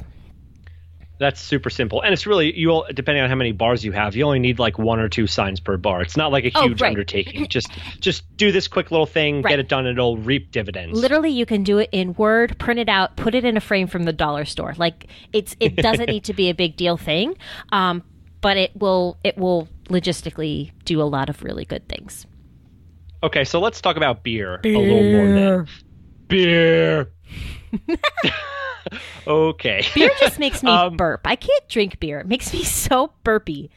That's 1.17 1.41
super 1.41 1.71
simple, 1.71 2.01
and 2.03 2.13
it's 2.13 2.27
really 2.27 2.59
you. 2.59 2.71
All, 2.71 2.87
depending 2.93 3.23
on 3.23 3.31
how 3.31 3.37
many 3.37 3.53
bars 3.53 3.85
you 3.85 3.93
have, 3.93 4.17
you 4.17 4.25
only 4.25 4.41
need 4.41 4.59
like 4.59 4.79
one 4.79 4.99
or 4.99 5.09
two 5.09 5.29
signs 5.29 5.61
per 5.61 5.77
bar. 5.77 6.03
It's 6.03 6.17
not 6.17 6.33
like 6.33 6.45
a 6.45 6.51
Oh, 6.57 6.63
huge 6.67 6.83
right. 6.83 6.89
undertaking. 6.89 7.47
Just 7.49 7.69
just 8.01 8.25
do 8.37 8.51
this 8.51 8.67
quick 8.67 8.91
little 8.91 9.07
thing, 9.07 9.41
Right. 9.43 9.51
get 9.51 9.59
it 9.61 9.69
done, 9.69 9.87
and 9.87 9.97
it'll 9.97 10.17
reap 10.17 10.51
dividends. 10.51 10.99
Literally, 11.01 11.31
you 11.31 11.47
can 11.47 11.63
do 11.63 11.79
it 11.79 11.89
in 11.93 12.15
Word, 12.15 12.59
print 12.59 12.81
it 12.81 12.89
out, 12.89 13.17
put 13.17 13.37
it 13.37 13.45
in 13.45 13.57
a 13.57 13.61
frame 13.61 13.87
from 13.87 14.03
the 14.03 14.13
dollar 14.13 14.45
store. 14.45 14.75
Like 14.77 15.07
it's 15.33 15.55
it 15.61 15.77
doesn't 15.77 16.07
need 16.11 16.25
to 16.25 16.35
be 16.35 16.51
a 16.51 16.55
big 16.55 16.75
deal 16.75 16.97
thing, 16.97 17.37
um, 17.71 18.03
but 18.41 18.57
it 18.57 18.73
will 18.77 19.17
it 19.23 19.39
will 19.39 19.69
logistically 19.85 20.73
do 20.85 21.01
a 21.01 21.05
lot 21.05 21.29
of 21.31 21.45
really 21.45 21.65
good 21.65 21.89
things. 21.89 22.27
Okay, 23.23 23.45
so 23.45 23.61
let's 23.61 23.81
talk 23.81 23.97
about 23.97 24.25
beer, 24.25 24.61
a 24.65 24.69
little 24.69 25.05
more. 25.05 25.29
Then. 25.29 25.67
Beer. 26.27 27.13
okay. 29.27 29.85
Beer 29.95 30.11
just 30.21 30.39
makes 30.39 30.63
me 30.63 30.71
Um, 30.75 30.97
burp. 30.97 31.23
I 31.25 31.37
can't 31.37 31.69
drink 31.69 32.01
beer. 32.01 32.21
It 32.21 32.27
makes 32.27 32.53
me 32.53 32.63
so 32.65 33.13
burpy. 33.25 33.71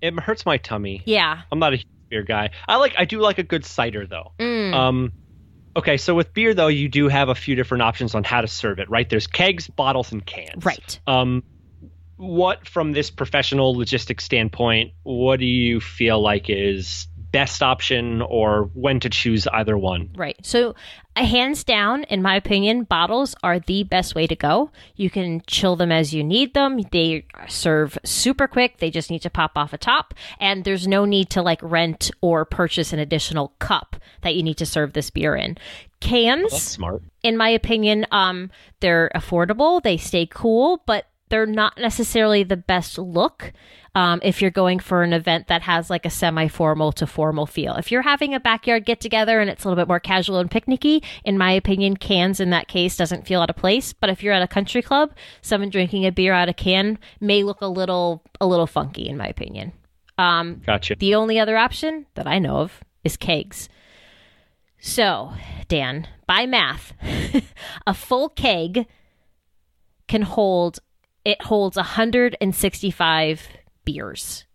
It 0.00 0.18
hurts 0.20 0.44
my 0.44 0.58
tummy. 0.58 1.02
Yeah. 1.04 1.42
I'm 1.50 1.58
not 1.58 1.74
a 1.74 1.84
beer 2.08 2.22
guy. 2.22 2.50
I 2.68 2.76
like. 2.76 2.94
I 2.98 3.04
do 3.04 3.20
like 3.20 3.38
a 3.38 3.42
good 3.42 3.64
cider 3.64 4.06
though. 4.06 4.32
Mm. 4.38 4.74
Um, 4.74 5.12
okay, 5.74 5.96
so 5.96 6.14
with 6.14 6.34
beer 6.34 6.54
though, 6.54 6.68
you 6.68 6.88
do 6.88 7.08
have 7.08 7.28
a 7.28 7.34
few 7.34 7.54
different 7.54 7.82
options 7.82 8.14
on 8.14 8.24
how 8.24 8.40
to 8.40 8.48
serve 8.48 8.78
it. 8.78 8.90
Right? 8.90 9.08
There's 9.08 9.26
kegs, 9.26 9.68
bottles, 9.68 10.12
and 10.12 10.24
cans. 10.24 10.64
Right. 10.64 11.00
Um, 11.06 11.42
what 12.16 12.66
from 12.66 12.92
this 12.92 13.10
professional 13.10 13.74
logistics 13.74 14.24
standpoint, 14.24 14.92
what 15.02 15.38
do 15.38 15.46
you 15.46 15.80
feel 15.80 16.20
like 16.20 16.48
is 16.48 17.08
best 17.36 17.62
option, 17.62 18.22
or 18.22 18.70
when 18.72 18.98
to 19.00 19.10
choose 19.10 19.46
either 19.48 19.76
one? 19.76 20.08
Right. 20.16 20.38
So, 20.42 20.74
uh, 21.16 21.24
hands 21.24 21.64
down, 21.64 22.04
in 22.04 22.22
my 22.22 22.34
opinion, 22.36 22.84
bottles 22.84 23.34
are 23.42 23.58
the 23.58 23.82
best 23.84 24.14
way 24.14 24.26
to 24.26 24.34
go. 24.34 24.70
You 24.96 25.10
can 25.10 25.42
chill 25.46 25.76
them 25.76 25.92
as 25.92 26.14
you 26.14 26.24
need 26.24 26.54
them. 26.54 26.80
They 26.92 27.26
serve 27.46 27.98
super 28.04 28.48
quick. 28.48 28.78
They 28.78 28.90
just 28.90 29.10
need 29.10 29.22
to 29.22 29.30
pop 29.30 29.52
off 29.56 29.74
a 29.74 29.78
top. 29.78 30.14
And 30.40 30.64
there's 30.64 30.88
no 30.88 31.04
need 31.04 31.28
to 31.30 31.42
like 31.42 31.60
rent 31.62 32.10
or 32.22 32.46
purchase 32.46 32.94
an 32.94 33.00
additional 33.00 33.52
cup 33.58 33.96
that 34.22 34.34
you 34.34 34.42
need 34.42 34.56
to 34.56 34.66
serve 34.66 34.94
this 34.94 35.10
beer 35.10 35.36
in. 35.36 35.58
Cans 36.00 36.52
That's 36.52 36.62
smart. 36.62 37.02
in 37.22 37.36
my 37.36 37.48
opinion, 37.48 38.06
um, 38.10 38.50
they're 38.80 39.10
affordable, 39.14 39.82
they 39.82 39.96
stay 39.96 40.26
cool, 40.26 40.82
but 40.86 41.06
they're 41.28 41.46
not 41.46 41.78
necessarily 41.78 42.42
the 42.42 42.56
best 42.56 42.98
look 42.98 43.52
um, 43.94 44.20
if 44.22 44.42
you're 44.42 44.50
going 44.50 44.78
for 44.78 45.02
an 45.02 45.12
event 45.12 45.48
that 45.48 45.62
has 45.62 45.88
like 45.88 46.04
a 46.04 46.10
semi 46.10 46.48
formal 46.48 46.92
to 46.92 47.06
formal 47.06 47.46
feel. 47.46 47.74
If 47.74 47.90
you're 47.90 48.02
having 48.02 48.34
a 48.34 48.40
backyard 48.40 48.84
get 48.84 49.00
together 49.00 49.40
and 49.40 49.48
it's 49.48 49.64
a 49.64 49.68
little 49.68 49.82
bit 49.82 49.88
more 49.88 50.00
casual 50.00 50.38
and 50.38 50.50
picnicky, 50.50 51.02
in 51.24 51.38
my 51.38 51.50
opinion, 51.52 51.96
cans 51.96 52.38
in 52.38 52.50
that 52.50 52.68
case 52.68 52.96
doesn't 52.96 53.26
feel 53.26 53.40
out 53.40 53.50
of 53.50 53.56
place. 53.56 53.92
But 53.92 54.10
if 54.10 54.22
you're 54.22 54.34
at 54.34 54.42
a 54.42 54.48
country 54.48 54.82
club, 54.82 55.14
someone 55.40 55.70
drinking 55.70 56.04
a 56.04 56.12
beer 56.12 56.34
out 56.34 56.48
of 56.48 56.56
can 56.56 56.98
may 57.20 57.42
look 57.42 57.60
a 57.62 57.68
little 57.68 58.22
a 58.40 58.46
little 58.46 58.66
funky, 58.66 59.08
in 59.08 59.16
my 59.16 59.26
opinion. 59.26 59.72
Um, 60.18 60.62
Gotcha. 60.64 60.96
the 60.96 61.14
only 61.14 61.38
other 61.38 61.56
option 61.56 62.06
that 62.14 62.26
I 62.26 62.38
know 62.38 62.58
of 62.58 62.80
is 63.02 63.16
kegs. 63.16 63.68
So, 64.78 65.32
Dan, 65.68 66.06
by 66.26 66.46
math, 66.46 66.92
a 67.86 67.94
full 67.94 68.28
keg 68.28 68.86
can 70.06 70.22
hold 70.22 70.78
it 71.26 71.42
holds 71.42 71.76
165 71.76 73.48
beers. 73.84 74.44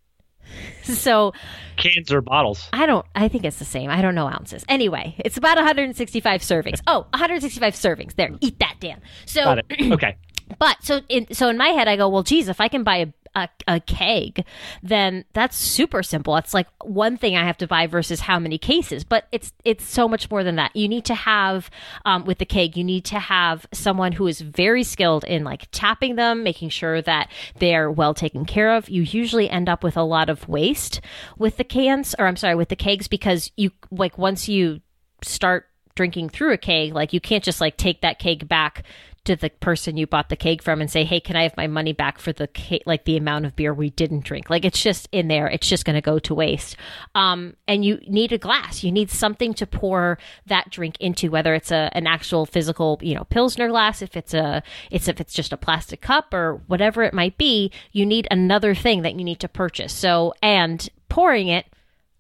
So, 0.84 1.32
Cans 1.78 2.12
or 2.12 2.20
bottles? 2.22 2.68
I 2.74 2.86
don't 2.86 3.06
I 3.16 3.30
think 3.30 3.46
it's 3.46 3.58
the 3.60 3.66
same. 3.66 3.90
I 3.90 4.02
don't 4.02 4.16
know 4.16 4.28
ounces. 4.28 4.66
Anyway, 4.68 5.16
it's 5.20 5.38
about 5.38 5.56
165 5.56 6.42
servings. 6.42 6.82
Oh, 6.88 7.06
165 7.12 7.74
servings. 7.76 8.16
There, 8.16 8.32
eat 8.42 8.60
that, 8.60 8.76
Dan. 8.82 9.00
So, 9.26 9.44
Got 9.44 9.60
it. 9.60 9.66
Okay. 9.94 10.18
but 10.60 10.76
so 10.84 11.00
in 11.08 11.34
so 11.34 11.48
in 11.50 11.58
my 11.58 11.70
head, 11.70 11.88
I 11.88 11.96
go, 11.96 12.10
well, 12.10 12.24
geez, 12.24 12.50
if 12.50 12.60
I 12.60 12.68
can 12.68 12.84
buy 12.84 12.98
a, 12.98 13.08
a 13.36 13.50
a 13.68 13.80
keg, 13.80 14.46
then 14.84 15.26
that's 15.34 15.56
super 15.56 16.04
simple. 16.04 16.36
It's 16.38 16.54
like 16.54 16.68
one 16.84 17.18
thing 17.18 17.36
I 17.36 17.46
have 17.46 17.58
to 17.60 17.68
buy 17.68 17.88
versus 17.88 18.22
how 18.22 18.40
many 18.40 18.58
cases. 18.58 19.04
But 19.04 19.28
it's 19.32 19.54
it's 19.64 19.86
so 19.86 20.08
much 20.08 20.30
more 20.30 20.44
than 20.44 20.56
that. 20.58 20.76
You 20.76 20.88
need 20.88 21.06
to 21.06 21.16
have 21.16 21.70
um, 22.06 22.26
with 22.26 22.40
the 22.40 22.46
keg, 22.46 22.76
you 22.76 22.84
need 22.84 23.06
to 23.06 23.20
have 23.20 23.66
someone 23.72 24.14
who 24.14 24.28
is 24.28 24.42
very 24.42 24.84
skilled 24.84 25.24
in 25.24 25.44
like 25.44 25.68
tapping 25.72 26.16
them, 26.16 26.44
making 26.44 26.70
sure 26.70 27.02
that 27.02 27.30
they're 27.60 27.90
well 27.90 28.14
taken 28.14 28.46
care 28.46 28.74
of. 28.76 28.90
You 28.90 29.04
usually 29.04 29.50
end 29.50 29.70
up 29.70 29.84
with 29.84 29.98
a 29.98 30.04
lot 30.04 30.30
of 30.30 30.48
waste 30.50 31.02
with 31.38 31.58
the 31.58 31.64
cans, 31.64 32.16
or 32.20 32.28
I'm 32.28 32.38
sorry, 32.38 32.56
with 32.56 32.70
the 32.70 32.76
kegs 32.76 33.08
because 33.08 33.52
you 33.56 33.72
like 33.92 34.18
once 34.18 34.50
you 34.50 34.82
start 35.24 35.68
drinking 35.96 36.30
through 36.30 36.54
a 36.54 36.58
keg, 36.58 36.94
like 36.94 37.14
you 37.14 37.20
can't 37.20 37.44
just 37.44 37.62
like 37.62 37.78
take 37.78 38.02
that 38.02 38.20
keg 38.20 38.48
back 38.48 38.84
to 39.24 39.36
the 39.36 39.50
person 39.50 39.98
you 39.98 40.08
bought 40.08 40.30
the 40.30 40.36
keg 40.36 40.64
from 40.64 40.82
and 40.82 40.90
say, 40.90 41.04
"Hey, 41.04 41.20
can 41.20 41.36
I 41.36 41.44
have 41.44 41.56
my 41.56 41.68
money 41.68 41.94
back 41.94 42.18
for 42.18 42.34
the 42.34 42.48
ca- 42.48 42.82
like 42.86 43.06
the 43.06 43.18
amount 43.18 43.46
of 43.46 43.56
beer 43.56 43.74
we 43.74 43.92
didn't 43.92 44.24
drink?" 44.24 44.50
Like 44.50 44.66
it's 44.66 44.82
just 44.82 45.08
in 45.12 45.28
there. 45.28 45.48
It's 45.48 45.68
just 45.68 45.86
going 45.86 45.96
to 45.96 46.02
go 46.02 46.18
to 46.20 46.34
waste. 46.34 46.76
Um, 47.14 47.56
and 47.68 47.86
you 47.86 48.00
need 48.08 48.32
a 48.32 48.38
glass. 48.38 48.84
You 48.84 48.92
need 48.92 49.12
something 49.12 49.54
to 49.56 49.68
pour 49.68 50.18
that 50.48 50.72
drink 50.72 50.98
into, 51.00 51.30
whether 51.30 51.54
it's 51.54 51.72
a 51.72 51.90
an 51.94 52.08
actual 52.08 52.46
physical, 52.46 53.00
you 53.02 53.14
know, 53.14 53.24
pilsner 53.26 53.70
glass, 53.70 54.02
if 54.02 54.18
it's 54.18 54.34
a 54.34 54.64
it's 54.90 55.08
if 55.08 55.22
it's 55.22 55.34
just 55.34 55.54
a 55.54 55.58
plastic 55.58 56.02
cup 56.02 56.34
or 56.34 56.62
whatever 56.68 57.04
it 57.04 57.14
might 57.14 57.38
be. 57.38 57.72
You 57.92 58.06
need 58.06 58.28
another 58.32 58.74
thing 58.74 59.04
that 59.04 59.16
you 59.16 59.24
need 59.24 59.40
to 59.42 59.48
purchase. 59.48 59.94
So 59.94 60.34
and 60.42 60.88
pouring 61.10 61.48
it 61.48 61.66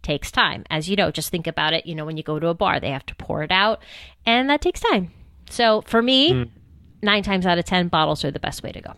takes 0.03 0.31
time. 0.31 0.65
As 0.69 0.87
you 0.89 0.95
know, 0.95 1.11
just 1.11 1.29
think 1.29 1.47
about 1.47 1.73
it. 1.73 1.85
You 1.85 1.95
know, 1.95 2.05
when 2.05 2.17
you 2.17 2.23
go 2.23 2.39
to 2.39 2.47
a 2.47 2.53
bar, 2.53 2.79
they 2.79 2.91
have 2.91 3.05
to 3.07 3.15
pour 3.15 3.41
it 3.43 3.51
out, 3.51 3.81
and 4.25 4.49
that 4.49 4.61
takes 4.61 4.81
time. 4.81 5.11
So 5.49 5.81
for 5.81 6.01
me, 6.01 6.51
nine 7.01 7.23
times 7.23 7.45
out 7.45 7.57
of 7.57 7.65
ten, 7.65 7.87
bottles 7.87 8.23
are 8.25 8.31
the 8.31 8.39
best 8.39 8.63
way 8.63 8.71
to 8.71 8.81
go. 8.81 8.93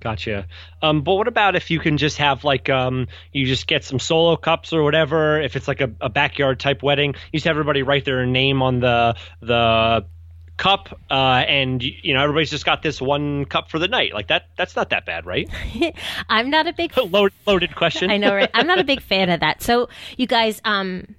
Gotcha. 0.00 0.46
Um, 0.80 1.02
but 1.02 1.14
what 1.14 1.26
about 1.26 1.56
if 1.56 1.70
you 1.70 1.80
can 1.80 1.98
just 1.98 2.18
have 2.18 2.44
like 2.44 2.68
um, 2.68 3.08
you 3.32 3.46
just 3.46 3.66
get 3.66 3.84
some 3.84 3.98
solo 3.98 4.36
cups 4.36 4.72
or 4.72 4.82
whatever? 4.82 5.40
If 5.40 5.56
it's 5.56 5.66
like 5.66 5.80
a, 5.80 5.90
a 6.00 6.08
backyard 6.08 6.60
type 6.60 6.82
wedding, 6.82 7.14
you 7.32 7.38
just 7.38 7.46
have 7.46 7.56
everybody 7.56 7.82
write 7.82 8.04
their 8.04 8.24
name 8.24 8.62
on 8.62 8.80
the 8.80 9.16
the 9.40 10.06
cup, 10.58 11.00
uh, 11.10 11.44
and 11.48 11.82
you 11.82 12.12
know 12.12 12.22
everybody's 12.22 12.50
just 12.50 12.66
got 12.66 12.82
this 12.82 13.00
one 13.00 13.46
cup 13.46 13.70
for 13.70 13.78
the 13.78 13.88
night. 13.88 14.12
Like 14.12 14.28
that, 14.28 14.50
that's 14.56 14.76
not 14.76 14.90
that 14.90 15.06
bad, 15.06 15.24
right? 15.24 15.48
I'm 16.28 16.50
not 16.50 16.66
a 16.66 16.72
big 16.74 16.96
Load, 16.96 17.32
loaded 17.46 17.74
question. 17.74 18.10
I 18.10 18.18
know, 18.18 18.34
right? 18.34 18.50
I'm 18.52 18.66
not 18.66 18.78
a 18.78 18.84
big 18.84 19.00
fan 19.00 19.30
of 19.30 19.40
that. 19.40 19.62
So, 19.62 19.88
you 20.16 20.26
guys, 20.26 20.60
um, 20.64 21.14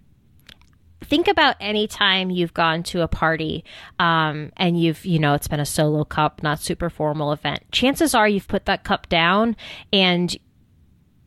think 1.04 1.28
about 1.28 1.56
any 1.60 1.88
time 1.88 2.30
you've 2.30 2.54
gone 2.54 2.84
to 2.84 3.02
a 3.02 3.08
party 3.08 3.64
um, 4.00 4.52
and 4.58 4.80
you've, 4.80 5.06
you 5.06 5.20
know, 5.20 5.34
it's 5.34 5.48
been 5.48 5.60
a 5.60 5.66
solo 5.66 6.04
cup, 6.04 6.44
not 6.44 6.60
super 6.60 6.90
formal 6.90 7.32
event. 7.32 7.64
Chances 7.72 8.14
are 8.14 8.28
you've 8.28 8.48
put 8.48 8.66
that 8.66 8.84
cup 8.84 9.10
down 9.10 9.56
and 9.94 10.36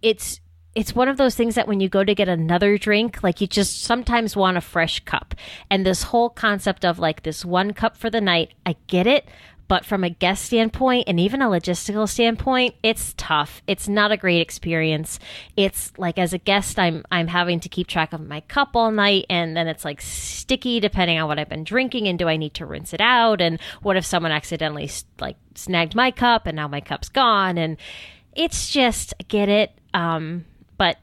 it's 0.03 0.41
it's 0.75 0.95
one 0.95 1.09
of 1.09 1.19
those 1.19 1.35
things 1.35 1.55
that 1.55 1.69
when 1.69 1.81
you 1.81 1.89
go 1.89 2.03
to 2.03 2.15
get 2.15 2.29
another 2.29 2.79
drink, 2.79 3.23
like 3.23 3.41
you 3.41 3.47
just 3.47 3.83
sometimes 3.83 4.35
want 4.35 4.57
a 4.57 4.61
fresh 4.63 5.01
cup. 5.01 5.35
And 5.71 5.85
this 5.85 6.05
whole 6.05 6.31
concept 6.31 6.85
of 6.85 6.99
like 6.99 7.23
this 7.23 7.45
one 7.45 7.75
cup 7.75 7.97
for 7.97 8.09
the 8.09 8.23
night, 8.23 8.55
I 8.65 8.77
get 8.87 9.07
it. 9.07 9.29
But 9.69 9.85
from 9.85 10.05
a 10.05 10.11
guest 10.11 10.45
standpoint 10.45 11.05
and 11.07 11.19
even 11.19 11.41
a 11.41 11.47
logistical 11.47 12.09
standpoint, 12.09 12.75
it's 12.83 13.15
tough. 13.17 13.63
It's 13.67 13.89
not 13.89 14.13
a 14.13 14.17
great 14.17 14.41
experience. 14.41 15.19
It's 15.57 15.93
like 15.97 16.19
as 16.19 16.33
a 16.33 16.39
guest, 16.39 16.79
I'm 16.79 17.05
I'm 17.11 17.29
having 17.29 17.61
to 17.61 17.69
keep 17.69 17.87
track 17.87 18.13
of 18.13 18.21
my 18.21 18.41
cup 18.41 18.71
all 18.75 18.91
night, 18.91 19.27
and 19.31 19.57
then 19.57 19.69
it's 19.69 19.85
like 19.85 20.01
sticky 20.01 20.81
depending 20.81 21.19
on 21.19 21.29
what 21.29 21.39
I've 21.39 21.49
been 21.49 21.65
drinking, 21.65 22.09
and 22.09 22.19
do 22.19 22.29
I 22.29 22.37
need 22.37 22.55
to 22.55 22.67
rinse 22.67 22.93
it 22.93 23.01
out? 23.01 23.41
And 23.41 23.61
what 23.83 23.97
if 23.97 24.05
someone 24.05 24.33
accidentally 24.33 24.91
like 25.21 25.37
snagged 25.55 25.95
my 25.95 26.11
cup 26.11 26.47
and 26.47 26.57
now 26.57 26.69
my 26.69 26.81
cup's 26.81 27.09
gone? 27.09 27.57
And 27.57 27.79
it's 28.35 28.71
just 28.71 29.15
get 29.29 29.49
it. 29.49 29.73
Um, 29.95 30.45
but 30.77 30.99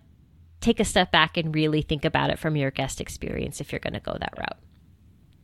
take 0.62 0.80
a 0.80 0.86
step 0.86 1.12
back 1.12 1.38
and 1.38 1.56
really 1.56 1.82
think 1.82 2.06
about 2.06 2.30
it 2.30 2.40
from 2.40 2.56
your 2.56 2.72
guest 2.72 3.02
experience 3.02 3.62
if 3.62 3.72
you're 3.72 3.80
going 3.80 3.94
to 3.94 4.00
go 4.00 4.16
that 4.20 4.34
route. 4.38 4.58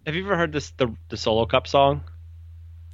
Have 0.05 0.15
you 0.15 0.25
ever 0.25 0.37
heard 0.37 0.51
this 0.51 0.71
the 0.71 0.95
the 1.09 1.17
solo 1.17 1.45
cup 1.45 1.67
song? 1.67 2.03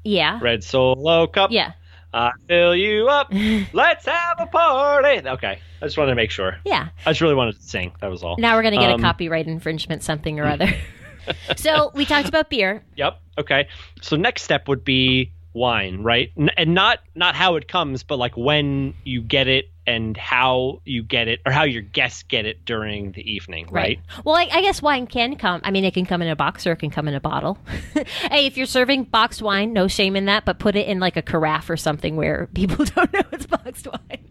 Yeah. 0.03 0.39
Red 0.41 0.63
solo 0.63 1.27
cup. 1.27 1.51
Yeah. 1.51 1.73
I 2.13 2.31
fill 2.47 2.75
you 2.75 3.07
up. 3.07 3.31
Let's 3.73 4.05
have 4.05 4.39
a 4.39 4.45
party. 4.47 5.27
Okay, 5.27 5.59
I 5.81 5.85
just 5.85 5.97
wanted 5.97 6.11
to 6.11 6.15
make 6.15 6.29
sure. 6.31 6.57
Yeah. 6.65 6.89
I 7.05 7.11
just 7.11 7.21
really 7.21 7.35
wanted 7.35 7.55
to 7.55 7.63
sing. 7.63 7.93
That 8.01 8.09
was 8.09 8.21
all. 8.23 8.35
Now 8.37 8.55
we're 8.55 8.63
going 8.63 8.73
to 8.73 8.79
get 8.81 8.91
Um, 8.91 8.99
a 8.99 9.03
copyright 9.03 9.47
infringement, 9.47 10.03
something 10.03 10.39
or 10.39 10.45
other. 10.47 10.73
so 11.55 11.91
we 11.95 12.05
talked 12.05 12.27
about 12.27 12.49
beer. 12.49 12.83
Yep. 12.97 13.21
Okay. 13.39 13.67
So 14.01 14.17
next 14.17 14.41
step 14.43 14.67
would 14.67 14.83
be 14.83 15.31
wine, 15.53 16.03
right? 16.03 16.31
N- 16.37 16.51
and 16.57 16.73
not 16.73 16.99
not 17.15 17.35
how 17.35 17.55
it 17.55 17.67
comes, 17.67 18.03
but 18.03 18.17
like 18.17 18.35
when 18.37 18.93
you 19.03 19.21
get 19.21 19.47
it 19.47 19.65
and 19.87 20.15
how 20.15 20.81
you 20.85 21.03
get 21.03 21.27
it, 21.27 21.41
or 21.45 21.51
how 21.51 21.63
your 21.63 21.81
guests 21.81 22.23
get 22.23 22.45
it 22.45 22.63
during 22.65 23.11
the 23.13 23.29
evening, 23.29 23.67
right? 23.71 23.99
Well, 24.23 24.35
I, 24.35 24.47
I 24.51 24.61
guess 24.61 24.81
wine 24.81 25.07
can 25.07 25.35
come. 25.35 25.61
I 25.63 25.71
mean, 25.71 25.83
it 25.83 25.93
can 25.93 26.05
come 26.05 26.21
in 26.21 26.27
a 26.27 26.35
box 26.35 26.67
or 26.67 26.73
it 26.73 26.77
can 26.77 26.91
come 26.91 27.07
in 27.07 27.15
a 27.15 27.19
bottle. 27.19 27.57
hey, 28.31 28.45
if 28.45 28.57
you're 28.57 28.67
serving 28.67 29.05
boxed 29.05 29.41
wine, 29.41 29.73
no 29.73 29.87
shame 29.87 30.15
in 30.15 30.25
that, 30.25 30.45
but 30.45 30.59
put 30.59 30.75
it 30.75 30.87
in 30.87 30.99
like 30.99 31.17
a 31.17 31.21
carafe 31.21 31.69
or 31.69 31.77
something 31.77 32.15
where 32.15 32.47
people 32.53 32.85
don't 32.85 33.11
know 33.11 33.21
it's 33.31 33.47
boxed 33.47 33.87
wine. 33.87 34.27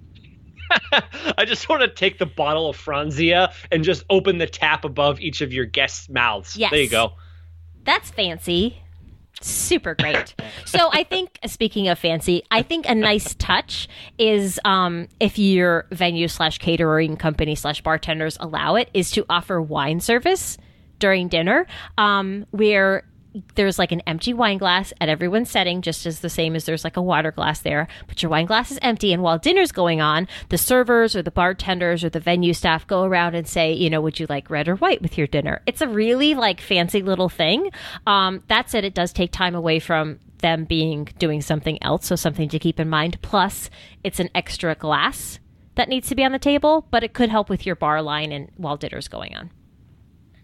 I 1.36 1.44
just 1.46 1.68
want 1.68 1.82
to 1.82 1.88
take 1.88 2.18
the 2.18 2.26
bottle 2.26 2.68
of 2.68 2.76
Franzia 2.76 3.52
and 3.72 3.82
just 3.82 4.04
open 4.08 4.38
the 4.38 4.46
tap 4.46 4.84
above 4.84 5.20
each 5.20 5.40
of 5.40 5.52
your 5.52 5.64
guests' 5.64 6.08
mouths. 6.08 6.56
Yes. 6.56 6.70
There 6.70 6.80
you 6.80 6.88
go. 6.88 7.14
That's 7.84 8.10
fancy. 8.10 8.82
Super 9.40 9.94
great. 9.94 10.34
so 10.66 10.90
I 10.92 11.04
think, 11.04 11.38
speaking 11.46 11.88
of 11.88 11.98
fancy, 11.98 12.42
I 12.50 12.62
think 12.62 12.88
a 12.88 12.94
nice 12.94 13.34
touch 13.34 13.88
is 14.18 14.60
um, 14.64 15.08
if 15.18 15.38
your 15.38 15.86
venue 15.90 16.28
slash 16.28 16.58
catering 16.58 17.16
company 17.16 17.54
slash 17.54 17.80
bartenders 17.80 18.36
allow 18.40 18.76
it, 18.76 18.90
is 18.92 19.10
to 19.12 19.24
offer 19.30 19.60
wine 19.60 20.00
service 20.00 20.58
during 20.98 21.28
dinner, 21.28 21.66
um, 21.96 22.46
where 22.50 23.04
there's 23.54 23.78
like 23.78 23.92
an 23.92 24.00
empty 24.06 24.34
wine 24.34 24.58
glass 24.58 24.92
at 25.00 25.08
everyone's 25.08 25.50
setting, 25.50 25.82
just 25.82 26.06
as 26.06 26.20
the 26.20 26.30
same 26.30 26.56
as 26.56 26.64
there's 26.64 26.84
like 26.84 26.96
a 26.96 27.02
water 27.02 27.30
glass 27.30 27.60
there. 27.60 27.86
But 28.06 28.22
your 28.22 28.30
wine 28.30 28.46
glass 28.46 28.70
is 28.70 28.78
empty, 28.82 29.12
and 29.12 29.22
while 29.22 29.38
dinner's 29.38 29.72
going 29.72 30.00
on, 30.00 30.28
the 30.48 30.58
servers 30.58 31.14
or 31.14 31.22
the 31.22 31.30
bartenders 31.30 32.02
or 32.04 32.10
the 32.10 32.20
venue 32.20 32.52
staff 32.52 32.86
go 32.86 33.04
around 33.04 33.34
and 33.34 33.46
say, 33.46 33.72
you 33.72 33.90
know, 33.90 34.00
would 34.00 34.18
you 34.18 34.26
like 34.28 34.50
red 34.50 34.68
or 34.68 34.76
white 34.76 35.02
with 35.02 35.16
your 35.16 35.26
dinner? 35.26 35.62
It's 35.66 35.80
a 35.80 35.88
really 35.88 36.34
like 36.34 36.60
fancy 36.60 37.02
little 37.02 37.28
thing. 37.28 37.70
Um, 38.06 38.42
that 38.48 38.70
said, 38.70 38.84
it 38.84 38.94
does 38.94 39.12
take 39.12 39.32
time 39.32 39.54
away 39.54 39.78
from 39.78 40.18
them 40.38 40.64
being 40.64 41.04
doing 41.18 41.40
something 41.40 41.82
else, 41.82 42.06
so 42.06 42.16
something 42.16 42.48
to 42.48 42.58
keep 42.58 42.80
in 42.80 42.88
mind. 42.88 43.20
Plus, 43.22 43.70
it's 44.02 44.20
an 44.20 44.30
extra 44.34 44.74
glass 44.74 45.38
that 45.76 45.88
needs 45.88 46.08
to 46.08 46.14
be 46.14 46.24
on 46.24 46.32
the 46.32 46.38
table, 46.38 46.86
but 46.90 47.04
it 47.04 47.14
could 47.14 47.30
help 47.30 47.48
with 47.48 47.64
your 47.64 47.76
bar 47.76 48.02
line 48.02 48.32
and 48.32 48.50
while 48.56 48.76
dinner's 48.76 49.08
going 49.08 49.36
on. 49.36 49.50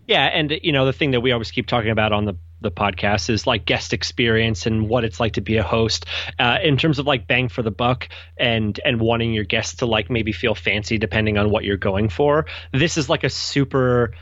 Yeah, 0.07 0.25
and 0.25 0.53
you 0.63 0.71
know 0.71 0.87
the 0.87 0.93
thing 0.93 1.11
that 1.11 1.21
we 1.21 1.33
always 1.33 1.51
keep 1.51 1.67
talking 1.67 1.91
about 1.91 2.13
on 2.13 2.27
the 2.27 2.37
the 2.67 2.71
podcast 2.73 3.31
is 3.31 3.47
like 3.47 3.65
guest 3.65 3.93
experience 3.93 4.67
and 4.67 4.89
what 4.89 5.05
it's 5.05 5.21
like 5.21 5.35
to 5.35 5.41
be 5.41 5.57
a 5.57 5.63
host 5.63 6.05
uh, 6.41 6.59
in 6.63 6.77
terms 6.77 6.99
of 6.99 7.07
like 7.07 7.27
bang 7.29 7.49
for 7.49 7.63
the 7.63 7.71
buck 7.71 8.09
and 8.37 8.81
and 8.85 9.01
wanting 9.01 9.33
your 9.33 9.45
guests 9.45 9.77
to 9.77 9.87
like 9.87 10.11
maybe 10.11 10.33
feel 10.33 10.55
fancy 10.55 10.99
depending 10.99 11.39
on 11.39 11.49
what 11.51 11.63
you're 11.65 11.77
going 11.77 12.09
for. 12.09 12.47
This 12.73 12.97
is 12.97 13.09
like 13.09 13.23
a 13.25 13.31
super 13.31 14.13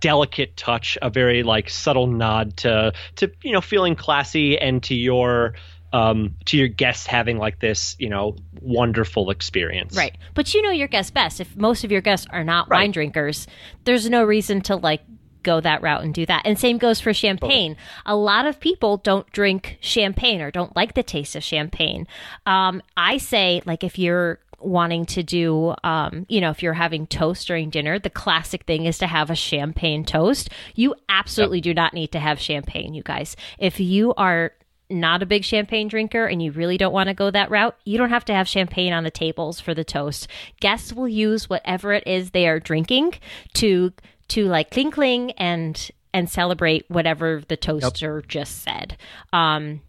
delicate 0.00 0.56
touch, 0.56 0.96
a 1.02 1.10
very 1.10 1.42
like 1.42 1.68
subtle 1.70 2.06
nod 2.06 2.56
to 2.58 2.92
to 3.16 3.30
you 3.42 3.52
know 3.52 3.60
feeling 3.60 3.96
classy 3.96 4.56
and 4.58 4.82
to 4.84 4.94
your 4.94 5.54
um 5.92 6.34
to 6.44 6.56
your 6.56 6.68
guests 6.68 7.06
having 7.06 7.38
like 7.38 7.58
this 7.58 7.96
you 7.98 8.08
know 8.08 8.36
wonderful 8.60 9.30
experience. 9.30 9.96
Right. 9.96 10.16
But 10.34 10.54
you 10.54 10.62
know 10.62 10.70
your 10.70 10.88
guests 10.88 11.10
best. 11.10 11.40
If 11.40 11.56
most 11.56 11.82
of 11.82 11.90
your 11.90 12.00
guests 12.00 12.26
are 12.30 12.44
not 12.44 12.68
Right. 12.68 12.78
wine 12.82 12.92
drinkers, 12.92 13.46
there's 13.84 14.08
no 14.08 14.22
reason 14.22 14.60
to 14.62 14.76
like 14.76 15.02
go 15.42 15.60
that 15.60 15.82
route 15.82 16.02
and 16.02 16.14
do 16.14 16.26
that. 16.26 16.42
And 16.44 16.58
same 16.58 16.78
goes 16.78 17.00
for 17.00 17.12
champagne. 17.12 17.76
A 18.06 18.16
lot 18.16 18.46
of 18.46 18.60
people 18.60 18.98
don't 18.98 19.30
drink 19.32 19.78
champagne 19.80 20.40
or 20.40 20.50
don't 20.50 20.74
like 20.76 20.94
the 20.94 21.02
taste 21.02 21.36
of 21.36 21.42
champagne. 21.42 22.06
Um, 22.46 22.82
I 22.96 23.18
say 23.18 23.62
like 23.66 23.84
if 23.84 23.98
you're 23.98 24.38
wanting 24.58 25.06
to 25.06 25.22
do 25.22 25.74
um, 25.84 26.26
you 26.28 26.38
know 26.38 26.50
if 26.50 26.62
you're 26.62 26.74
having 26.74 27.06
toast 27.06 27.46
during 27.46 27.70
dinner 27.70 27.98
the 27.98 28.10
classic 28.10 28.64
thing 28.64 28.84
is 28.84 28.98
to 28.98 29.06
have 29.06 29.30
a 29.30 29.34
champagne 29.34 30.04
toast 30.04 30.50
you 30.74 30.94
absolutely 31.08 31.62
do 31.62 31.72
not 31.72 31.94
need 31.94 32.12
to 32.12 32.18
have 32.18 32.38
champagne 32.38 32.92
you 32.92 33.02
guys 33.02 33.36
if 33.58 33.80
you 33.80 34.12
are 34.18 34.52
not 34.90 35.22
a 35.22 35.26
big 35.26 35.44
champagne 35.44 35.88
drinker 35.88 36.26
and 36.26 36.42
you 36.42 36.50
really 36.52 36.76
don't 36.76 36.92
want 36.92 37.08
to 37.08 37.14
go 37.14 37.30
that 37.30 37.50
route, 37.50 37.76
you 37.84 37.96
don't 37.96 38.10
have 38.10 38.24
to 38.26 38.34
have 38.34 38.48
champagne 38.48 38.92
on 38.92 39.04
the 39.04 39.10
tables 39.10 39.60
for 39.60 39.72
the 39.72 39.84
toast. 39.84 40.26
Guests 40.60 40.92
will 40.92 41.08
use 41.08 41.48
whatever 41.48 41.92
it 41.92 42.06
is 42.06 42.30
they 42.30 42.48
are 42.48 42.60
drinking 42.60 43.14
to 43.54 43.92
to 44.30 44.46
like 44.46 44.70
cling 44.70 44.90
cling 44.90 45.32
and 45.32 45.90
and 46.12 46.28
celebrate 46.28 46.84
whatever 46.88 47.42
the 47.48 47.56
toaster 47.56 48.22
just 48.26 48.62
said. 48.62 48.96
Um 49.32 49.82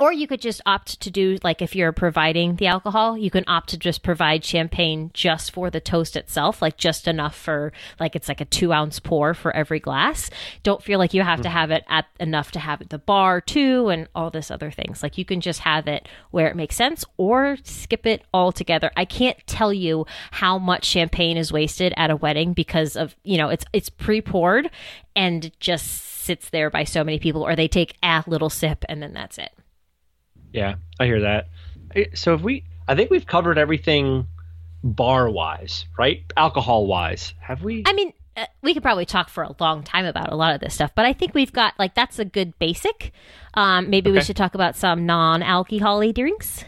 or 0.00 0.12
you 0.12 0.26
could 0.26 0.40
just 0.40 0.62
opt 0.64 0.98
to 1.00 1.10
do 1.10 1.36
like 1.44 1.60
if 1.60 1.76
you're 1.76 1.92
providing 1.92 2.56
the 2.56 2.66
alcohol, 2.66 3.18
you 3.18 3.30
can 3.30 3.44
opt 3.46 3.68
to 3.68 3.76
just 3.76 4.02
provide 4.02 4.42
champagne 4.42 5.10
just 5.12 5.52
for 5.52 5.68
the 5.68 5.80
toast 5.80 6.16
itself, 6.16 6.62
like 6.62 6.78
just 6.78 7.06
enough 7.06 7.36
for 7.36 7.70
like 8.00 8.16
it's 8.16 8.26
like 8.28 8.40
a 8.40 8.46
two 8.46 8.72
ounce 8.72 8.98
pour 8.98 9.34
for 9.34 9.54
every 9.54 9.78
glass. 9.78 10.30
Don't 10.62 10.82
feel 10.82 10.98
like 10.98 11.12
you 11.12 11.22
have 11.22 11.42
to 11.42 11.48
mm-hmm. 11.48 11.56
have 11.56 11.70
it 11.70 11.84
at 11.88 12.06
enough 12.18 12.50
to 12.52 12.58
have 12.58 12.80
at 12.80 12.88
the 12.88 12.98
bar 12.98 13.42
too, 13.42 13.90
and 13.90 14.08
all 14.14 14.30
this 14.30 14.50
other 14.50 14.70
things. 14.70 15.02
Like 15.02 15.18
you 15.18 15.26
can 15.26 15.42
just 15.42 15.60
have 15.60 15.86
it 15.86 16.08
where 16.30 16.48
it 16.48 16.56
makes 16.56 16.76
sense, 16.76 17.04
or 17.18 17.58
skip 17.62 18.06
it 18.06 18.24
altogether. 18.32 18.90
I 18.96 19.04
can't 19.04 19.36
tell 19.46 19.72
you 19.72 20.06
how 20.30 20.58
much 20.58 20.86
champagne 20.86 21.36
is 21.36 21.52
wasted 21.52 21.92
at 21.98 22.10
a 22.10 22.16
wedding 22.16 22.54
because 22.54 22.96
of 22.96 23.14
you 23.22 23.36
know 23.36 23.50
it's 23.50 23.66
it's 23.74 23.90
pre 23.90 24.22
poured 24.22 24.70
and 25.14 25.52
just 25.60 26.02
sits 26.20 26.48
there 26.48 26.70
by 26.70 26.84
so 26.84 27.04
many 27.04 27.18
people, 27.18 27.42
or 27.42 27.54
they 27.54 27.68
take 27.68 27.96
a 28.02 28.24
little 28.26 28.48
sip 28.48 28.82
and 28.88 29.02
then 29.02 29.12
that's 29.12 29.36
it. 29.36 29.50
Yeah, 30.52 30.76
I 30.98 31.06
hear 31.06 31.20
that. 31.22 31.48
So 32.14 32.34
if 32.34 32.40
we, 32.40 32.64
I 32.88 32.94
think 32.94 33.10
we've 33.10 33.26
covered 33.26 33.58
everything 33.58 34.26
bar 34.82 35.28
wise, 35.30 35.84
right? 35.98 36.22
Alcohol 36.36 36.86
wise, 36.86 37.34
have 37.40 37.62
we? 37.62 37.82
I 37.86 37.92
mean, 37.92 38.12
uh, 38.36 38.46
we 38.62 38.74
could 38.74 38.82
probably 38.82 39.06
talk 39.06 39.28
for 39.28 39.42
a 39.42 39.54
long 39.60 39.82
time 39.82 40.04
about 40.06 40.32
a 40.32 40.36
lot 40.36 40.54
of 40.54 40.60
this 40.60 40.74
stuff, 40.74 40.92
but 40.94 41.04
I 41.04 41.12
think 41.12 41.34
we've 41.34 41.52
got 41.52 41.74
like 41.78 41.94
that's 41.94 42.18
a 42.18 42.24
good 42.24 42.58
basic. 42.58 43.12
Um, 43.54 43.90
maybe 43.90 44.10
we 44.10 44.20
should 44.20 44.36
talk 44.36 44.54
about 44.54 44.76
some 44.76 45.04
non-alcoholic 45.06 46.14
drinks. 46.14 46.64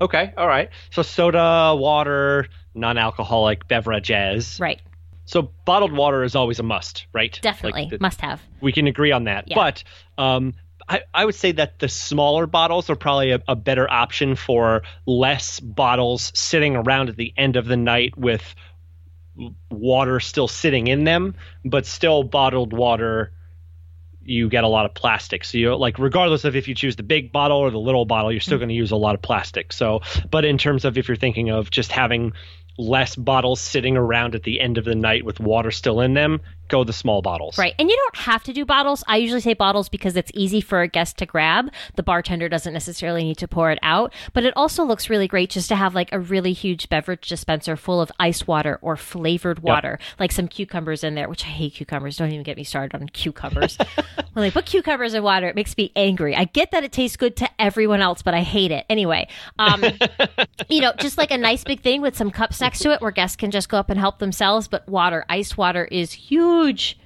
Okay, 0.00 0.34
all 0.36 0.48
right. 0.48 0.70
So 0.90 1.02
soda, 1.02 1.74
water, 1.78 2.48
non-alcoholic 2.74 3.68
beverages. 3.68 4.58
Right, 4.60 4.80
So 5.24 5.50
bottled 5.64 5.92
water 5.92 6.24
is 6.24 6.34
always 6.34 6.58
a 6.58 6.64
must, 6.64 7.06
right? 7.12 7.38
definitely 7.42 7.82
Like, 7.82 7.90
the- 7.90 7.98
must 8.00 8.20
have. 8.20 8.42
we 8.60 8.72
can 8.72 8.88
agree 8.88 9.12
on 9.12 9.24
that. 9.24 9.44
Yeah. 9.46 9.54
But 9.54 9.84
um, 10.18 10.54
I, 10.88 11.02
I 11.12 11.24
would 11.24 11.34
say 11.34 11.52
that 11.52 11.78
the 11.78 11.88
smaller 11.88 12.46
bottles 12.46 12.90
are 12.90 12.96
probably 12.96 13.32
a, 13.32 13.42
a 13.48 13.56
better 13.56 13.90
option 13.90 14.36
for 14.36 14.82
less 15.06 15.60
bottles 15.60 16.32
sitting 16.34 16.76
around 16.76 17.08
at 17.08 17.16
the 17.16 17.32
end 17.36 17.56
of 17.56 17.66
the 17.66 17.76
night 17.76 18.16
with 18.16 18.54
water 19.70 20.20
still 20.20 20.48
sitting 20.48 20.86
in 20.86 21.04
them, 21.04 21.34
but 21.64 21.86
still 21.86 22.22
bottled 22.22 22.72
water. 22.72 23.32
You 24.26 24.48
get 24.48 24.64
a 24.64 24.68
lot 24.68 24.86
of 24.86 24.94
plastic, 24.94 25.44
so 25.44 25.58
you 25.58 25.76
like 25.76 25.98
regardless 25.98 26.44
of 26.44 26.56
if 26.56 26.66
you 26.66 26.74
choose 26.74 26.96
the 26.96 27.02
big 27.02 27.30
bottle 27.30 27.58
or 27.58 27.70
the 27.70 27.78
little 27.78 28.06
bottle, 28.06 28.32
you're 28.32 28.40
still 28.40 28.56
mm. 28.56 28.60
going 28.60 28.68
to 28.70 28.74
use 28.74 28.90
a 28.90 28.96
lot 28.96 29.14
of 29.14 29.20
plastic. 29.20 29.70
So, 29.70 30.00
but 30.30 30.46
in 30.46 30.56
terms 30.56 30.86
of 30.86 30.96
if 30.96 31.08
you're 31.08 31.16
thinking 31.16 31.50
of 31.50 31.70
just 31.70 31.92
having 31.92 32.32
less 32.78 33.16
bottles 33.16 33.60
sitting 33.60 33.96
around 33.96 34.34
at 34.34 34.42
the 34.42 34.60
end 34.60 34.78
of 34.78 34.84
the 34.84 34.94
night 34.94 35.24
with 35.24 35.40
water 35.40 35.70
still 35.70 36.00
in 36.00 36.14
them, 36.14 36.40
go 36.68 36.84
the 36.84 36.92
small 36.92 37.22
bottles. 37.22 37.58
Right. 37.58 37.74
And 37.78 37.90
you 37.90 37.96
don't 37.96 38.16
have 38.24 38.42
to 38.44 38.52
do 38.52 38.64
bottles. 38.64 39.04
I 39.06 39.18
usually 39.18 39.40
say 39.40 39.54
bottles 39.54 39.88
because 39.88 40.16
it's 40.16 40.30
easy 40.34 40.60
for 40.60 40.80
a 40.80 40.88
guest 40.88 41.18
to 41.18 41.26
grab. 41.26 41.70
The 41.96 42.02
bartender 42.02 42.48
doesn't 42.48 42.72
necessarily 42.72 43.24
need 43.24 43.38
to 43.38 43.48
pour 43.48 43.70
it 43.70 43.78
out, 43.82 44.12
but 44.32 44.44
it 44.44 44.54
also 44.56 44.84
looks 44.84 45.10
really 45.10 45.28
great 45.28 45.50
just 45.50 45.68
to 45.68 45.76
have 45.76 45.94
like 45.94 46.10
a 46.12 46.18
really 46.18 46.52
huge 46.52 46.88
beverage 46.88 47.28
dispenser 47.28 47.76
full 47.76 48.00
of 48.00 48.10
ice 48.18 48.46
water 48.46 48.78
or 48.82 48.96
flavored 48.96 49.60
water, 49.60 49.98
like 50.18 50.32
some 50.32 50.48
cucumbers 50.48 51.04
in 51.04 51.14
there, 51.14 51.28
which 51.28 51.44
I 51.44 51.48
hate 51.48 51.74
cucumbers. 51.74 52.16
Don't 52.16 52.30
even 52.30 52.42
get 52.42 52.56
me 52.56 52.64
started 52.64 52.94
on 53.00 53.08
cucumbers. 53.08 53.76
when 54.32 54.42
they 54.42 54.50
put 54.50 54.66
cucumbers 54.66 55.14
in 55.14 55.22
water, 55.22 55.48
it 55.48 55.54
makes 55.54 55.76
me 55.76 55.92
angry. 55.94 56.34
I 56.34 56.44
get 56.44 56.70
that 56.70 56.84
it 56.84 56.92
tastes 56.92 57.16
good 57.16 57.36
to 57.36 57.50
everyone 57.58 58.00
else, 58.00 58.22
but 58.22 58.34
I 58.34 58.40
hate 58.40 58.70
it. 58.70 58.86
Anyway, 58.88 59.28
um, 59.58 59.84
you 60.68 60.80
know, 60.80 60.92
just 60.98 61.18
like 61.18 61.30
a 61.30 61.38
nice 61.38 61.64
big 61.64 61.80
thing 61.82 62.00
with 62.00 62.16
some 62.16 62.30
cups 62.30 62.60
next 62.60 62.80
to 62.80 62.92
it 62.92 63.00
where 63.00 63.10
guests 63.10 63.36
can 63.36 63.50
just 63.50 63.68
go 63.68 63.78
up 63.78 63.90
and 63.90 64.00
help 64.00 64.18
themselves, 64.18 64.68
but 64.68 64.88
water, 64.88 65.24
ice 65.28 65.56
water 65.56 65.84
is 65.84 66.12
huge 66.12 66.53
huge. 66.62 66.98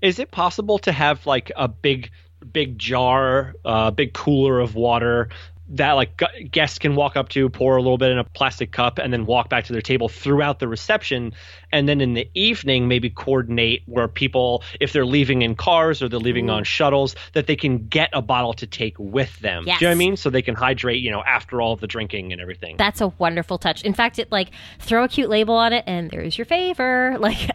Is 0.00 0.18
it 0.18 0.30
possible 0.30 0.78
to 0.80 0.92
have 0.92 1.26
like 1.26 1.52
a 1.56 1.68
big, 1.68 2.10
big 2.52 2.78
jar, 2.78 3.54
a 3.64 3.68
uh, 3.68 3.90
big 3.90 4.12
cooler 4.14 4.60
of 4.60 4.74
water 4.74 5.28
that 5.72 5.92
like 5.92 6.20
guests 6.50 6.78
can 6.78 6.94
walk 6.94 7.16
up 7.16 7.30
to, 7.30 7.48
pour 7.48 7.76
a 7.76 7.82
little 7.82 7.96
bit 7.98 8.10
in 8.10 8.18
a 8.18 8.24
plastic 8.24 8.72
cup, 8.72 8.98
and 8.98 9.12
then 9.12 9.24
walk 9.24 9.48
back 9.48 9.64
to 9.64 9.72
their 9.72 9.82
table 9.82 10.08
throughout 10.08 10.58
the 10.58 10.68
reception. 10.68 11.32
And 11.72 11.88
then 11.88 12.00
in 12.00 12.14
the 12.14 12.28
evening, 12.34 12.88
maybe 12.88 13.08
coordinate 13.08 13.82
where 13.86 14.06
people, 14.06 14.62
if 14.80 14.92
they're 14.92 15.06
leaving 15.06 15.42
in 15.42 15.54
cars 15.54 16.02
or 16.02 16.08
they're 16.08 16.18
leaving 16.18 16.50
Ooh. 16.50 16.54
on 16.54 16.64
shuttles, 16.64 17.16
that 17.32 17.46
they 17.46 17.56
can 17.56 17.88
get 17.88 18.10
a 18.12 18.20
bottle 18.20 18.52
to 18.54 18.66
take 18.66 18.98
with 18.98 19.38
them. 19.40 19.64
Yes. 19.66 19.78
Do 19.78 19.84
you 19.84 19.88
know 19.88 19.92
what 19.92 19.96
I 19.96 19.98
mean? 19.98 20.16
So 20.16 20.30
they 20.30 20.42
can 20.42 20.54
hydrate, 20.54 21.00
you 21.00 21.10
know, 21.10 21.22
after 21.22 21.62
all 21.62 21.72
of 21.72 21.80
the 21.80 21.86
drinking 21.86 22.32
and 22.32 22.40
everything. 22.40 22.76
That's 22.76 23.00
a 23.00 23.08
wonderful 23.08 23.56
touch. 23.56 23.82
In 23.82 23.94
fact, 23.94 24.18
it 24.18 24.30
like 24.30 24.50
throw 24.78 25.04
a 25.04 25.08
cute 25.08 25.30
label 25.30 25.54
on 25.54 25.72
it, 25.72 25.84
and 25.86 26.10
there's 26.10 26.36
your 26.36 26.44
favor. 26.44 27.16
Like. 27.22 27.50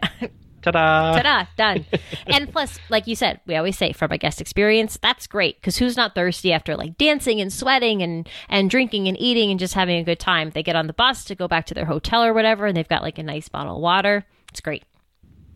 Ta-da! 0.71 1.21
Ta-da! 1.21 1.45
Done. 1.55 1.85
and 2.27 2.51
plus, 2.51 2.79
like 2.89 3.07
you 3.07 3.15
said, 3.15 3.39
we 3.45 3.55
always 3.55 3.77
say 3.77 3.91
from 3.91 4.11
a 4.11 4.17
guest 4.17 4.41
experience, 4.41 4.97
that's 5.01 5.27
great 5.27 5.59
because 5.59 5.77
who's 5.77 5.97
not 5.97 6.15
thirsty 6.15 6.53
after 6.53 6.75
like 6.75 6.97
dancing 6.97 7.41
and 7.41 7.51
sweating 7.51 8.01
and 8.01 8.27
and 8.49 8.69
drinking 8.69 9.07
and 9.07 9.19
eating 9.19 9.51
and 9.51 9.59
just 9.59 9.73
having 9.73 9.97
a 9.99 10.03
good 10.03 10.19
time? 10.19 10.51
They 10.51 10.63
get 10.63 10.75
on 10.75 10.87
the 10.87 10.93
bus 10.93 11.25
to 11.25 11.35
go 11.35 11.47
back 11.47 11.65
to 11.67 11.73
their 11.73 11.85
hotel 11.85 12.23
or 12.23 12.33
whatever, 12.33 12.65
and 12.65 12.75
they've 12.75 12.87
got 12.87 13.01
like 13.01 13.17
a 13.17 13.23
nice 13.23 13.49
bottle 13.49 13.75
of 13.75 13.81
water. 13.81 14.25
It's 14.49 14.61
great. 14.61 14.83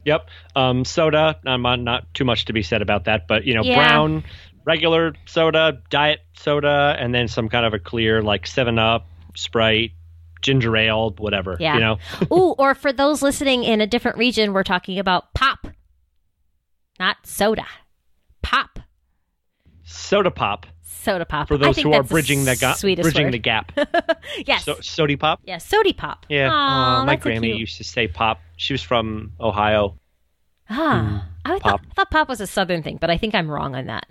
Yep. 0.05 0.29
Um, 0.55 0.85
soda. 0.85 1.39
I'm 1.45 1.61
Not, 1.61 1.79
not 1.79 2.13
too 2.13 2.25
much 2.25 2.45
to 2.45 2.53
be 2.53 2.63
said 2.63 2.81
about 2.81 3.05
that, 3.05 3.27
but 3.27 3.45
you 3.45 3.53
know, 3.53 3.63
yeah. 3.63 3.75
brown, 3.75 4.23
regular 4.65 5.13
soda, 5.25 5.81
diet 5.89 6.19
soda, 6.37 6.95
and 6.99 7.13
then 7.13 7.27
some 7.27 7.49
kind 7.49 7.65
of 7.65 7.73
a 7.73 7.79
clear 7.79 8.21
like 8.21 8.47
Seven 8.47 8.79
Up, 8.79 9.07
Sprite, 9.35 9.91
ginger 10.41 10.75
ale, 10.75 11.11
whatever. 11.17 11.57
Yeah. 11.59 11.75
You 11.75 11.79
know. 11.79 11.97
Ooh, 12.31 12.55
or 12.57 12.75
for 12.75 12.91
those 12.91 13.21
listening 13.21 13.63
in 13.63 13.81
a 13.81 13.87
different 13.87 14.17
region, 14.17 14.53
we're 14.53 14.63
talking 14.63 14.99
about 14.99 15.33
pop, 15.33 15.67
not 16.99 17.17
soda. 17.25 17.65
Pop. 18.41 18.79
Soda 19.83 20.31
pop. 20.31 20.65
Soda 20.81 21.25
pop. 21.25 21.47
For 21.47 21.57
those 21.57 21.77
who 21.77 21.93
are 21.93 22.03
bridging 22.03 22.45
the, 22.45 22.55
ga- 22.55 22.75
bridging 22.79 23.25
word. 23.25 23.33
the 23.33 23.39
gap. 23.39 23.71
yes. 24.45 24.65
So, 24.65 24.75
sody 24.81 25.15
pop. 25.15 25.41
Yes, 25.45 25.65
sody 25.65 25.93
pop. 25.93 26.25
Yeah. 26.29 26.49
Aww, 26.49 27.05
my 27.05 27.17
Grammy 27.17 27.57
used 27.57 27.77
to 27.77 27.83
say 27.83 28.07
pop. 28.07 28.39
She 28.55 28.73
was 28.73 28.81
from 28.81 29.33
Ohio. 29.39 29.97
Ah, 30.69 31.25
mm, 31.25 31.51
I, 31.51 31.59
thought, 31.59 31.81
I 31.89 31.93
thought 31.95 32.11
pop 32.11 32.29
was 32.29 32.39
a 32.39 32.47
southern 32.47 32.83
thing, 32.83 32.97
but 33.01 33.09
I 33.09 33.17
think 33.17 33.35
I'm 33.35 33.49
wrong 33.49 33.75
on 33.75 33.87
that. 33.87 34.05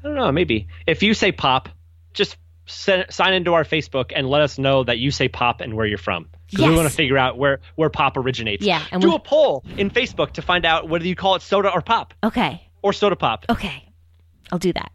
I 0.00 0.02
don't 0.02 0.16
know. 0.16 0.30
Maybe 0.32 0.68
if 0.86 1.02
you 1.02 1.14
say 1.14 1.32
pop, 1.32 1.68
just 2.12 2.36
sign 2.68 3.32
into 3.32 3.54
our 3.54 3.64
Facebook 3.64 4.12
and 4.14 4.28
let 4.28 4.42
us 4.42 4.58
know 4.58 4.84
that 4.84 4.98
you 4.98 5.10
say 5.10 5.28
pop 5.28 5.60
and 5.60 5.74
where 5.74 5.86
you're 5.86 5.98
from 5.98 6.28
because 6.46 6.60
yes. 6.60 6.68
we 6.70 6.76
want 6.76 6.88
to 6.88 6.94
figure 6.94 7.18
out 7.18 7.38
where 7.38 7.60
where 7.76 7.90
pop 7.90 8.16
originates. 8.16 8.64
Yeah, 8.64 8.84
and 8.92 9.02
do 9.02 9.10
we... 9.10 9.16
a 9.16 9.18
poll 9.18 9.64
in 9.76 9.90
Facebook 9.90 10.32
to 10.32 10.42
find 10.42 10.64
out 10.64 10.88
whether 10.88 11.06
you 11.06 11.14
call 11.14 11.34
it 11.34 11.42
soda 11.42 11.70
or 11.70 11.80
pop. 11.80 12.14
Okay. 12.22 12.62
Or 12.82 12.92
soda 12.92 13.16
pop. 13.16 13.44
Okay, 13.48 13.84
I'll 14.52 14.58
do 14.58 14.72
that. 14.72 14.92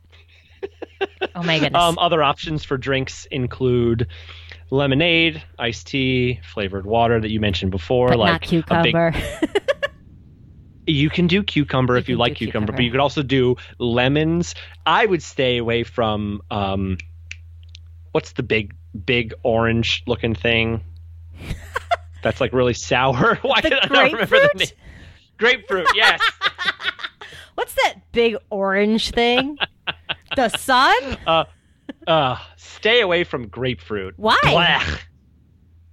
oh 1.35 1.43
my 1.43 1.59
goodness. 1.59 1.81
Um, 1.81 1.97
other 1.99 2.23
options 2.23 2.63
for 2.63 2.77
drinks 2.77 3.27
include 3.29 4.07
lemonade, 4.69 5.43
iced 5.59 5.87
tea, 5.87 6.39
flavored 6.53 6.85
water 6.85 7.19
that 7.19 7.29
you 7.29 7.39
mentioned 7.39 7.71
before, 7.71 8.09
but 8.09 8.19
like 8.19 8.31
not 8.31 8.41
cucumber. 8.41 9.11
Big... 9.11 9.49
You 10.85 11.09
can 11.09 11.27
do 11.27 11.43
cucumber 11.43 11.93
you 11.93 11.99
if 11.99 12.09
you 12.09 12.17
like 12.17 12.35
cucumber, 12.35 12.51
cucumber, 12.51 12.73
but 12.73 12.83
you 12.83 12.91
could 12.91 12.99
also 12.99 13.23
do 13.23 13.55
lemons. 13.79 14.53
I 14.85 15.05
would 15.05 15.23
stay 15.23 15.57
away 15.57 15.83
from 15.83 16.41
um, 16.51 16.97
what's 18.13 18.31
the 18.33 18.43
big 18.43 18.73
big 19.05 19.33
orange 19.43 20.03
looking 20.07 20.33
thing? 20.33 20.81
That's 22.23 22.39
like 22.39 22.53
really 22.53 22.73
sour. 22.73 23.35
Why 23.41 23.59
the 23.61 23.69
did 23.69 23.79
I 23.83 23.87
not 23.87 24.11
remember 24.11 24.39
the 24.39 24.49
name? 24.55 24.67
Grapefruit, 25.37 25.87
yes. 25.93 26.21
what's 27.55 27.73
that 27.73 27.95
big 28.13 28.37
orange 28.49 29.11
thing? 29.11 29.57
the 30.35 30.49
sun? 30.49 31.17
Uh, 31.27 31.45
uh, 32.07 32.37
stay 32.57 33.01
away 33.01 33.23
from 33.23 33.47
grapefruit. 33.47 34.13
Why? 34.17 34.37
Blah. 34.43 34.83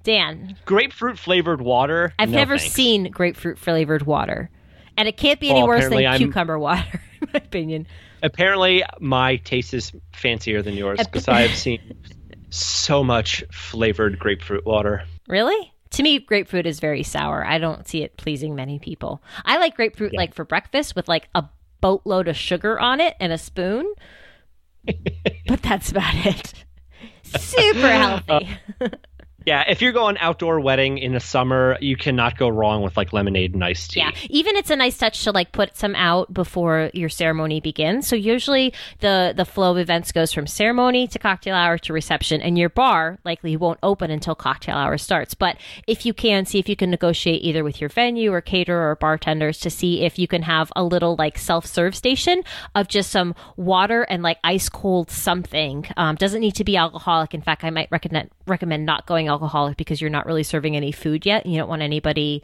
Dan. 0.03 0.57
Grapefruit 0.65 1.19
flavored 1.19 1.61
water. 1.61 2.13
I've 2.19 2.31
no 2.31 2.39
never 2.39 2.59
thanks. 2.59 2.75
seen 2.75 3.11
grapefruit 3.11 3.59
flavored 3.59 4.07
water. 4.07 4.51
And 4.97 5.07
it 5.07 5.17
can't 5.17 5.39
be 5.39 5.51
any 5.51 5.61
well, 5.61 5.69
worse 5.69 5.89
than 5.89 6.05
I'm, 6.05 6.19
cucumber 6.19 6.59
water, 6.59 7.01
in 7.21 7.29
my 7.33 7.39
opinion. 7.39 7.87
Apparently, 8.23 8.85
my 8.99 9.37
taste 9.37 9.75
is 9.75 9.93
fancier 10.13 10.63
than 10.63 10.75
yours 10.75 10.99
because 10.99 11.29
I 11.29 11.43
have 11.43 11.57
seen 11.57 11.97
so 12.51 13.03
much 13.03 13.45
flavored 13.53 14.19
grapefruit 14.19 14.67
water. 14.67 15.05
Really? 15.29 15.73
To 15.91 16.03
me, 16.03 16.19
grapefruit 16.19 16.67
is 16.67 16.81
very 16.81 17.03
sour. 17.03 17.45
I 17.45 17.59
don't 17.59 17.87
see 17.89 18.03
it 18.03 18.17
pleasing 18.17 18.55
many 18.55 18.79
people. 18.79 19.23
I 19.45 19.59
like 19.59 19.77
grapefruit 19.77 20.13
yeah. 20.13 20.19
like 20.19 20.35
for 20.35 20.45
breakfast 20.45 20.95
with 20.95 21.09
like 21.09 21.29
a 21.35 21.45
boatload 21.81 22.29
of 22.29 22.37
sugar 22.37 22.79
on 22.79 23.01
it 23.01 23.17
and 23.21 23.33
a 23.33 23.39
spoon. 23.39 23.93
but 25.47 25.63
that's 25.63 25.91
about 25.91 26.15
it. 26.27 26.53
Super 27.25 27.89
healthy. 27.89 28.49
Uh, 28.81 28.89
yeah, 29.47 29.65
if 29.69 29.81
you're 29.81 29.93
going 29.93 30.19
outdoor 30.19 30.61
wedding 30.61 30.99
in 30.99 31.13
the 31.13 31.21
summer, 31.21 31.79
you 31.81 31.97
cannot 31.97 32.37
go 32.37 32.49
wrong 32.49 32.83
with 32.83 32.97
like 32.97 33.13
lemonade 33.13 33.55
and 33.55 33.65
iced 33.65 33.93
tea. 33.93 34.01
Yeah, 34.01 34.11
even 34.29 34.57
it's 34.57 34.71
a 34.71 34.77
nice 34.77 34.99
touch 34.99 35.25
to 35.25 35.33
like 35.33 35.53
put 35.53 35.77
some 35.77 35.95
out 35.95 36.33
before 36.33 36.91
your 36.93 37.09
ceremony 37.09 37.61
begins. 37.61 38.07
So 38.07 38.17
usually 38.17 38.73
the 39.01 39.33
the 39.37 39.45
flow 39.45 39.73
of 39.73 39.79
events 39.79 40.13
goes 40.13 40.33
from 40.33 40.47
ceremony 40.47 41.07
to 41.09 41.19
cocktail 41.19 41.55
hour 41.55 41.79
to 41.79 41.93
reception, 41.93 42.41
and 42.43 42.59
your 42.59 42.69
bar 42.69 43.19
likely 43.25 43.57
won't 43.57 43.79
open 43.83 44.11
until 44.11 44.35
cocktail 44.35 44.77
hour 44.77 44.99
starts. 44.99 45.35
But 45.35 45.57
if 45.87 46.05
you 46.05 46.13
can, 46.13 46.45
see 46.45 46.59
if 46.59 46.69
you 46.69 46.77
can 46.77 46.91
negotiate 46.91 47.43
either 47.43 47.65
with 47.65 47.81
your 47.81 47.89
venue 47.91 48.33
or 48.33 48.41
caterer 48.41 48.91
or 48.91 48.97
bartenders 48.97 49.59
to 49.61 49.71
see 49.71 50.03
if 50.03 50.19
you 50.19 50.29
can 50.29 50.43
have 50.43 50.71
a 50.77 50.85
little 50.85 51.17
like 51.17 51.39
self 51.39 51.65
serve 51.67 51.95
station 51.97 52.43
of 52.75 52.89
just 52.89 53.11
some 53.11 53.35
water 53.57 54.03
and 54.03 54.23
like 54.23 54.39
ice 54.45 54.69
cold 54.69 55.11
something. 55.11 55.87
Um, 55.97 56.17
doesn't 56.17 56.41
need 56.41 56.57
to 56.57 56.65
be 56.65 56.77
alcoholic. 56.77 57.35
In 57.35 57.43
fact, 57.43 57.65
I 57.65 57.71
might 57.71 57.89
recommend 57.91 58.31
recommend 58.47 58.85
not 58.85 59.07
going 59.07 59.29
alcoholic 59.29 59.40
because 59.77 60.01
you're 60.01 60.11
not 60.11 60.27
really 60.27 60.43
serving 60.43 60.77
any 60.77 60.93
food 60.93 61.27
yet. 61.27 61.47
You 61.47 61.59
don't 61.59 61.69
want 61.69 61.83
anybody 61.83 62.43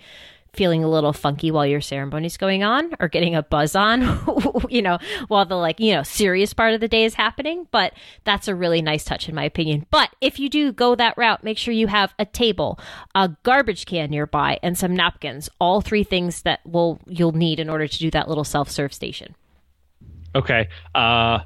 feeling 0.57 0.83
a 0.83 0.89
little 0.89 1.13
funky 1.13 1.51
while 1.51 1.67
your 1.67 1.81
ceremony's 1.81 2.37
going 2.37 2.65
on 2.65 2.91
or 2.99 3.09
getting 3.09 3.35
a 3.35 3.43
buzz 3.43 3.77
on, 3.77 4.01
you 4.69 4.83
know, 4.83 4.99
while 5.29 5.45
the 5.45 5.55
like, 5.55 5.79
you 5.79 5.93
know, 5.93 6.03
serious 6.03 6.53
part 6.55 6.75
of 6.75 6.81
the 6.81 6.89
day 6.89 7.05
is 7.05 7.15
happening. 7.15 7.67
But 7.71 7.93
that's 8.25 8.49
a 8.49 8.55
really 8.55 8.83
nice 8.83 9.05
touch 9.05 9.29
in 9.29 9.35
my 9.35 9.45
opinion. 9.45 9.87
But 9.91 10.11
if 10.21 10.41
you 10.41 10.49
do 10.49 10.73
go 10.73 10.95
that 10.95 11.17
route, 11.17 11.45
make 11.45 11.59
sure 11.59 11.75
you 11.75 11.87
have 11.87 12.15
a 12.19 12.25
table, 12.25 12.81
a 13.15 13.37
garbage 13.43 13.87
can 13.87 14.11
nearby, 14.11 14.59
and 14.63 14.77
some 14.77 14.97
napkins. 14.97 15.49
All 15.61 15.81
three 15.81 16.05
things 16.05 16.43
that 16.43 16.61
will 16.67 17.01
you'll 17.07 17.33
need 17.33 17.61
in 17.61 17.69
order 17.69 17.87
to 17.87 17.99
do 17.99 18.11
that 18.11 18.29
little 18.29 18.45
self-serve 18.45 18.93
station. 18.93 19.37
Okay. 20.35 20.69
Uh 20.95 21.41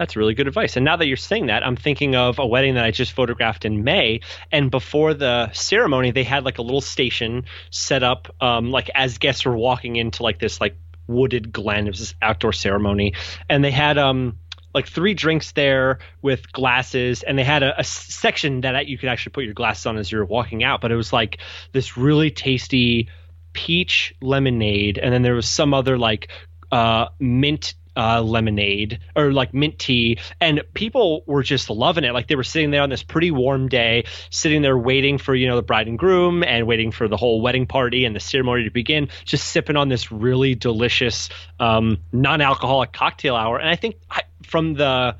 that's 0.00 0.16
really 0.16 0.32
good 0.32 0.48
advice. 0.48 0.76
And 0.76 0.84
now 0.86 0.96
that 0.96 1.06
you're 1.06 1.18
saying 1.18 1.48
that, 1.48 1.62
I'm 1.64 1.76
thinking 1.76 2.16
of 2.16 2.38
a 2.38 2.46
wedding 2.46 2.76
that 2.76 2.86
I 2.86 2.90
just 2.90 3.12
photographed 3.12 3.66
in 3.66 3.84
May. 3.84 4.20
And 4.50 4.70
before 4.70 5.12
the 5.12 5.52
ceremony, 5.52 6.10
they 6.10 6.24
had 6.24 6.42
like 6.42 6.56
a 6.56 6.62
little 6.62 6.80
station 6.80 7.44
set 7.68 8.02
up, 8.02 8.34
um, 8.40 8.70
like 8.70 8.90
as 8.94 9.18
guests 9.18 9.44
were 9.44 9.54
walking 9.54 9.96
into 9.96 10.22
like 10.22 10.38
this 10.38 10.58
like 10.58 10.74
wooded 11.06 11.52
glen. 11.52 11.86
It 11.86 11.90
was 11.90 11.98
this 11.98 12.14
outdoor 12.22 12.54
ceremony, 12.54 13.12
and 13.46 13.62
they 13.62 13.70
had 13.70 13.98
um 13.98 14.38
like 14.72 14.88
three 14.88 15.12
drinks 15.12 15.52
there 15.52 15.98
with 16.22 16.50
glasses, 16.50 17.22
and 17.22 17.38
they 17.38 17.44
had 17.44 17.62
a, 17.62 17.78
a 17.80 17.84
section 17.84 18.62
that 18.62 18.86
you 18.86 18.96
could 18.96 19.10
actually 19.10 19.32
put 19.32 19.44
your 19.44 19.52
glasses 19.52 19.84
on 19.84 19.98
as 19.98 20.10
you're 20.10 20.24
walking 20.24 20.64
out. 20.64 20.80
But 20.80 20.92
it 20.92 20.96
was 20.96 21.12
like 21.12 21.40
this 21.72 21.98
really 21.98 22.30
tasty 22.30 23.10
peach 23.52 24.14
lemonade, 24.22 24.96
and 24.96 25.12
then 25.12 25.20
there 25.20 25.34
was 25.34 25.46
some 25.46 25.74
other 25.74 25.98
like 25.98 26.30
uh, 26.72 27.08
mint 27.18 27.74
uh, 28.00 28.22
lemonade 28.22 28.98
or 29.14 29.32
like 29.32 29.52
mint 29.52 29.78
tea, 29.78 30.18
and 30.40 30.62
people 30.72 31.22
were 31.26 31.42
just 31.42 31.68
loving 31.68 32.04
it. 32.04 32.12
Like 32.12 32.28
they 32.28 32.34
were 32.34 32.44
sitting 32.44 32.70
there 32.70 32.82
on 32.82 32.88
this 32.88 33.02
pretty 33.02 33.30
warm 33.30 33.68
day, 33.68 34.04
sitting 34.30 34.62
there 34.62 34.78
waiting 34.78 35.18
for 35.18 35.34
you 35.34 35.46
know 35.46 35.56
the 35.56 35.62
bride 35.62 35.86
and 35.86 35.98
groom 35.98 36.42
and 36.42 36.66
waiting 36.66 36.92
for 36.92 37.08
the 37.08 37.18
whole 37.18 37.42
wedding 37.42 37.66
party 37.66 38.06
and 38.06 38.16
the 38.16 38.20
ceremony 38.20 38.64
to 38.64 38.70
begin, 38.70 39.08
just 39.24 39.48
sipping 39.48 39.76
on 39.76 39.90
this 39.90 40.10
really 40.10 40.54
delicious 40.54 41.28
um, 41.58 41.98
non-alcoholic 42.12 42.92
cocktail 42.92 43.36
hour. 43.36 43.58
And 43.58 43.68
I 43.68 43.76
think 43.76 43.96
I, 44.10 44.22
from 44.42 44.74
the 44.74 45.16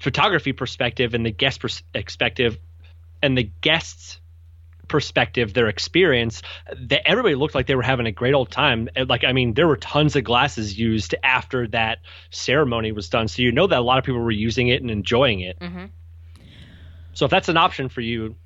photography 0.00 0.52
perspective 0.52 1.14
and 1.14 1.24
the 1.24 1.30
guest 1.30 1.60
perspective 1.60 2.58
and 3.22 3.38
the 3.38 3.50
guests 3.60 4.20
perspective, 4.88 5.54
their 5.54 5.68
experience, 5.68 6.42
that 6.78 7.06
everybody 7.06 7.34
looked 7.34 7.54
like 7.54 7.66
they 7.66 7.74
were 7.74 7.82
having 7.82 8.06
a 8.06 8.12
great 8.12 8.34
old 8.34 8.50
time. 8.50 8.88
Like, 9.08 9.24
I 9.24 9.32
mean, 9.32 9.54
there 9.54 9.68
were 9.68 9.76
tons 9.76 10.16
of 10.16 10.24
glasses 10.24 10.78
used 10.78 11.14
after 11.22 11.68
that 11.68 11.98
ceremony 12.30 12.92
was 12.92 13.08
done. 13.08 13.28
So 13.28 13.42
you 13.42 13.52
know 13.52 13.66
that 13.66 13.78
a 13.78 13.82
lot 13.82 13.98
of 13.98 14.04
people 14.04 14.20
were 14.20 14.30
using 14.30 14.68
it 14.68 14.80
and 14.80 14.90
enjoying 14.90 15.40
it. 15.40 15.58
Mm-hmm. 15.60 15.86
So 17.12 17.24
if 17.24 17.30
that's 17.30 17.48
an 17.48 17.56
option 17.56 17.88
for 17.88 18.00
you, 18.00 18.36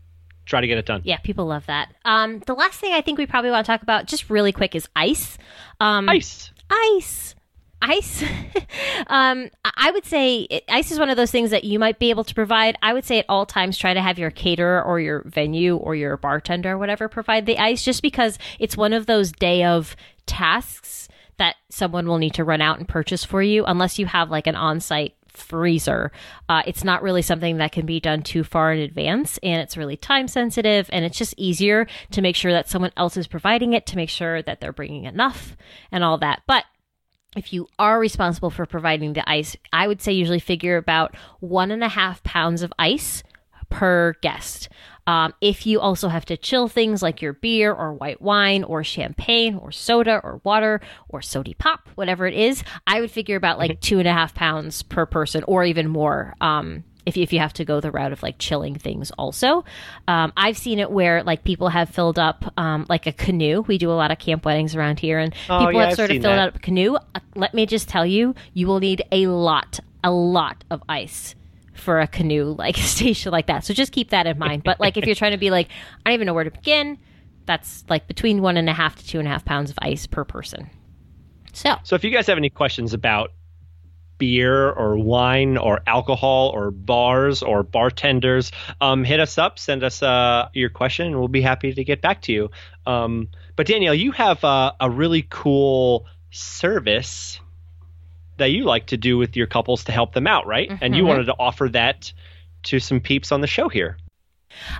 try 0.46 0.60
to 0.60 0.66
get 0.66 0.78
it 0.78 0.86
done. 0.86 1.02
Yeah, 1.04 1.18
people 1.18 1.46
love 1.46 1.66
that. 1.66 1.94
Um, 2.04 2.40
the 2.46 2.54
last 2.54 2.80
thing 2.80 2.92
I 2.92 3.00
think 3.00 3.18
we 3.18 3.26
probably 3.26 3.50
want 3.50 3.66
to 3.66 3.72
talk 3.72 3.82
about, 3.82 4.06
just 4.06 4.30
really 4.30 4.52
quick, 4.52 4.74
is 4.74 4.88
ice. 4.96 5.38
Um, 5.80 6.08
ice. 6.08 6.50
Ice 6.70 7.34
ice 7.82 8.22
um, 9.08 9.50
i 9.76 9.90
would 9.90 10.04
say 10.04 10.46
ice 10.68 10.90
is 10.90 10.98
one 10.98 11.10
of 11.10 11.16
those 11.16 11.30
things 11.30 11.50
that 11.50 11.64
you 11.64 11.78
might 11.78 11.98
be 11.98 12.10
able 12.10 12.24
to 12.24 12.34
provide 12.34 12.76
i 12.82 12.92
would 12.92 13.04
say 13.04 13.18
at 13.18 13.26
all 13.28 13.44
times 13.44 13.76
try 13.76 13.92
to 13.92 14.00
have 14.00 14.18
your 14.18 14.30
caterer 14.30 14.82
or 14.82 15.00
your 15.00 15.22
venue 15.26 15.76
or 15.76 15.94
your 15.94 16.16
bartender 16.16 16.72
or 16.72 16.78
whatever 16.78 17.08
provide 17.08 17.46
the 17.46 17.58
ice 17.58 17.84
just 17.84 18.02
because 18.02 18.38
it's 18.58 18.76
one 18.76 18.92
of 18.92 19.06
those 19.06 19.32
day 19.32 19.64
of 19.64 19.96
tasks 20.26 21.08
that 21.38 21.56
someone 21.70 22.06
will 22.06 22.18
need 22.18 22.34
to 22.34 22.44
run 22.44 22.60
out 22.60 22.78
and 22.78 22.88
purchase 22.88 23.24
for 23.24 23.42
you 23.42 23.64
unless 23.64 23.98
you 23.98 24.06
have 24.06 24.30
like 24.30 24.46
an 24.46 24.54
on-site 24.54 25.16
freezer. 25.32 26.12
Uh, 26.48 26.62
it's 26.66 26.84
not 26.84 27.02
really 27.02 27.22
something 27.22 27.56
that 27.56 27.72
can 27.72 27.86
be 27.86 28.00
done 28.00 28.22
too 28.22 28.44
far 28.44 28.72
in 28.72 28.80
advance, 28.80 29.38
and 29.42 29.62
it's 29.62 29.76
really 29.76 29.96
time 29.96 30.28
sensitive, 30.28 30.88
and 30.92 31.04
it's 31.04 31.18
just 31.18 31.34
easier 31.36 31.86
to 32.10 32.22
make 32.22 32.36
sure 32.36 32.52
that 32.52 32.68
someone 32.68 32.92
else 32.96 33.16
is 33.16 33.26
providing 33.26 33.72
it 33.72 33.86
to 33.86 33.96
make 33.96 34.10
sure 34.10 34.42
that 34.42 34.60
they're 34.60 34.72
bringing 34.72 35.04
enough 35.04 35.56
and 35.90 36.04
all 36.04 36.18
that. 36.18 36.42
But 36.46 36.64
if 37.36 37.52
you 37.52 37.68
are 37.78 37.98
responsible 37.98 38.50
for 38.50 38.66
providing 38.66 39.14
the 39.14 39.28
ice, 39.28 39.56
I 39.72 39.86
would 39.86 40.02
say 40.02 40.12
usually 40.12 40.38
figure 40.38 40.76
about 40.76 41.16
one 41.40 41.70
and 41.70 41.82
a 41.82 41.88
half 41.88 42.22
pounds 42.22 42.62
of 42.62 42.72
ice 42.78 43.22
per 43.70 44.14
guest. 44.20 44.68
Um, 45.06 45.34
if 45.40 45.66
you 45.66 45.80
also 45.80 46.08
have 46.08 46.24
to 46.26 46.36
chill 46.36 46.68
things 46.68 47.02
like 47.02 47.20
your 47.20 47.32
beer 47.32 47.72
or 47.72 47.92
white 47.92 48.22
wine 48.22 48.62
or 48.62 48.84
champagne 48.84 49.56
or 49.56 49.72
soda 49.72 50.20
or 50.22 50.40
water 50.44 50.80
or 51.08 51.22
sody 51.22 51.54
pop, 51.54 51.88
whatever 51.96 52.26
it 52.26 52.34
is, 52.34 52.62
I 52.86 53.00
would 53.00 53.10
figure 53.10 53.36
about 53.36 53.58
like 53.58 53.72
mm-hmm. 53.72 53.80
two 53.80 53.98
and 53.98 54.06
a 54.06 54.12
half 54.12 54.34
pounds 54.34 54.82
per 54.82 55.06
person 55.06 55.42
or 55.48 55.64
even 55.64 55.88
more. 55.88 56.36
Um, 56.40 56.84
if 57.06 57.16
you, 57.16 57.22
if 57.22 57.32
you 57.32 57.38
have 57.38 57.52
to 57.54 57.64
go 57.64 57.80
the 57.80 57.90
route 57.90 58.12
of 58.12 58.22
like 58.22 58.36
chilling 58.38 58.74
things 58.76 59.10
also. 59.12 59.64
Um, 60.08 60.32
i've 60.36 60.58
seen 60.58 60.78
it 60.78 60.90
where 60.90 61.22
like 61.22 61.44
people 61.44 61.68
have 61.68 61.88
filled 61.90 62.18
up 62.18 62.52
um, 62.56 62.86
like 62.88 63.06
a 63.06 63.12
canoe. 63.12 63.62
We 63.66 63.78
do 63.78 63.90
a 63.90 63.94
lot 63.94 64.10
of 64.10 64.18
camp 64.18 64.44
weddings 64.44 64.74
around 64.74 65.00
here 65.00 65.18
and 65.18 65.34
oh, 65.48 65.66
people 65.66 65.72
yeah, 65.74 65.86
have 65.86 65.96
sort 65.96 66.10
I've 66.10 66.16
of 66.16 66.22
filled 66.22 66.38
that. 66.38 66.48
up 66.48 66.56
a 66.56 66.60
canoe. 66.60 66.96
Uh, 66.96 67.20
let 67.34 67.54
me 67.54 67.66
just 67.66 67.88
tell 67.88 68.06
you 68.06 68.34
you 68.54 68.66
will 68.66 68.80
need 68.80 69.02
a 69.12 69.26
lot 69.26 69.80
a 70.04 70.10
lot 70.10 70.64
of 70.70 70.82
ice 70.88 71.34
for 71.74 72.00
a 72.00 72.06
canoe 72.06 72.54
like 72.58 72.76
station 72.76 73.32
like 73.32 73.46
that. 73.46 73.64
So 73.64 73.74
just 73.74 73.92
keep 73.92 74.10
that 74.10 74.26
in 74.26 74.38
mind. 74.38 74.62
But 74.64 74.80
like 74.80 74.96
if 74.96 75.06
you're 75.06 75.14
trying 75.14 75.32
to 75.32 75.38
be 75.38 75.50
like 75.50 75.68
i 76.04 76.10
don't 76.10 76.14
even 76.14 76.26
know 76.26 76.34
where 76.34 76.44
to 76.44 76.50
begin 76.50 76.98
that's 77.46 77.84
like 77.88 78.06
between 78.06 78.42
one 78.42 78.56
and 78.56 78.68
a 78.68 78.72
half 78.72 78.96
to 78.96 79.06
two 79.06 79.18
and 79.18 79.26
a 79.26 79.30
half 79.30 79.44
pounds 79.44 79.70
of 79.70 79.78
ice 79.80 80.06
per 80.06 80.24
person. 80.24 80.70
So 81.52 81.76
so 81.82 81.94
if 81.94 82.04
you 82.04 82.10
guys 82.10 82.26
have 82.26 82.38
any 82.38 82.50
questions 82.50 82.94
about 82.94 83.32
beer 84.22 84.70
or 84.70 84.96
wine 84.96 85.58
or 85.58 85.80
alcohol 85.84 86.52
or 86.54 86.70
bars 86.70 87.42
or 87.42 87.64
bartenders, 87.64 88.52
um, 88.80 89.02
hit 89.02 89.18
us 89.18 89.36
up, 89.36 89.58
send 89.58 89.82
us 89.82 90.00
uh, 90.00 90.48
your 90.54 90.70
question, 90.70 91.08
and 91.08 91.18
we'll 91.18 91.26
be 91.26 91.42
happy 91.42 91.74
to 91.74 91.82
get 91.82 92.00
back 92.00 92.22
to 92.22 92.32
you. 92.32 92.48
Um, 92.86 93.30
but 93.56 93.66
Danielle, 93.66 93.96
you 93.96 94.12
have 94.12 94.44
uh, 94.44 94.74
a 94.78 94.88
really 94.88 95.26
cool 95.28 96.06
service 96.30 97.40
that 98.36 98.52
you 98.52 98.62
like 98.62 98.86
to 98.86 98.96
do 98.96 99.18
with 99.18 99.36
your 99.36 99.48
couples 99.48 99.82
to 99.84 99.92
help 99.92 100.14
them 100.14 100.28
out, 100.28 100.46
right? 100.46 100.70
Mm-hmm. 100.70 100.84
And 100.84 100.94
you 100.94 101.00
mm-hmm. 101.00 101.08
wanted 101.08 101.24
to 101.24 101.34
offer 101.36 101.68
that 101.70 102.12
to 102.62 102.78
some 102.78 103.00
peeps 103.00 103.32
on 103.32 103.40
the 103.40 103.48
show 103.48 103.68
here. 103.68 103.96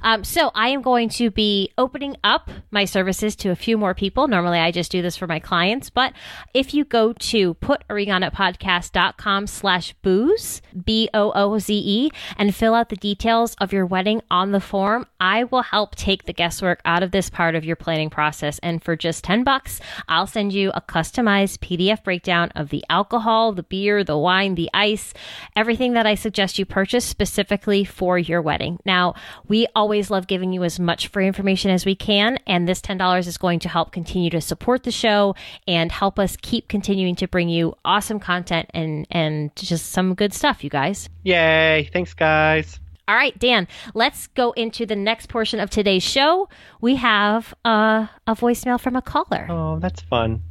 Um, 0.03 0.25
so 0.25 0.51
I 0.55 0.69
am 0.69 0.83
going 0.83 1.09
to 1.11 1.31
be 1.31 1.73
opening 1.79 2.17
up 2.25 2.51
my 2.71 2.85
services 2.85 3.37
to 3.37 3.51
a 3.51 3.57
few 3.57 3.77
more 3.79 3.95
people. 3.95 4.29
Normally 4.29 4.59
I 4.59 4.71
just 4.71 4.91
do 4.91 5.03
this 5.03 5.17
for 5.17 5.27
my 5.27 5.39
clients, 5.39 5.91
but 5.91 6.13
if 6.55 6.75
you 6.75 6.85
go 6.85 7.13
to 7.13 7.55
putaringonitpodcast.com 7.55 9.47
slash 9.47 9.95
booze, 10.03 10.63
B-O-O-Z-E, 10.85 12.11
and 12.37 12.55
fill 12.55 12.75
out 12.75 12.89
the 12.89 12.97
details 12.97 13.55
of 13.61 13.73
your 13.73 13.87
wedding 13.87 14.23
on 14.31 14.53
the 14.53 14.61
form, 14.61 15.07
I 15.21 15.45
will 15.45 15.63
help 15.63 15.95
take 15.95 16.25
the 16.25 16.33
guesswork 16.33 16.81
out 16.85 17.03
of 17.03 17.11
this 17.11 17.31
part 17.31 17.55
of 17.55 17.65
your 17.65 17.77
planning 17.77 18.11
process. 18.11 18.59
And 18.61 18.83
for 18.83 18.97
just 18.97 19.25
10 19.25 19.45
bucks, 19.45 19.81
I'll 20.09 20.27
send 20.27 20.53
you 20.53 20.71
a 20.75 20.81
customized 20.81 21.59
PDF 21.59 22.03
breakdown 22.05 22.51
of 22.55 22.71
the 22.71 22.85
alcohol, 22.89 23.53
the 23.53 23.63
beer, 23.63 24.05
the 24.05 24.19
wine, 24.19 24.55
the 24.55 24.71
ice, 24.75 25.15
everything 25.57 25.93
that 25.95 26.07
I 26.07 26.15
suggest 26.15 26.59
you 26.59 26.67
purchase 26.67 27.05
specifically 27.05 27.85
for 27.85 28.19
your 28.19 28.43
wedding. 28.43 28.79
Now, 28.85 29.15
we 29.47 29.62
we 29.63 29.69
always 29.77 30.11
love 30.11 30.27
giving 30.27 30.53
you 30.53 30.65
as 30.65 30.81
much 30.81 31.07
free 31.07 31.25
information 31.25 31.71
as 31.71 31.87
we 31.87 31.95
can, 31.95 32.37
and 32.49 32.69
this 32.69 32.81
$10 32.81 33.29
is 33.29 33.39
going 33.39 33.61
to 33.61 33.69
help 33.69 33.93
continue 33.93 34.29
to 34.29 34.41
support 34.41 34.83
the 34.83 34.91
show 34.91 35.37
and 35.69 35.93
help 35.93 36.19
us 36.19 36.37
keep 36.43 36.67
continuing 36.67 37.15
to 37.15 37.29
bring 37.29 37.49
you 37.49 37.73
awesome 37.85 38.19
content 38.19 38.69
and, 38.75 39.07
and 39.13 39.55
just 39.55 39.93
some 39.93 40.17
good 40.17 40.35
stuff, 40.35 40.65
you 40.65 40.71
guys. 40.71 41.09
Yay. 41.23 41.89
Thanks, 41.93 42.13
guys. 42.13 42.81
All 43.07 43.15
right, 43.15 43.39
Dan, 43.39 43.69
let's 43.95 44.27
go 44.27 44.51
into 44.53 44.85
the 44.85 44.97
next 44.97 45.29
portion 45.29 45.61
of 45.61 45.71
today's 45.71 46.03
show. 46.03 46.49
We 46.81 46.97
have 46.97 47.55
uh, 47.65 48.09
a 48.27 48.35
voicemail 48.35 48.81
from 48.81 48.97
a 48.97 49.03
caller. 49.03 49.47
Oh, 49.49 49.79
that's 49.79 50.03
fun. 50.03 50.43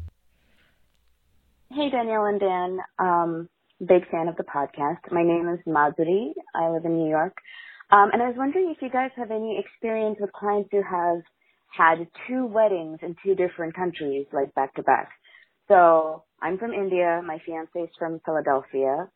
Hey, 1.70 1.90
Danielle 1.90 2.28
and 2.28 2.40
Dan. 2.40 2.80
Um, 2.98 3.50
big 3.86 4.10
fan 4.10 4.30
of 4.30 4.38
the 4.38 4.44
podcast. 4.44 5.12
My 5.12 5.24
name 5.24 5.50
is 5.50 5.60
Madhuri. 5.68 6.32
I 6.56 6.70
live 6.70 6.86
in 6.86 6.98
New 6.98 7.10
York. 7.10 7.36
Um, 7.92 8.10
and 8.14 8.22
I 8.22 8.28
was 8.28 8.36
wondering 8.38 8.74
if 8.76 8.82
you 8.82 8.90
guys 8.90 9.12
have 9.18 9.32
any 9.32 9.60
experience 9.64 10.18
with 10.20 10.34
clients 10.34 10.70
who 10.72 10.82
have 10.84 11.22
had 11.78 12.08
two 12.28 12.46
weddings 12.48 13.00
in 13.04 13.16
two 13.24 13.36
different 13.36 13.76
countries, 13.76 14.26
like 14.34 14.54
back 14.56 14.74
to 14.76 14.84
back. 14.84 15.10
So 15.68 16.24
I'm 16.42 16.58
from 16.58 16.74
India. 16.74 17.22
My 17.26 17.40
fiance 17.46 17.78
is 17.80 17.90
from 18.00 18.20
Philadelphia, 18.26 19.08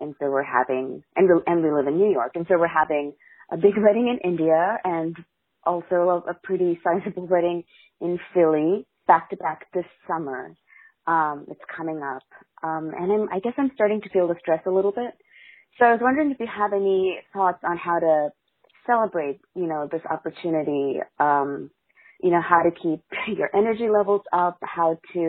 and 0.00 0.14
so 0.20 0.30
we're 0.30 0.44
having 0.44 1.04
and 1.16 1.28
we, 1.28 1.34
and 1.46 1.62
we 1.62 1.70
live 1.72 1.86
in 1.86 1.98
New 1.98 2.10
York, 2.12 2.32
and 2.34 2.46
so 2.48 2.58
we're 2.58 2.68
having 2.68 3.14
a 3.52 3.56
big 3.56 3.74
wedding 3.78 4.08
in 4.08 4.30
India 4.30 4.78
and 4.84 5.16
also 5.64 6.22
a, 6.26 6.30
a 6.30 6.34
pretty 6.42 6.80
sizable 6.82 7.28
wedding 7.28 7.64
in 8.00 8.18
Philly 8.34 8.86
back 9.06 9.30
to 9.30 9.36
back 9.36 9.66
this 9.72 9.86
summer. 10.08 10.54
Um, 11.06 11.46
it's 11.48 11.60
coming 11.76 12.02
up, 12.02 12.24
um, 12.64 12.92
and 12.98 13.12
I'm, 13.12 13.28
I 13.32 13.38
guess 13.40 13.54
I'm 13.58 13.70
starting 13.74 14.00
to 14.02 14.08
feel 14.10 14.28
the 14.28 14.36
stress 14.40 14.60
a 14.66 14.70
little 14.70 14.92
bit 14.92 15.14
so 15.78 15.86
I 15.86 15.92
was 15.92 16.00
wondering 16.02 16.30
if 16.32 16.40
you 16.40 16.46
have 16.48 16.72
any 16.72 17.18
thoughts 17.32 17.60
on 17.64 17.78
how 17.78 17.98
to 18.00 18.30
celebrate, 18.86 19.40
you 19.54 19.66
know, 19.66 19.88
this 19.90 20.02
opportunity, 20.10 21.00
um, 21.20 21.70
you 22.22 22.30
know, 22.30 22.42
how 22.42 22.62
to 22.62 22.70
keep 22.70 23.02
your 23.38 23.50
energy 23.56 23.88
levels 23.90 24.22
up, 24.32 24.58
how 24.62 24.98
to, 25.14 25.20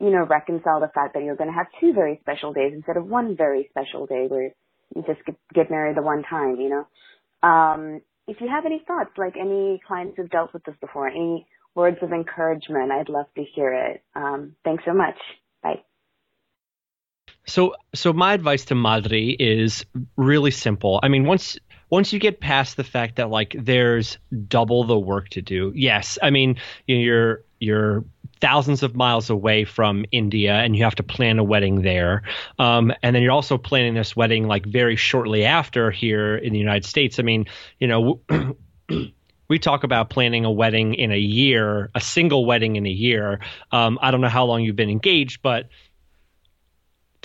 you 0.00 0.10
know, 0.10 0.26
reconcile 0.28 0.80
the 0.80 0.90
fact 0.94 1.14
that 1.14 1.24
you're 1.24 1.36
going 1.36 1.50
to 1.50 1.56
have 1.56 1.66
two 1.80 1.92
very 1.94 2.18
special 2.22 2.52
days 2.52 2.72
instead 2.74 2.96
of 2.96 3.06
one 3.06 3.36
very 3.36 3.68
special 3.70 4.06
day 4.06 4.26
where 4.28 4.52
you 4.94 5.04
just 5.06 5.20
get, 5.26 5.36
married 5.70 5.96
the 5.96 6.02
one 6.02 6.24
time, 6.30 6.56
you 6.60 6.70
know. 6.70 6.86
Um, 7.48 8.02
if 8.28 8.40
you 8.40 8.48
have 8.48 8.66
any 8.66 8.82
thoughts, 8.86 9.10
like 9.18 9.34
any 9.40 9.80
clients 9.86 10.14
who've 10.16 10.30
dealt 10.30 10.54
with 10.54 10.64
this 10.64 10.76
before, 10.80 11.08
any 11.08 11.46
words 11.74 11.98
of 12.02 12.12
encouragement, 12.12 12.92
I'd 12.92 13.08
love 13.10 13.26
to 13.36 13.44
hear 13.54 13.72
it. 13.74 14.02
Um, 14.16 14.56
thanks 14.64 14.84
so 14.86 14.94
much. 14.94 15.16
Bye. 15.62 15.82
So, 17.46 17.74
so 17.94 18.12
my 18.12 18.34
advice 18.34 18.64
to 18.66 18.74
Madhuri 18.74 19.36
is 19.38 19.84
really 20.16 20.50
simple. 20.50 21.00
I 21.02 21.08
mean, 21.08 21.24
once 21.24 21.58
once 21.88 22.12
you 22.12 22.18
get 22.18 22.40
past 22.40 22.76
the 22.76 22.84
fact 22.84 23.16
that 23.16 23.30
like 23.30 23.54
there's 23.56 24.18
double 24.48 24.84
the 24.84 24.98
work 24.98 25.28
to 25.30 25.42
do, 25.42 25.72
yes, 25.74 26.18
I 26.22 26.30
mean 26.30 26.56
you're 26.86 27.44
you're 27.60 28.04
thousands 28.40 28.82
of 28.82 28.94
miles 28.94 29.30
away 29.30 29.64
from 29.64 30.04
India 30.12 30.54
and 30.54 30.76
you 30.76 30.84
have 30.84 30.96
to 30.96 31.02
plan 31.02 31.38
a 31.38 31.44
wedding 31.44 31.82
there, 31.82 32.22
um, 32.58 32.92
and 33.02 33.14
then 33.14 33.22
you're 33.22 33.32
also 33.32 33.56
planning 33.58 33.94
this 33.94 34.16
wedding 34.16 34.48
like 34.48 34.66
very 34.66 34.96
shortly 34.96 35.44
after 35.44 35.90
here 35.90 36.36
in 36.36 36.52
the 36.52 36.58
United 36.58 36.84
States. 36.84 37.18
I 37.18 37.22
mean, 37.22 37.46
you 37.78 37.88
know. 37.88 38.20
we 39.48 39.60
talk 39.60 39.84
about 39.84 40.10
planning 40.10 40.44
a 40.44 40.50
wedding 40.50 40.94
in 40.94 41.12
a 41.12 41.18
year, 41.18 41.88
a 41.94 42.00
single 42.00 42.44
wedding 42.44 42.74
in 42.74 42.84
a 42.84 42.90
year. 42.90 43.38
Um, 43.70 43.96
I 44.02 44.10
don't 44.10 44.20
know 44.20 44.28
how 44.28 44.44
long 44.44 44.62
you've 44.62 44.74
been 44.74 44.90
engaged, 44.90 45.40
but 45.40 45.68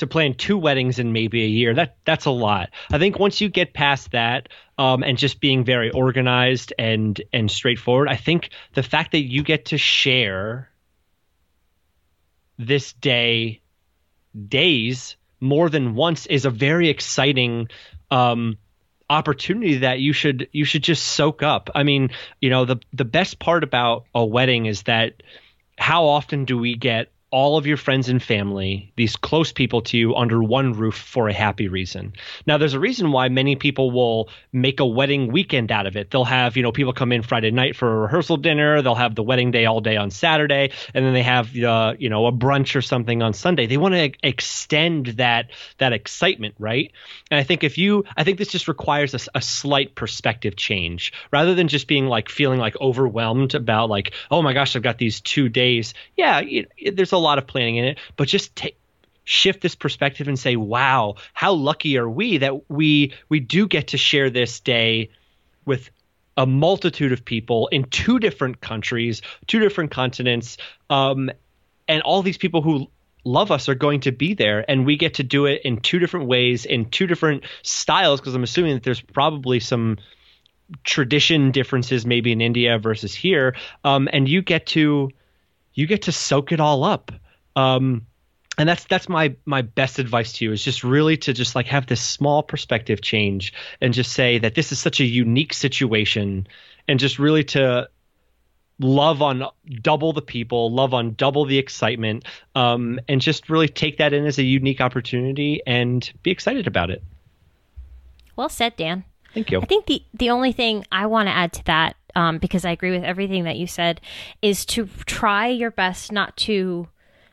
to 0.02 0.08
plan 0.08 0.36
two 0.36 0.58
weddings 0.58 1.00
in 1.00 1.14
maybe 1.14 1.44
a 1.44 1.48
year. 1.48 1.74
That 1.74 1.96
that's 2.06 2.26
a 2.26 2.32
lot. 2.32 2.70
I 2.92 3.00
think 3.00 3.18
once 3.18 3.42
you 3.42 3.50
get 3.50 3.74
past 3.74 4.12
that 4.12 4.50
um, 4.82 5.04
and 5.04 5.18
just 5.18 5.40
being 5.40 5.64
very 5.64 5.92
organized 5.92 6.74
and 6.80 7.22
and 7.32 7.52
straightforward 7.52 8.10
i 8.10 8.16
think 8.16 8.50
the 8.74 8.82
fact 8.82 9.12
that 9.12 9.24
you 9.24 9.44
get 9.44 9.66
to 9.66 9.78
share 9.78 10.72
this 12.58 12.94
day 12.94 13.62
days 14.48 15.18
more 15.40 15.70
than 15.70 15.96
once 15.96 16.26
is 16.26 16.46
a 16.46 16.50
very 16.50 16.90
exciting 16.90 17.68
um, 18.10 18.58
opportunity 19.10 19.80
that 19.80 20.00
you 20.00 20.14
should 20.14 20.48
you 20.52 20.66
should 20.66 20.84
just 20.84 21.04
soak 21.04 21.44
up. 21.44 21.70
I 21.76 21.84
mean 21.84 22.10
you 22.40 22.50
know 22.50 22.66
the 22.66 22.78
the 22.94 23.06
best 23.06 23.40
part 23.40 23.64
about 23.64 24.06
a 24.16 24.26
wedding 24.26 24.66
is 24.66 24.84
that 24.84 25.22
how 25.78 26.06
often 26.06 26.46
do 26.46 26.58
we 26.58 26.76
get 26.76 27.12
all 27.32 27.58
of 27.58 27.66
your 27.66 27.78
friends 27.78 28.10
and 28.10 28.22
family, 28.22 28.92
these 28.98 29.16
close 29.16 29.54
people 29.54 29.82
to 29.82 29.98
you, 29.98 30.14
under 30.16 30.44
one 30.44 30.74
roof 30.74 30.96
for 30.96 31.30
a 31.30 31.34
happy 31.34 31.70
reason. 31.70 32.12
Now, 32.46 32.58
there's 32.58 32.74
a 32.74 32.80
reason 32.80 33.14
why 33.14 33.30
many 33.30 33.56
people 33.56 33.90
will 33.90 34.30
make 34.52 34.82
a 34.82 34.86
wedding 34.86 35.32
weekend 35.32 35.72
out 35.72 35.88
of 35.88 35.96
it. 35.96 36.12
They'll 36.12 36.26
have, 36.26 36.58
you 36.58 36.64
know, 36.64 36.74
people 36.74 36.92
come 36.92 37.14
in 37.14 37.24
Friday 37.24 37.52
night 37.52 37.78
for 37.78 37.90
a 37.90 38.00
rehearsal 38.02 38.36
dinner. 38.36 38.82
They'll 38.82 38.96
have 38.96 39.16
the 39.16 39.24
wedding 39.24 39.52
day 39.52 39.66
all 39.66 39.80
day 39.80 39.96
on 39.96 40.12
Saturday, 40.12 40.72
and 40.94 41.06
then 41.06 41.14
they 41.14 41.24
have, 41.24 41.56
uh, 41.56 41.94
you 41.98 42.10
know, 42.10 42.26
a 42.26 42.34
brunch 42.34 42.76
or 42.76 42.82
something 42.82 43.22
on 43.22 43.34
Sunday. 43.34 43.66
They 43.66 43.78
want 43.78 43.94
to 43.94 44.12
extend 44.24 45.08
that 45.18 45.52
that 45.78 45.94
excitement, 45.94 46.56
right? 46.60 46.92
And 47.30 47.40
I 47.40 47.44
think 47.44 47.64
if 47.64 47.78
you, 47.78 48.04
I 48.18 48.26
think 48.26 48.40
this 48.40 48.50
just 48.50 48.68
requires 48.68 49.14
a, 49.14 49.20
a 49.36 49.42
slight 49.42 49.96
perspective 49.96 50.58
change 50.58 51.14
rather 51.32 51.56
than 51.56 51.70
just 51.70 51.88
being 51.88 52.08
like 52.08 52.28
feeling 52.28 52.60
like 52.60 52.76
overwhelmed 52.82 53.56
about 53.56 53.90
like, 53.90 54.12
oh 54.30 54.42
my 54.42 54.52
gosh, 54.52 54.76
I've 54.76 54.82
got 54.82 54.98
these 54.98 55.22
two 55.22 55.48
days. 55.48 55.94
Yeah, 56.18 56.42
it, 56.42 56.70
it, 56.78 56.96
there's 56.98 57.14
a 57.14 57.21
lot 57.22 57.38
of 57.38 57.48
planning 57.48 57.78
in 57.78 57.86
it, 57.86 58.00
but 58.18 58.28
just 58.28 58.56
take 58.56 58.78
shift 59.24 59.62
this 59.62 59.76
perspective 59.76 60.28
and 60.28 60.38
say, 60.38 60.56
wow, 60.56 61.16
how 61.34 61.54
lucky 61.54 61.98
are 61.98 62.10
we 62.10 62.40
that 62.40 62.70
we 62.70 63.14
we 63.30 63.40
do 63.40 63.68
get 63.68 63.90
to 63.90 63.98
share 63.98 64.30
this 64.30 64.60
day 64.60 65.10
with 65.66 65.90
a 66.38 66.46
multitude 66.46 67.12
of 67.12 67.24
people 67.24 67.68
in 67.68 67.84
two 67.84 68.20
different 68.20 68.62
countries, 68.62 69.22
two 69.48 69.60
different 69.60 69.92
continents, 69.92 70.58
um, 70.90 71.30
and 71.88 72.02
all 72.04 72.22
these 72.22 72.38
people 72.38 72.62
who 72.62 72.88
love 73.24 73.52
us 73.52 73.70
are 73.70 73.76
going 73.76 74.00
to 74.02 74.12
be 74.12 74.34
there 74.34 74.66
and 74.70 74.86
we 74.86 74.98
get 74.98 75.16
to 75.16 75.24
do 75.24 75.46
it 75.46 75.62
in 75.64 75.80
two 75.80 76.00
different 76.00 76.28
ways 76.28 76.66
in 76.66 76.90
two 76.90 77.06
different 77.06 77.44
styles 77.62 78.20
because 78.20 78.34
i'm 78.34 78.42
assuming 78.42 78.74
that 78.74 78.82
there's 78.82 79.00
probably 79.00 79.60
some 79.60 79.98
tradition 80.84 81.52
differences 81.52 82.04
maybe 82.04 82.32
in 82.32 82.42
india 82.42 82.80
versus 82.80 83.14
here 83.14 83.56
um, 83.84 84.10
and 84.12 84.28
you 84.28 84.42
get 84.42 84.66
to 84.66 85.12
you 85.74 85.88
get 85.88 86.04
to 86.04 86.12
soak 86.12 86.52
it 86.52 86.60
all 86.60 86.84
up. 86.84 87.12
Um, 87.56 88.06
and 88.58 88.68
that's 88.68 88.84
that's 88.86 89.08
my 89.08 89.36
my 89.46 89.62
best 89.62 89.98
advice 89.98 90.34
to 90.34 90.46
you 90.46 90.52
is 90.52 90.64
just 90.64 90.84
really 90.84 91.18
to 91.18 91.34
just 91.34 91.56
like 91.56 91.68
have 91.68 91.88
this 91.88 92.02
small 92.02 92.44
perspective 92.44 93.02
change 93.02 93.54
and 93.80 93.94
just 93.94 94.12
say 94.12 94.38
that 94.40 94.56
this 94.56 94.72
is 94.72 94.80
such 94.80 95.00
a 95.00 95.06
unique 95.06 95.54
situation 95.54 96.48
and 96.88 97.00
just 97.00 97.18
really 97.18 97.44
to 97.44 97.90
love 98.80 99.22
on 99.22 99.44
double 99.82 100.12
the 100.12 100.22
people 100.22 100.72
love 100.72 100.94
on 100.94 101.14
double 101.14 101.46
the 101.46 101.58
excitement 101.58 102.26
um, 102.56 103.00
and 103.08 103.22
just 103.22 103.50
really 103.50 103.68
take 103.68 103.98
that 103.98 104.12
in 104.12 104.26
as 104.26 104.38
a 104.38 104.44
unique 104.44 104.82
opportunity 104.82 105.62
and 105.66 106.12
be 106.24 106.32
excited 106.32 106.68
about 106.68 106.90
it. 106.90 107.02
Well 108.36 108.50
said 108.50 108.76
dan. 108.76 109.06
Thank 109.34 109.50
you. 109.50 109.62
I 109.62 109.66
think 109.66 109.86
the 109.86 110.04
the 110.14 110.30
only 110.30 110.52
thing 110.52 110.86
i 110.92 111.06
want 111.06 111.28
to 111.28 111.32
add 111.34 111.54
to 111.54 111.64
that 111.66 111.96
um, 112.16 112.38
because 112.38 112.66
i 112.66 112.72
agree 112.72 112.92
with 112.92 113.04
everything 113.04 113.44
that 113.44 113.58
you 113.58 113.68
said 113.68 114.02
is 114.42 114.66
to 114.66 114.88
try 115.06 115.48
your 115.48 115.72
best 115.72 116.12
not 116.12 116.36
to 116.38 116.88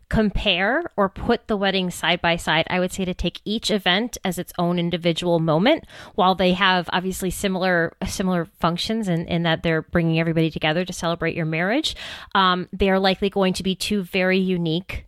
compare 0.08 0.90
or 0.96 1.08
put 1.08 1.46
the 1.48 1.56
wedding 1.56 1.90
side 1.90 2.20
by 2.20 2.36
side. 2.36 2.66
I 2.70 2.80
would 2.80 2.92
say 2.92 3.04
to 3.04 3.14
take 3.14 3.40
each 3.44 3.70
event 3.70 4.16
as 4.24 4.38
its 4.38 4.52
own 4.58 4.78
individual 4.78 5.38
moment, 5.38 5.84
while 6.14 6.34
they 6.34 6.54
have 6.54 6.88
obviously 6.92 7.30
similar 7.30 7.94
similar 8.06 8.46
functions 8.58 9.08
in, 9.08 9.26
in 9.26 9.42
that 9.42 9.62
they're 9.62 9.82
bringing 9.82 10.18
everybody 10.18 10.50
together 10.50 10.84
to 10.84 10.92
celebrate 10.92 11.36
your 11.36 11.46
marriage. 11.46 11.94
Um, 12.34 12.68
they 12.72 12.90
are 12.90 12.98
likely 12.98 13.28
going 13.30 13.52
to 13.54 13.62
be 13.62 13.74
two 13.74 14.02
very 14.02 14.38
unique 14.38 15.07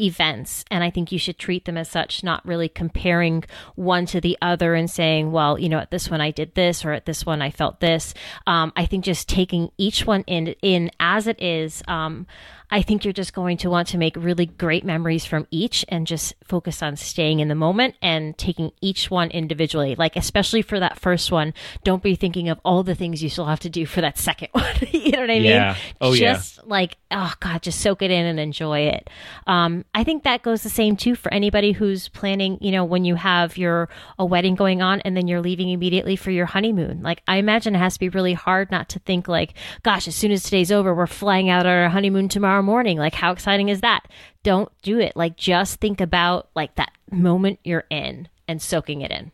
events. 0.00 0.64
And 0.70 0.84
i 0.84 0.90
think 0.90 1.12
you 1.12 1.18
should 1.18 1.38
treat 1.38 1.64
them 1.64 1.76
as 1.76 1.88
such 1.88 2.22
not 2.22 2.44
really 2.46 2.68
comparing 2.68 3.44
one 3.74 4.06
to 4.06 4.20
the 4.20 4.36
other 4.40 4.74
and 4.74 4.90
saying 4.90 5.32
well 5.32 5.58
you 5.58 5.68
know 5.68 5.78
at 5.78 5.90
this 5.90 6.10
one 6.10 6.20
i 6.20 6.30
did 6.30 6.54
this 6.54 6.84
or 6.84 6.92
at 6.92 7.06
this 7.06 7.24
one 7.26 7.42
i 7.42 7.50
felt 7.50 7.80
this. 7.80 8.14
Um, 8.46 8.72
i 8.76 8.86
think 8.86 9.04
just 9.04 9.28
taking 9.28 9.70
each 9.78 10.06
one 10.06 10.22
in 10.26 10.48
in 10.62 10.90
as 11.00 11.26
it 11.26 11.40
is 11.40 11.82
um, 11.88 12.26
I 12.70 12.82
think 12.82 13.04
you're 13.04 13.12
just 13.12 13.32
going 13.32 13.56
to 13.58 13.70
want 13.70 13.88
to 13.88 13.98
make 13.98 14.14
really 14.16 14.46
great 14.46 14.84
memories 14.84 15.24
from 15.24 15.46
each 15.50 15.84
and 15.88 16.06
just 16.06 16.34
focus 16.44 16.82
on 16.82 16.96
staying 16.96 17.40
in 17.40 17.48
the 17.48 17.54
moment 17.54 17.94
and 18.02 18.36
taking 18.36 18.72
each 18.80 19.10
one 19.10 19.30
individually. 19.30 19.94
Like, 19.94 20.16
especially 20.16 20.60
for 20.60 20.78
that 20.78 20.98
first 20.98 21.32
one, 21.32 21.54
don't 21.82 22.02
be 22.02 22.14
thinking 22.14 22.48
of 22.48 22.60
all 22.64 22.82
the 22.82 22.94
things 22.94 23.22
you 23.22 23.30
still 23.30 23.46
have 23.46 23.60
to 23.60 23.70
do 23.70 23.86
for 23.86 24.02
that 24.02 24.18
second 24.18 24.48
one. 24.52 24.74
you 24.92 25.12
know 25.12 25.20
what 25.20 25.30
I 25.30 25.34
yeah. 25.34 25.72
mean? 25.72 25.76
Oh, 26.00 26.14
just 26.14 26.58
yeah. 26.58 26.62
like, 26.66 26.98
oh 27.10 27.32
God, 27.40 27.62
just 27.62 27.80
soak 27.80 28.02
it 28.02 28.10
in 28.10 28.26
and 28.26 28.38
enjoy 28.38 28.80
it. 28.80 29.08
Um, 29.46 29.84
I 29.94 30.04
think 30.04 30.24
that 30.24 30.42
goes 30.42 30.62
the 30.62 30.68
same 30.68 30.96
too 30.96 31.14
for 31.14 31.32
anybody 31.32 31.72
who's 31.72 32.08
planning, 32.08 32.58
you 32.60 32.70
know, 32.70 32.84
when 32.84 33.04
you 33.04 33.14
have 33.14 33.56
your 33.56 33.88
a 34.18 34.26
wedding 34.26 34.54
going 34.54 34.82
on 34.82 35.00
and 35.02 35.16
then 35.16 35.26
you're 35.26 35.40
leaving 35.40 35.70
immediately 35.70 36.16
for 36.16 36.30
your 36.30 36.46
honeymoon. 36.46 37.02
Like, 37.02 37.22
I 37.26 37.36
imagine 37.36 37.74
it 37.74 37.78
has 37.78 37.94
to 37.94 38.00
be 38.00 38.10
really 38.10 38.34
hard 38.34 38.70
not 38.70 38.90
to 38.90 38.98
think 38.98 39.26
like, 39.26 39.54
gosh, 39.82 40.06
as 40.06 40.14
soon 40.14 40.32
as 40.32 40.42
today's 40.42 40.70
over, 40.70 40.94
we're 40.94 41.06
flying 41.06 41.48
out 41.48 41.64
on 41.64 41.72
our 41.72 41.88
honeymoon 41.88 42.28
tomorrow 42.28 42.57
tomorrow 42.58 42.62
morning. 42.62 42.98
Like, 42.98 43.14
how 43.14 43.32
exciting 43.32 43.68
is 43.68 43.80
that? 43.80 44.08
Don't 44.42 44.70
do 44.82 44.98
it. 44.98 45.16
Like, 45.16 45.36
just 45.36 45.80
think 45.80 46.00
about 46.00 46.48
like 46.54 46.74
that 46.76 46.92
moment 47.10 47.60
you're 47.64 47.84
in 47.90 48.28
and 48.46 48.60
soaking 48.60 49.02
it 49.02 49.10
in. 49.10 49.30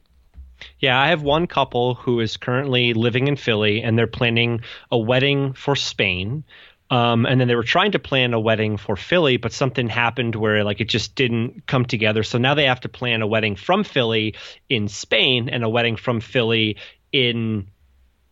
Yeah, 0.78 0.98
I 0.98 1.08
have 1.08 1.22
one 1.22 1.46
couple 1.46 1.94
who 1.94 2.20
is 2.20 2.36
currently 2.36 2.94
living 2.94 3.28
in 3.28 3.36
Philly 3.36 3.82
and 3.82 3.98
they're 3.98 4.06
planning 4.06 4.60
a 4.90 4.98
wedding 4.98 5.52
for 5.52 5.76
Spain. 5.76 6.44
Um, 6.90 7.26
and 7.26 7.40
then 7.40 7.48
they 7.48 7.54
were 7.56 7.64
trying 7.64 7.92
to 7.92 7.98
plan 7.98 8.34
a 8.34 8.40
wedding 8.40 8.76
for 8.76 8.94
Philly, 8.94 9.36
but 9.36 9.52
something 9.52 9.88
happened 9.88 10.36
where 10.36 10.64
like 10.64 10.80
it 10.80 10.88
just 10.88 11.14
didn't 11.14 11.66
come 11.66 11.84
together. 11.86 12.22
So 12.22 12.38
now 12.38 12.54
they 12.54 12.66
have 12.66 12.80
to 12.80 12.88
plan 12.88 13.22
a 13.22 13.26
wedding 13.26 13.56
from 13.56 13.84
Philly 13.84 14.34
in 14.68 14.88
Spain 14.88 15.48
and 15.48 15.64
a 15.64 15.68
wedding 15.68 15.96
from 15.96 16.20
Philly 16.20 16.76
in 17.10 17.68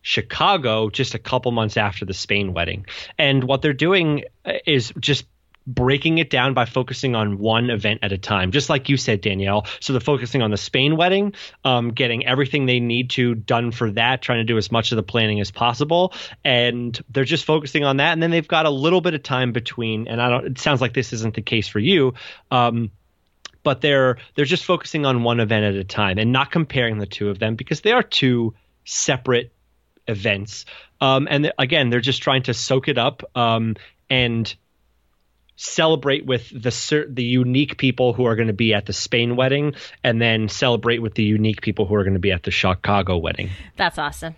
Chicago 0.03 0.89
just 0.89 1.15
a 1.15 1.19
couple 1.19 1.51
months 1.51 1.77
after 1.77 2.05
the 2.05 2.13
Spain 2.13 2.53
wedding. 2.53 2.85
And 3.17 3.45
what 3.45 3.61
they're 3.61 3.73
doing 3.73 4.25
uh, 4.45 4.53
is 4.67 4.93
just 4.99 5.25
breaking 5.65 6.17
it 6.17 6.29
down 6.29 6.53
by 6.53 6.65
focusing 6.65 7.15
on 7.15 7.37
one 7.37 7.69
event 7.69 7.99
at 8.03 8.11
a 8.11 8.17
time, 8.17 8.51
just 8.51 8.69
like 8.69 8.89
you 8.89 8.97
said, 8.97 9.21
Danielle. 9.21 9.65
So 9.79 9.93
they're 9.93 10.01
focusing 10.01 10.41
on 10.41 10.51
the 10.51 10.57
Spain 10.57 10.97
wedding, 10.97 11.35
um, 11.63 11.91
getting 11.91 12.25
everything 12.25 12.65
they 12.65 12.81
need 12.81 13.11
to 13.11 13.33
done 13.33 13.71
for 13.71 13.91
that, 13.91 14.21
trying 14.21 14.39
to 14.39 14.43
do 14.43 14.57
as 14.57 14.73
much 14.73 14.91
of 14.91 14.97
the 14.97 15.03
planning 15.03 15.39
as 15.39 15.51
possible, 15.51 16.13
and 16.43 17.01
they're 17.09 17.23
just 17.23 17.45
focusing 17.45 17.85
on 17.85 17.97
that. 17.97 18.11
And 18.11 18.21
then 18.21 18.29
they've 18.29 18.47
got 18.47 18.65
a 18.65 18.69
little 18.69 18.99
bit 18.99 19.13
of 19.13 19.23
time 19.23 19.53
between. 19.53 20.09
And 20.09 20.21
I 20.21 20.29
don't. 20.29 20.45
It 20.47 20.59
sounds 20.59 20.81
like 20.81 20.93
this 20.93 21.13
isn't 21.13 21.33
the 21.33 21.41
case 21.41 21.69
for 21.69 21.79
you. 21.79 22.13
Um, 22.51 22.91
but 23.63 23.79
they're 23.79 24.17
they're 24.35 24.43
just 24.43 24.65
focusing 24.65 25.05
on 25.05 25.23
one 25.23 25.39
event 25.39 25.63
at 25.63 25.75
a 25.75 25.85
time 25.85 26.17
and 26.17 26.33
not 26.33 26.51
comparing 26.51 26.97
the 26.97 27.05
two 27.05 27.29
of 27.29 27.39
them 27.39 27.55
because 27.55 27.79
they 27.79 27.93
are 27.93 28.03
two 28.03 28.53
separate 28.83 29.52
events. 30.07 30.65
Um, 31.01 31.27
and 31.29 31.45
th- 31.45 31.55
again, 31.57 31.89
they're 31.89 32.01
just 32.01 32.21
trying 32.21 32.43
to 32.43 32.53
soak 32.53 32.87
it 32.87 32.97
up 32.97 33.23
um, 33.35 33.75
and 34.09 34.53
celebrate 35.55 36.25
with 36.25 36.49
the 36.49 37.05
the 37.09 37.23
unique 37.23 37.77
people 37.77 38.13
who 38.13 38.25
are 38.25 38.35
going 38.35 38.47
to 38.47 38.53
be 38.53 38.73
at 38.73 38.85
the 38.85 38.93
Spain 38.93 39.35
wedding, 39.35 39.75
and 40.03 40.21
then 40.21 40.49
celebrate 40.49 40.99
with 40.99 41.13
the 41.13 41.23
unique 41.23 41.61
people 41.61 41.85
who 41.85 41.95
are 41.95 42.03
going 42.03 42.13
to 42.13 42.19
be 42.19 42.31
at 42.31 42.43
the 42.43 42.51
Chicago 42.51 43.17
wedding. 43.17 43.49
That's 43.77 43.97
awesome. 43.97 44.35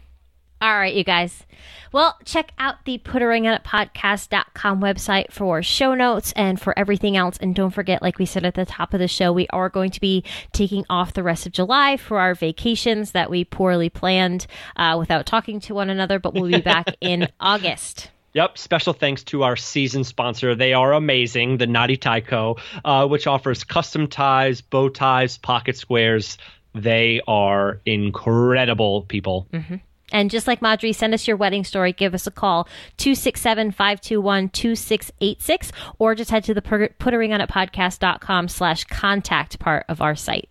All 0.61 0.77
right, 0.77 0.93
you 0.93 1.03
guys. 1.03 1.43
Well, 1.91 2.17
check 2.25 2.51
out 2.57 2.85
the 2.85 2.97
Put 2.97 3.21
a 3.21 3.27
Ring 3.27 3.47
on 3.47 3.53
It 3.53 3.63
podcast.com 3.63 4.81
website 4.81 5.31
for 5.31 5.61
show 5.61 5.93
notes 5.93 6.33
and 6.35 6.59
for 6.59 6.77
everything 6.77 7.17
else. 7.17 7.37
And 7.37 7.53
don't 7.53 7.71
forget, 7.71 8.01
like 8.01 8.17
we 8.17 8.25
said 8.25 8.45
at 8.45 8.55
the 8.55 8.65
top 8.65 8.93
of 8.93 8.99
the 8.99 9.07
show, 9.07 9.31
we 9.31 9.47
are 9.49 9.69
going 9.69 9.91
to 9.91 10.01
be 10.01 10.23
taking 10.53 10.85
off 10.89 11.13
the 11.13 11.23
rest 11.23 11.45
of 11.45 11.51
July 11.51 11.97
for 11.97 12.19
our 12.19 12.35
vacations 12.35 13.11
that 13.11 13.29
we 13.29 13.43
poorly 13.43 13.89
planned 13.89 14.47
uh, 14.77 14.95
without 14.97 15.25
talking 15.25 15.59
to 15.61 15.73
one 15.73 15.89
another, 15.89 16.19
but 16.19 16.33
we'll 16.33 16.51
be 16.51 16.61
back 16.61 16.87
in 17.01 17.29
August. 17.39 18.09
Yep. 18.33 18.57
Special 18.57 18.91
thanks 18.91 19.23
to 19.25 19.43
our 19.43 19.55
season 19.55 20.03
sponsor. 20.03 20.55
They 20.55 20.73
are 20.73 20.91
amazing, 20.93 21.57
the 21.57 21.67
Knotty 21.67 21.95
Tie 21.95 22.21
Co., 22.21 22.57
uh, 22.83 23.07
which 23.07 23.27
offers 23.27 23.63
custom 23.63 24.07
ties, 24.07 24.59
bow 24.59 24.89
ties, 24.89 25.37
pocket 25.37 25.77
squares. 25.77 26.37
They 26.73 27.21
are 27.25 27.79
incredible 27.85 29.03
people. 29.03 29.47
Mm-hmm. 29.53 29.75
And 30.11 30.29
just 30.29 30.47
like 30.47 30.59
Madhuri, 30.59 30.93
send 30.93 31.13
us 31.13 31.27
your 31.27 31.37
wedding 31.37 31.63
story. 31.63 31.91
Give 31.91 32.13
us 32.13 32.27
a 32.27 32.31
call, 32.31 32.65
267 32.97 33.71
521 33.71 34.49
2686, 34.49 35.71
or 35.99 36.15
just 36.15 36.31
head 36.31 36.43
to 36.45 36.53
the 36.53 36.61
put 36.61 37.13
a 37.13 37.17
ring 37.17 37.33
on 37.33 37.41
it 37.41 37.49
podcast.com 37.49 38.47
slash 38.47 38.83
contact 38.85 39.59
part 39.59 39.85
of 39.89 40.01
our 40.01 40.15
site. 40.15 40.49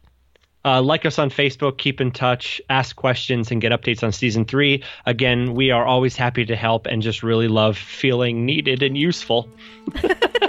Uh, 0.67 0.81
like 0.81 1.05
us 1.05 1.19
on 1.19 1.29
Facebook, 1.29 1.77
keep 1.77 2.01
in 2.01 2.11
touch, 2.11 2.61
ask 2.71 2.97
questions, 2.97 3.51
and 3.51 3.61
get 3.61 3.71
updates 3.71 4.03
on 4.03 4.13
season 4.13 4.47
three. 4.47 4.83
Again, 5.05 5.53
we 5.53 5.71
are 5.71 5.85
always 5.85 6.17
happy 6.17 6.47
to 6.47 6.57
help 6.57 6.87
and 6.87 7.03
just 7.03 7.23
really 7.23 7.49
love 7.49 7.77
feeling 7.77 8.47
needed 8.47 8.83
and 8.83 8.97
useful. 8.97 9.49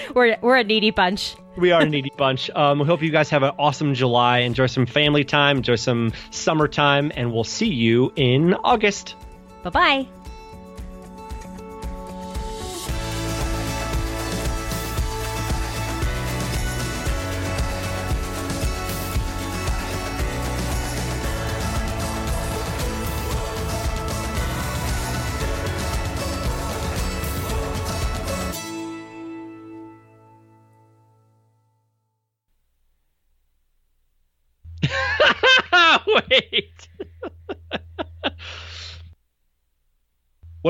we're, 0.14 0.36
we're 0.40 0.56
a 0.56 0.64
needy 0.64 0.90
bunch 0.90 1.36
we 1.56 1.72
are 1.72 1.82
a 1.82 1.88
needy 1.88 2.12
bunch. 2.16 2.50
Um, 2.50 2.78
we 2.78 2.86
hope 2.86 3.02
you 3.02 3.10
guys 3.10 3.30
have 3.30 3.42
an 3.42 3.52
awesome 3.58 3.94
July. 3.94 4.38
Enjoy 4.38 4.66
some 4.66 4.86
family 4.86 5.24
time, 5.24 5.58
enjoy 5.58 5.76
some 5.76 6.12
summertime, 6.30 7.12
and 7.14 7.32
we'll 7.32 7.44
see 7.44 7.68
you 7.68 8.12
in 8.16 8.54
August. 8.54 9.14
Bye 9.62 9.70
bye. 9.70 10.19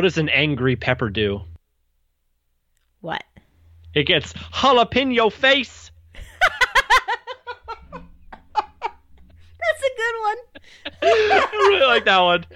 What 0.00 0.04
does 0.04 0.16
an 0.16 0.30
angry 0.30 0.76
pepper 0.76 1.10
do? 1.10 1.42
What? 3.02 3.22
It 3.92 4.04
gets 4.04 4.32
jalapeno 4.32 5.30
face. 5.30 5.90
That's 6.14 6.24
a 8.56 9.92
good 9.98 10.16
one. 10.22 10.38
I 11.02 11.48
really 11.52 11.86
like 11.86 12.06
that 12.06 12.18
one. 12.18 12.46